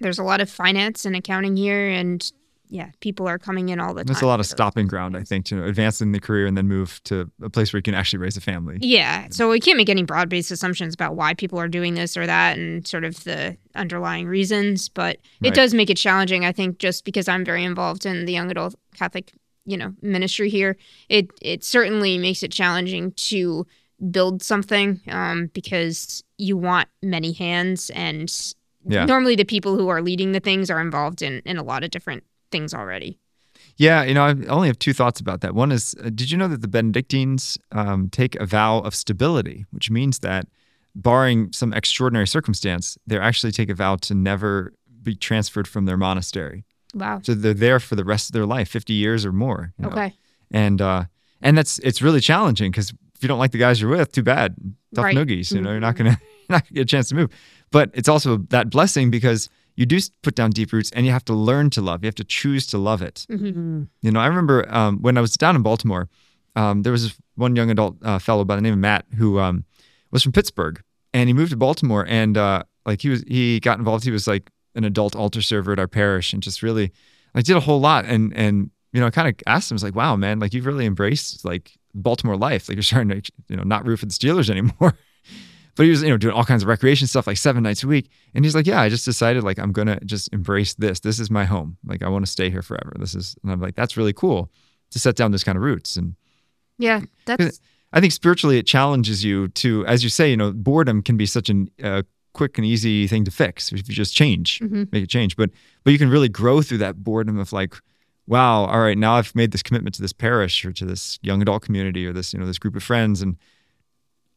there's 0.00 0.18
a 0.18 0.24
lot 0.24 0.40
of 0.40 0.50
finance 0.50 1.04
and 1.04 1.14
accounting 1.14 1.56
here, 1.56 1.88
and 1.88 2.30
yeah, 2.72 2.90
people 3.00 3.26
are 3.26 3.38
coming 3.38 3.68
in 3.70 3.80
all 3.80 3.94
the 3.94 4.02
time. 4.04 4.06
There's 4.06 4.22
a 4.22 4.26
lot 4.26 4.38
of 4.38 4.46
stopping 4.46 4.86
ground, 4.86 5.16
I 5.16 5.24
think, 5.24 5.44
to 5.46 5.64
advance 5.64 6.00
in 6.00 6.12
the 6.12 6.20
career 6.20 6.46
and 6.46 6.56
then 6.56 6.68
move 6.68 7.00
to 7.04 7.28
a 7.42 7.50
place 7.50 7.72
where 7.72 7.78
you 7.78 7.82
can 7.82 7.94
actually 7.94 8.20
raise 8.20 8.36
a 8.36 8.40
family. 8.40 8.78
Yeah, 8.80 9.26
so 9.30 9.50
we 9.50 9.58
can't 9.58 9.76
make 9.76 9.88
any 9.88 10.04
broad-based 10.04 10.52
assumptions 10.52 10.94
about 10.94 11.16
why 11.16 11.34
people 11.34 11.58
are 11.58 11.66
doing 11.66 11.94
this 11.94 12.16
or 12.16 12.26
that, 12.26 12.58
and 12.58 12.86
sort 12.86 13.04
of 13.04 13.24
the 13.24 13.56
underlying 13.74 14.28
reasons. 14.28 14.88
But 14.88 15.16
it 15.42 15.46
Right. 15.48 15.54
does 15.54 15.74
make 15.74 15.90
it 15.90 15.96
challenging. 15.96 16.44
I 16.44 16.52
think 16.52 16.78
just 16.78 17.04
because 17.04 17.26
I'm 17.26 17.44
very 17.44 17.64
involved 17.64 18.06
in 18.06 18.24
the 18.24 18.32
young 18.32 18.50
adult 18.52 18.76
Catholic, 18.94 19.32
you 19.66 19.76
know, 19.76 19.92
ministry 20.00 20.48
here, 20.48 20.76
it 21.08 21.28
it 21.42 21.64
certainly 21.64 22.18
makes 22.18 22.44
it 22.44 22.52
challenging 22.52 23.10
to 23.12 23.66
build 24.12 24.42
something 24.44 25.00
um, 25.08 25.50
because 25.52 26.22
you 26.38 26.56
want 26.56 26.88
many 27.02 27.32
hands, 27.32 27.90
and 27.90 28.32
Yeah. 28.84 29.04
normally 29.04 29.36
the 29.36 29.44
people 29.44 29.76
who 29.76 29.88
are 29.88 30.00
leading 30.02 30.32
the 30.32 30.40
things 30.40 30.70
are 30.70 30.80
involved 30.80 31.22
in 31.22 31.42
in 31.44 31.56
a 31.58 31.62
lot 31.62 31.84
of 31.84 31.90
different 31.90 32.24
things 32.50 32.72
already. 32.74 33.18
Yeah, 33.76 34.02
you 34.04 34.14
know, 34.14 34.24
I 34.24 34.30
only 34.48 34.68
have 34.68 34.78
two 34.78 34.92
thoughts 34.92 35.20
about 35.20 35.40
that. 35.42 35.54
One 35.54 35.70
is, 35.72 35.94
uh, 36.04 36.10
did 36.10 36.30
you 36.30 36.36
know 36.38 36.48
that 36.48 36.60
the 36.60 36.68
Benedictines 36.68 37.58
um, 37.72 38.08
take 38.10 38.34
a 38.36 38.44
vow 38.46 38.78
of 38.78 38.94
stability, 38.94 39.64
which 39.70 39.90
means 39.90 40.18
that, 40.20 40.46
barring 40.94 41.52
some 41.52 41.72
extraordinary 41.72 42.26
circumstance, 42.26 42.98
they 43.06 43.18
actually 43.18 43.52
take 43.52 43.68
a 43.70 43.74
vow 43.74 43.96
to 43.96 44.14
never 44.14 44.72
be 45.02 45.14
transferred 45.14 45.68
from 45.68 45.84
their 45.86 45.96
monastery. 45.96 46.64
Wow. 46.94 47.20
So 47.22 47.34
they're 47.34 47.54
there 47.54 47.80
for 47.80 47.94
the 47.96 48.04
rest 48.04 48.28
of 48.28 48.32
their 48.32 48.46
life, 48.46 48.68
fifty 48.68 48.94
years 48.94 49.24
or 49.24 49.32
more. 49.32 49.72
you 49.78 49.84
know. 49.84 49.90
Okay. 49.92 50.14
and 50.50 50.80
uh, 50.82 51.04
and 51.40 51.56
that's 51.56 51.78
it's 51.80 52.02
really 52.02 52.20
challenging 52.20 52.70
because 52.70 52.90
if 53.14 53.22
you 53.22 53.28
don't 53.28 53.38
like 53.38 53.52
the 53.52 53.58
guys 53.58 53.80
you're 53.80 53.90
with, 53.90 54.10
too 54.12 54.22
bad, 54.22 54.56
tough 54.94 55.04
Right. 55.04 55.16
noogies. 55.16 55.52
You 55.52 55.60
know, 55.60 55.70
you're 55.70 55.80
not 55.80 55.96
gonna 55.96 56.18
you're 56.48 56.56
not 56.56 56.62
gonna 56.64 56.72
get 56.74 56.82
a 56.82 56.84
chance 56.86 57.08
to 57.10 57.14
move. 57.14 57.30
But 57.72 57.90
it's 57.94 58.08
also 58.08 58.38
that 58.50 58.70
blessing 58.70 59.10
because 59.10 59.48
you 59.76 59.86
do 59.86 59.98
put 60.22 60.34
down 60.34 60.50
deep 60.50 60.72
roots, 60.72 60.90
and 60.92 61.06
you 61.06 61.12
have 61.12 61.24
to 61.26 61.32
learn 61.32 61.70
to 61.70 61.80
love. 61.80 62.02
You 62.02 62.08
have 62.08 62.14
to 62.16 62.24
choose 62.24 62.66
to 62.68 62.78
love 62.78 63.00
it. 63.02 63.26
Mhm. 63.30 63.88
You 64.02 64.10
know, 64.10 64.20
I 64.20 64.26
remember 64.26 64.66
um, 64.74 64.98
when 65.00 65.16
I 65.16 65.20
was 65.20 65.36
down 65.36 65.56
in 65.56 65.62
Baltimore, 65.62 66.08
um, 66.56 66.82
there 66.82 66.92
was 66.92 67.04
this 67.04 67.16
one 67.36 67.56
young 67.56 67.70
adult 67.70 67.96
uh, 68.02 68.18
fellow 68.18 68.44
by 68.44 68.56
the 68.56 68.62
name 68.62 68.72
of 68.74 68.78
Matt 68.80 69.06
who 69.16 69.38
um, 69.38 69.64
was 70.10 70.22
from 70.22 70.32
Pittsburgh, 70.32 70.82
and 71.14 71.28
he 71.28 71.32
moved 71.32 71.50
to 71.52 71.56
Baltimore, 71.56 72.04
and 72.08 72.36
uh, 72.36 72.64
like 72.84 73.00
he 73.02 73.08
was, 73.08 73.22
he 73.26 73.60
got 73.60 73.78
involved. 73.78 74.04
He 74.04 74.10
was 74.10 74.26
like 74.26 74.50
an 74.74 74.84
adult 74.84 75.14
altar 75.16 75.40
server 75.40 75.72
at 75.72 75.78
our 75.78 75.88
parish, 75.88 76.32
and 76.32 76.42
just 76.42 76.62
really 76.62 76.92
like 77.34 77.44
did 77.44 77.56
a 77.56 77.60
whole 77.60 77.80
lot. 77.80 78.04
And 78.04 78.34
and 78.36 78.70
you 78.92 79.00
know, 79.00 79.06
I 79.06 79.10
kind 79.10 79.28
of 79.28 79.34
asked 79.46 79.70
him, 79.70 79.76
I 79.76 79.76
was 79.76 79.84
like, 79.84 79.94
"Wow, 79.94 80.16
man, 80.16 80.40
like 80.40 80.52
you've 80.52 80.66
really 80.66 80.86
embraced 80.86 81.44
like 81.44 81.72
Baltimore 81.94 82.36
life. 82.36 82.68
Like 82.68 82.76
you're 82.76 82.82
starting 82.82 83.22
to 83.22 83.32
you 83.48 83.56
know 83.56 83.62
not 83.62 83.86
root 83.86 84.00
for 84.00 84.06
the 84.06 84.12
Steelers 84.12 84.50
anymore." 84.50 84.94
But 85.76 85.84
he 85.84 85.90
was, 85.90 86.02
you 86.02 86.08
know, 86.08 86.16
doing 86.16 86.34
all 86.34 86.44
kinds 86.44 86.62
of 86.62 86.68
recreation 86.68 87.06
stuff 87.06 87.26
like 87.26 87.36
seven 87.36 87.62
nights 87.62 87.82
a 87.82 87.86
week. 87.86 88.10
And 88.34 88.44
he's 88.44 88.54
like, 88.54 88.66
Yeah, 88.66 88.80
I 88.80 88.88
just 88.88 89.04
decided 89.04 89.44
like 89.44 89.58
I'm 89.58 89.72
gonna 89.72 89.98
just 90.04 90.32
embrace 90.32 90.74
this. 90.74 91.00
This 91.00 91.18
is 91.20 91.30
my 91.30 91.44
home. 91.44 91.76
Like 91.84 92.02
I 92.02 92.08
want 92.08 92.24
to 92.26 92.30
stay 92.30 92.50
here 92.50 92.62
forever. 92.62 92.92
This 92.98 93.14
is 93.14 93.36
and 93.42 93.52
I'm 93.52 93.60
like, 93.60 93.74
that's 93.76 93.96
really 93.96 94.12
cool 94.12 94.50
to 94.90 94.98
set 94.98 95.16
down 95.16 95.30
those 95.30 95.44
kind 95.44 95.56
of 95.56 95.62
roots. 95.62 95.96
And 95.96 96.14
Yeah, 96.78 97.00
that's 97.26 97.60
I 97.92 98.00
think 98.00 98.12
spiritually 98.12 98.58
it 98.58 98.66
challenges 98.66 99.24
you 99.24 99.48
to, 99.48 99.84
as 99.86 100.04
you 100.04 100.10
say, 100.10 100.30
you 100.30 100.36
know, 100.36 100.52
boredom 100.52 101.02
can 101.02 101.16
be 101.16 101.26
such 101.26 101.50
a 101.50 101.66
uh, 101.82 102.02
quick 102.34 102.56
and 102.58 102.64
easy 102.64 103.08
thing 103.08 103.24
to 103.24 103.30
fix 103.32 103.72
if 103.72 103.88
you 103.88 103.94
just 103.94 104.14
change, 104.14 104.60
Mhm. 104.60 104.92
make 104.92 105.02
a 105.02 105.06
change. 105.06 105.34
But 105.36 105.50
but 105.84 105.92
you 105.92 105.98
can 105.98 106.08
really 106.08 106.28
grow 106.28 106.62
through 106.62 106.78
that 106.78 107.02
boredom 107.02 107.38
of 107.38 107.52
like, 107.52 107.74
wow, 108.28 108.66
all 108.66 108.78
right, 108.80 108.96
now 108.96 109.14
I've 109.14 109.34
made 109.34 109.50
this 109.50 109.62
commitment 109.62 109.94
to 109.96 110.02
this 110.02 110.12
parish 110.12 110.64
or 110.64 110.72
to 110.72 110.84
this 110.84 111.18
young 111.22 111.42
adult 111.42 111.62
community 111.64 112.06
or 112.06 112.12
this, 112.12 112.32
you 112.32 112.38
know, 112.38 112.46
this 112.46 112.58
group 112.60 112.76
of 112.76 112.82
friends 112.84 113.22
and 113.22 113.36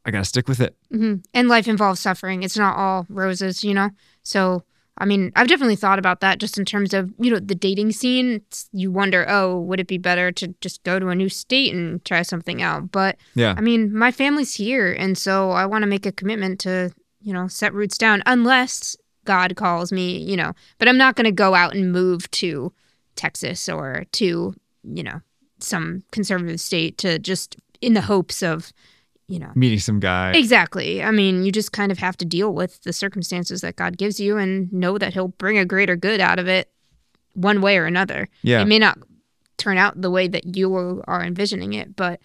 I 0.06 0.12
gotta 0.12 0.26
stick 0.26 0.48
with 0.48 0.60
it. 0.60 0.76
hmm 0.92 1.16
And 1.34 1.48
life 1.48 1.68
involves 1.68 2.00
suffering. 2.00 2.44
It's 2.44 2.58
not 2.58 2.78
all 2.78 3.06
roses, 3.10 3.64
you 3.64 3.74
know? 3.74 3.90
So, 4.24 4.64
I 4.98 5.06
mean, 5.06 5.32
I've 5.36 5.48
definitely 5.48 5.76
thought 5.78 5.98
about 5.98 6.20
that 6.20 6.40
just 6.40 6.58
in 6.58 6.66
terms 6.66 6.94
of, 6.94 7.12
you 7.18 7.32
know, 7.32 7.40
the 7.40 7.56
dating 7.56 7.94
scene. 7.94 8.34
It's, 8.34 8.70
you 8.74 8.92
wonder, 8.92 9.26
oh, 9.28 9.60
would 9.62 9.80
it 9.80 9.88
be 9.88 9.98
better 9.98 10.32
to 10.34 10.54
just 10.62 10.84
go 10.84 11.00
to 11.00 11.08
a 11.10 11.16
new 11.16 11.30
state 11.30 11.74
and 11.74 12.04
try 12.06 12.22
something 12.22 12.62
out? 12.62 12.92
But 12.92 13.18
Yeah. 13.34 13.56
I 13.58 13.62
mean, 13.62 13.96
my 13.96 14.12
family's 14.12 14.54
here. 14.56 14.92
And 14.94 15.18
so 15.18 15.52
I 15.52 15.66
want 15.66 15.82
to 15.84 15.88
make 15.88 16.06
a 16.06 16.12
commitment 16.12 16.60
to, 16.62 16.92
you 17.22 17.34
know, 17.34 17.48
set 17.48 17.74
roots 17.74 17.98
down 17.98 18.22
unless 18.26 18.96
God 19.26 19.56
calls 19.56 19.92
me, 19.92 20.18
you 20.18 20.36
know. 20.36 20.52
But 20.78 20.90
I'm 20.90 20.98
not 20.98 21.16
going 21.16 21.26
to 21.26 21.32
go 21.32 21.56
out 21.56 21.74
and 21.76 21.92
move 21.92 22.30
to 22.32 22.74
Texas 23.16 23.70
or 23.70 24.06
to, 24.14 24.54
you 24.84 25.04
know, 25.04 25.22
some 25.60 26.04
conservative 26.12 26.60
state 26.60 26.98
to 27.00 27.18
just 27.20 27.56
in 27.82 27.94
the 27.94 28.02
hopes 28.02 28.44
of, 28.44 28.72
you 29.34 29.40
know, 29.40 29.52
Meeting 29.56 29.80
some 29.80 30.00
guy. 30.00 30.32
Exactly. 30.34 31.02
I 31.02 31.10
mean, 31.10 31.44
you 31.44 31.52
just 31.52 31.72
kind 31.72 31.92
of 31.92 31.98
have 31.98 32.16
to 32.18 32.26
deal 32.26 32.54
with 32.54 32.84
the 32.84 32.94
circumstances 32.94 33.62
that 33.62 33.76
God 33.76 33.98
gives 33.98 34.20
you 34.20 34.38
and 34.38 34.72
know 34.72 35.00
that 35.00 35.14
He'll 35.14 35.30
bring 35.30 35.58
a 35.58 35.66
greater 35.66 35.96
good 35.96 36.22
out 36.22 36.38
of 36.38 36.48
it 36.48 36.70
one 37.34 37.60
way 37.60 37.80
or 37.80 37.86
another. 37.86 38.30
Yeah. 38.44 38.62
It 38.62 38.66
may 38.66 38.78
not 38.78 39.00
turn 39.58 39.80
out 39.80 40.00
the 40.00 40.12
way 40.12 40.28
that 40.28 40.56
you 40.56 41.02
are 41.08 41.24
envisioning 41.24 41.74
it. 41.74 41.96
But 41.96 42.20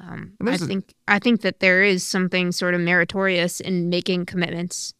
um, 0.00 0.34
I 0.46 0.56
think 0.56 0.94
I 1.08 1.18
think 1.18 1.40
that 1.40 1.58
there 1.58 1.82
is 1.82 2.06
something 2.06 2.52
sort 2.52 2.74
of 2.74 2.80
meritorious 2.80 3.58
in 3.58 3.88
making 3.88 4.26
commitments 4.26 4.94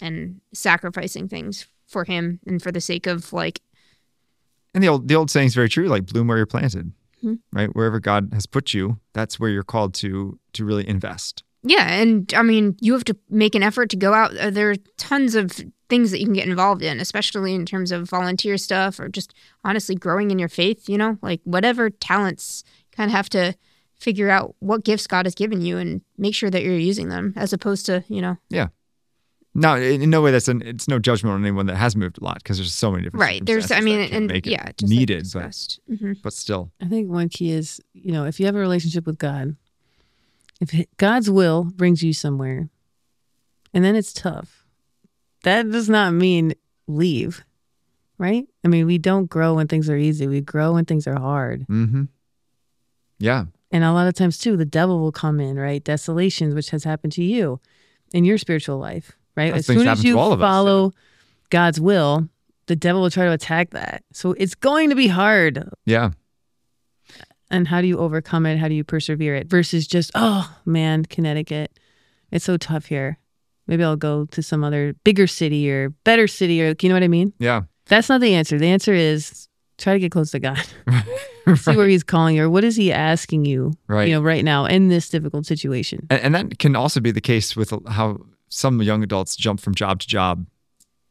and 0.00 0.40
sacrificing 0.54 1.28
things 1.28 1.66
for 1.86 2.04
him 2.04 2.40
and 2.46 2.62
for 2.62 2.72
the 2.72 2.80
sake 2.80 3.06
of 3.06 3.32
like 3.32 3.60
And 4.74 4.82
the 4.82 4.88
old 4.88 5.08
the 5.08 5.16
old 5.16 5.30
saying 5.30 5.48
is 5.48 5.54
very 5.54 5.68
true. 5.68 5.88
Like 5.88 6.06
bloom 6.06 6.28
where 6.28 6.38
you're 6.38 6.46
planted, 6.46 6.92
Mhm. 7.24 7.38
right? 7.52 7.74
Wherever 7.74 8.00
God 8.00 8.30
has 8.32 8.46
put 8.46 8.74
you, 8.74 8.98
that's 9.14 9.40
where 9.40 9.50
you're 9.50 9.62
called 9.64 9.94
to 9.94 10.38
to 10.52 10.64
really 10.64 10.86
invest. 10.88 11.42
Yeah, 11.66 11.88
and 11.94 12.32
I 12.34 12.42
mean, 12.42 12.76
you 12.80 12.92
have 12.92 13.04
to 13.04 13.16
make 13.30 13.54
an 13.54 13.62
effort 13.62 13.88
to 13.90 13.96
go 13.96 14.12
out. 14.12 14.36
Uh, 14.36 14.50
There 14.50 14.70
are 14.70 14.76
tons 14.98 15.34
of 15.34 15.50
things 15.88 16.10
that 16.10 16.18
you 16.20 16.26
can 16.26 16.34
get 16.34 16.46
involved 16.48 16.82
in, 16.82 17.00
especially 17.00 17.54
in 17.54 17.64
terms 17.64 17.90
of 17.92 18.08
volunteer 18.08 18.58
stuff 18.58 19.00
or 19.00 19.08
just 19.08 19.32
honestly 19.64 19.94
growing 19.94 20.30
in 20.30 20.38
your 20.38 20.48
faith, 20.48 20.88
you 20.88 20.98
know, 20.98 21.18
like 21.22 21.40
whatever 21.44 21.88
talents, 21.90 22.64
kind 22.92 23.10
of 23.10 23.16
have 23.16 23.28
to 23.30 23.54
figure 23.98 24.28
out 24.28 24.54
what 24.58 24.84
gifts 24.84 25.06
God 25.06 25.24
has 25.24 25.34
given 25.34 25.62
you 25.62 25.78
and 25.78 26.02
make 26.18 26.34
sure 26.34 26.50
that 26.50 26.62
you're 26.62 26.76
using 26.76 27.08
them 27.08 27.32
as 27.36 27.52
opposed 27.52 27.86
to, 27.86 28.04
you 28.08 28.20
know, 28.20 28.36
No, 29.54 29.76
in 29.76 30.02
in 30.02 30.10
no 30.10 30.20
way 30.20 30.32
that's 30.32 30.48
an 30.48 30.62
it's 30.62 30.88
no 30.88 30.98
judgment 30.98 31.34
on 31.34 31.42
anyone 31.44 31.66
that 31.66 31.76
has 31.76 31.94
moved 31.94 32.18
a 32.20 32.24
lot 32.24 32.38
because 32.42 32.58
there's 32.58 32.72
so 32.72 32.90
many 32.90 33.04
different 33.04 33.20
right. 33.20 33.44
There's, 33.44 33.70
I 33.70 33.80
mean, 33.80 34.00
and 34.12 34.26
make 34.26 34.46
it 34.46 34.50
yeah, 34.50 34.64
just 34.76 34.82
like 34.82 34.90
needed, 34.90 35.18
but 35.32 35.42
discussed. 35.42 35.80
Mhm. 35.90 36.20
but 36.22 36.32
still, 36.32 36.72
I 36.80 36.86
think 36.86 37.08
one 37.10 37.28
key 37.28 37.52
is, 37.52 37.80
you 37.92 38.10
know, 38.12 38.24
if 38.24 38.40
you 38.40 38.46
have 38.46 38.56
a 38.56 38.58
relationship 38.60 39.06
with 39.06 39.16
God, 39.18 39.54
if 40.60 40.72
God's 40.96 41.30
will 41.30 41.64
brings 41.64 42.02
you 42.02 42.12
somewhere, 42.12 42.68
and 43.72 43.84
then 43.84 43.94
it's 43.94 44.12
tough, 44.12 44.64
that 45.44 45.70
does 45.70 45.88
not 45.88 46.12
mean 46.14 46.54
leave, 46.88 47.44
right? 48.18 48.46
I 48.64 48.68
mean, 48.68 48.86
we 48.86 48.98
don't 48.98 49.26
grow 49.30 49.54
when 49.54 49.68
things 49.68 49.88
are 49.88 49.96
easy. 49.96 50.26
We 50.26 50.40
grow 50.40 50.72
when 50.72 50.84
things 50.84 51.06
are 51.06 51.18
hard. 51.18 51.66
mm-hmm. 51.68 52.04
yeah, 53.18 53.44
And 53.70 53.84
a 53.84 53.92
lot 53.92 54.06
of 54.08 54.14
times, 54.14 54.38
too, 54.38 54.56
the 54.56 54.64
devil 54.64 54.98
will 55.00 55.12
come 55.12 55.38
in, 55.40 55.56
right? 55.58 55.82
Desolations, 55.82 56.54
which 56.54 56.70
has 56.70 56.84
happened 56.84 57.12
to 57.14 57.22
you 57.24 57.60
in 58.12 58.24
your 58.24 58.38
spiritual 58.38 58.78
life, 58.78 59.12
right? 59.36 59.54
As 59.54 59.66
soon 59.66 59.86
as 59.86 60.04
you 60.04 60.18
all 60.18 60.32
of 60.32 60.42
us, 60.42 60.46
follow 60.46 60.92
God's 61.50 61.80
will, 61.80 62.28
the 62.66 62.76
devil 62.76 63.02
will 63.02 63.10
try 63.10 63.24
to 63.24 63.32
attack 63.32 63.70
that. 63.70 64.02
So 64.12 64.32
it's 64.32 64.54
going 64.54 64.90
to 64.90 64.96
be 64.96 65.08
hard. 65.08 65.68
yeah, 65.84 66.10
And 67.50 67.68
how 67.68 67.80
do 67.80 67.86
you 67.86 67.98
overcome 67.98 68.46
it? 68.46 68.58
How 68.58 68.68
do 68.68 68.74
you 68.74 68.84
persevere 68.84 69.34
it 69.34 69.48
versus 69.48 69.86
just, 69.86 70.10
oh 70.14 70.54
man, 70.64 71.04
Connecticut, 71.04 71.78
it's 72.30 72.44
so 72.44 72.56
tough 72.56 72.86
here. 72.86 73.18
Maybe 73.66 73.84
I'll 73.84 73.96
go 73.96 74.26
to 74.26 74.42
some 74.42 74.62
other 74.64 74.94
bigger 75.04 75.26
city 75.26 75.70
or 75.70 75.90
better 76.04 76.26
city 76.26 76.62
or, 76.62 76.74
you 76.80 76.88
know 76.88 76.94
what 76.94 77.02
I 77.02 77.08
mean? 77.08 77.32
yeah. 77.38 77.62
That's 77.86 78.08
not 78.08 78.22
the 78.22 78.34
answer. 78.34 78.58
The 78.58 78.68
answer 78.68 78.94
is 78.94 79.46
try 79.76 79.92
to 79.92 79.98
get 79.98 80.10
close 80.10 80.30
to 80.30 80.38
God. 80.40 80.64
See 81.56 81.76
where 81.76 81.86
he's 81.86 82.02
calling 82.02 82.36
you 82.36 82.44
or 82.44 82.50
what 82.50 82.64
is 82.64 82.76
he 82.76 82.90
asking 82.90 83.44
you, 83.44 83.72
right. 83.86 84.08
you 84.08 84.14
know, 84.14 84.22
right 84.22 84.42
now 84.42 84.64
in 84.64 84.88
this 84.88 85.10
difficult 85.10 85.44
situation. 85.44 86.06
and, 86.08 86.20
and 86.22 86.34
that 86.34 86.58
can 86.58 86.74
also 86.74 87.00
be 87.00 87.10
the 87.10 87.20
case 87.20 87.54
with 87.54 87.74
how 87.88 88.20
some 88.54 88.80
young 88.82 89.02
adults 89.02 89.36
jump 89.36 89.60
from 89.60 89.74
job 89.74 90.00
to 90.00 90.06
job, 90.06 90.46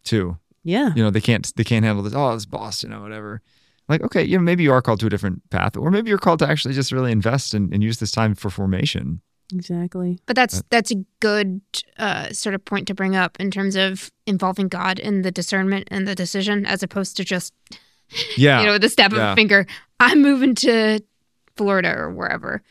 too. 0.04 0.38
Yeah. 0.64 0.92
You 0.96 1.04
know, 1.04 1.10
they 1.10 1.22
can't 1.22 1.52
they 1.56 1.64
can't 1.64 1.84
handle 1.86 2.04
this. 2.04 2.14
Oh, 2.16 2.34
it's 2.34 2.46
Boston 2.46 2.94
or 2.94 3.02
whatever. 3.02 3.42
Like, 3.90 4.02
okay, 4.02 4.24
you 4.24 4.38
know, 4.38 4.44
maybe 4.44 4.64
you 4.64 4.72
are 4.72 4.82
called 4.82 5.02
to 5.02 5.08
a 5.08 5.10
different 5.10 5.50
path, 5.50 5.76
or 5.76 5.92
maybe 5.92 6.08
you're 6.10 6.18
called 6.18 6.40
to 6.40 6.48
actually 6.48 6.74
just 6.74 6.92
really 6.94 7.12
invest 7.12 7.54
and, 7.54 7.74
and 7.74 7.84
use 7.84 7.98
this 8.00 8.12
time 8.12 8.34
for 8.34 8.50
formation. 8.50 9.20
Exactly. 9.54 10.20
But 10.26 10.38
that's 10.38 10.64
that's 10.70 10.90
a 10.92 11.04
good 11.20 11.60
uh, 11.98 12.30
sort 12.32 12.56
of 12.56 12.64
point 12.64 12.88
to 12.88 12.94
bring 12.96 13.16
up 13.16 13.38
in 13.42 13.52
terms 13.52 13.76
of 13.76 14.10
involving 14.26 14.70
God 14.70 15.00
in 15.00 15.22
the 15.22 15.32
discernment 15.32 15.90
and 15.92 16.08
the 16.08 16.16
decision, 16.16 16.66
as 16.66 16.82
opposed 16.82 17.18
to 17.18 17.26
just 17.26 17.54
Yeah, 18.38 18.62
you 18.62 18.68
know 18.68 18.78
the 18.78 18.90
step 18.90 19.12
of 19.12 19.18
Yeah. 19.18 19.34
a 19.34 19.36
finger. 19.36 19.66
I'm 20.00 20.22
moving 20.22 20.56
to 20.56 21.02
Florida 21.58 21.94
or 21.94 22.10
wherever. 22.12 22.62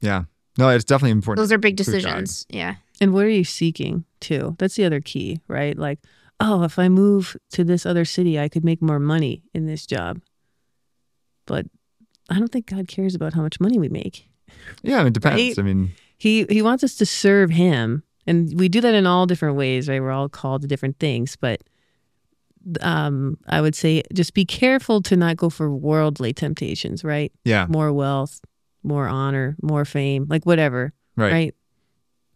yeah. 0.00 0.24
No, 0.56 0.68
it's 0.68 0.84
definitely 0.84 1.10
important. 1.10 1.42
Those 1.42 1.52
are 1.52 1.58
big 1.58 1.74
decisions. 1.76 2.46
Yeah. 2.48 2.76
And 3.04 3.12
what 3.12 3.26
are 3.26 3.28
you 3.28 3.44
seeking 3.44 4.06
too? 4.20 4.56
That's 4.58 4.76
the 4.76 4.86
other 4.86 4.98
key, 5.02 5.38
right? 5.46 5.76
Like, 5.76 5.98
oh, 6.40 6.62
if 6.62 6.78
I 6.78 6.88
move 6.88 7.36
to 7.50 7.62
this 7.62 7.84
other 7.84 8.06
city, 8.06 8.40
I 8.40 8.48
could 8.48 8.64
make 8.64 8.80
more 8.80 8.98
money 8.98 9.42
in 9.52 9.66
this 9.66 9.84
job. 9.84 10.22
But 11.44 11.66
I 12.30 12.38
don't 12.38 12.48
think 12.50 12.64
God 12.64 12.88
cares 12.88 13.14
about 13.14 13.34
how 13.34 13.42
much 13.42 13.60
money 13.60 13.78
we 13.78 13.90
make. 13.90 14.30
yeah, 14.82 15.04
it 15.04 15.12
depends. 15.12 15.36
Right? 15.38 15.58
I 15.58 15.62
mean, 15.62 15.92
He 16.16 16.46
he 16.48 16.62
wants 16.62 16.82
us 16.82 16.94
to 16.94 17.04
serve 17.04 17.50
him. 17.50 18.04
And 18.26 18.58
we 18.58 18.70
do 18.70 18.80
that 18.80 18.94
in 18.94 19.06
all 19.06 19.26
different 19.26 19.56
ways, 19.56 19.86
right? 19.86 20.00
We're 20.00 20.10
all 20.10 20.30
called 20.30 20.62
to 20.62 20.68
different 20.68 20.98
things, 20.98 21.36
but 21.36 21.60
um 22.80 23.36
I 23.46 23.60
would 23.60 23.74
say 23.74 24.02
just 24.14 24.32
be 24.32 24.46
careful 24.46 25.02
to 25.02 25.14
not 25.14 25.36
go 25.36 25.50
for 25.50 25.70
worldly 25.70 26.32
temptations, 26.32 27.04
right? 27.04 27.30
yeah, 27.44 27.66
More 27.68 27.92
wealth, 27.92 28.40
more 28.82 29.06
honor, 29.08 29.56
more 29.60 29.84
fame, 29.84 30.24
like 30.30 30.46
whatever, 30.46 30.94
right. 31.16 31.32
right? 31.32 31.54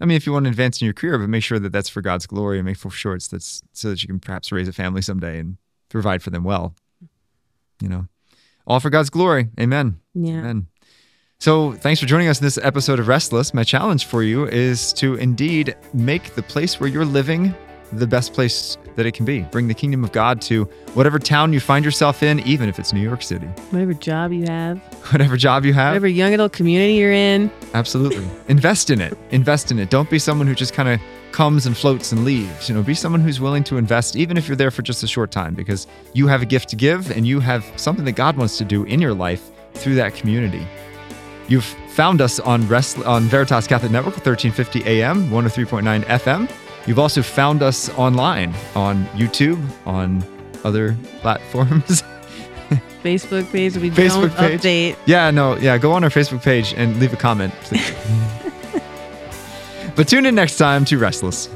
I 0.00 0.04
mean, 0.04 0.16
if 0.16 0.26
you 0.26 0.32
want 0.32 0.44
to 0.44 0.50
advance 0.50 0.80
in 0.80 0.84
your 0.84 0.94
career, 0.94 1.18
but 1.18 1.28
make 1.28 1.42
sure 1.42 1.58
that 1.58 1.72
that's 1.72 1.88
for 1.88 2.00
God's 2.00 2.26
glory 2.26 2.58
and 2.58 2.66
make 2.66 2.76
for 2.76 2.90
sure 2.90 3.14
it's 3.14 3.28
that's 3.28 3.62
so 3.72 3.90
that 3.90 4.02
you 4.02 4.08
can 4.08 4.20
perhaps 4.20 4.52
raise 4.52 4.68
a 4.68 4.72
family 4.72 5.02
someday 5.02 5.38
and 5.38 5.56
provide 5.88 6.22
for 6.22 6.30
them 6.30 6.44
well. 6.44 6.74
You 7.82 7.88
know, 7.88 8.06
all 8.66 8.80
for 8.80 8.90
God's 8.90 9.10
glory. 9.10 9.48
Amen. 9.58 10.00
Yeah. 10.14 10.38
Amen. 10.38 10.66
So, 11.40 11.72
thanks 11.72 12.00
for 12.00 12.06
joining 12.06 12.26
us 12.26 12.40
in 12.40 12.44
this 12.44 12.58
episode 12.58 12.98
of 12.98 13.06
Restless. 13.06 13.54
My 13.54 13.62
challenge 13.62 14.06
for 14.06 14.24
you 14.24 14.46
is 14.48 14.92
to 14.94 15.14
indeed 15.14 15.76
make 15.94 16.34
the 16.34 16.42
place 16.42 16.80
where 16.80 16.88
you're 16.88 17.04
living 17.04 17.54
the 17.92 18.06
best 18.06 18.32
place 18.34 18.76
that 18.96 19.06
it 19.06 19.12
can 19.12 19.24
be. 19.24 19.40
Bring 19.42 19.68
the 19.68 19.74
kingdom 19.74 20.04
of 20.04 20.12
God 20.12 20.40
to 20.42 20.64
whatever 20.94 21.18
town 21.18 21.52
you 21.52 21.60
find 21.60 21.84
yourself 21.84 22.22
in, 22.22 22.40
even 22.40 22.68
if 22.68 22.78
it's 22.78 22.92
New 22.92 23.00
York 23.00 23.22
City. 23.22 23.46
Whatever 23.70 23.94
job 23.94 24.32
you 24.32 24.44
have, 24.46 24.78
Whatever 25.12 25.36
job 25.36 25.64
you 25.64 25.72
have, 25.72 25.90
whatever 25.92 26.08
young 26.08 26.34
adult 26.34 26.52
community 26.52 26.94
you're 26.94 27.12
in. 27.12 27.50
absolutely. 27.74 28.26
Invest 28.48 28.90
in 28.90 29.00
it. 29.00 29.16
Invest 29.30 29.70
in 29.70 29.78
it. 29.78 29.88
Don't 29.90 30.10
be 30.10 30.18
someone 30.18 30.46
who 30.46 30.54
just 30.54 30.74
kind 30.74 30.88
of 30.88 31.00
comes 31.32 31.64
and 31.66 31.76
floats 31.76 32.12
and 32.12 32.24
leaves. 32.24 32.68
You 32.68 32.74
know, 32.74 32.82
be 32.82 32.94
someone 32.94 33.20
who's 33.20 33.40
willing 33.40 33.64
to 33.64 33.76
invest, 33.78 34.16
even 34.16 34.36
if 34.36 34.48
you're 34.48 34.56
there 34.56 34.70
for 34.70 34.82
just 34.82 35.02
a 35.02 35.06
short 35.06 35.30
time, 35.30 35.54
because 35.54 35.86
you 36.12 36.26
have 36.26 36.42
a 36.42 36.46
gift 36.46 36.68
to 36.70 36.76
give 36.76 37.10
and 37.10 37.26
you 37.26 37.40
have 37.40 37.64
something 37.76 38.04
that 38.04 38.12
God 38.12 38.36
wants 38.36 38.58
to 38.58 38.64
do 38.64 38.84
in 38.84 39.00
your 39.00 39.14
life 39.14 39.48
through 39.74 39.94
that 39.96 40.14
community. 40.14 40.66
You've 41.48 41.64
found 41.64 42.20
us 42.20 42.40
on 42.40 42.66
Rest- 42.68 43.02
on 43.04 43.22
Veritas 43.24 43.66
Catholic 43.66 43.90
Network, 43.92 44.14
1350 44.16 44.84
AM, 44.84 45.30
103.9 45.30 46.04
FM. 46.04 46.50
You've 46.88 46.98
also 46.98 47.20
found 47.20 47.62
us 47.62 47.90
online 47.98 48.54
on 48.74 49.04
YouTube, 49.08 49.62
on 49.84 50.24
other 50.64 50.96
platforms. 51.20 52.02
Facebook 53.04 53.52
page. 53.52 53.76
We 53.76 53.90
Facebook 53.90 54.34
don't 54.34 54.36
page. 54.36 54.60
update. 54.62 54.96
yeah, 55.04 55.30
no, 55.30 55.58
yeah, 55.58 55.76
go 55.76 55.92
on 55.92 56.02
our 56.02 56.08
Facebook 56.08 56.42
page 56.42 56.72
and 56.78 56.98
leave 56.98 57.12
a 57.12 57.16
comment, 57.16 57.52
please. 57.60 57.92
but 59.96 60.08
tune 60.08 60.24
in 60.24 60.34
next 60.34 60.56
time 60.56 60.86
to 60.86 60.96
Restless. 60.96 61.50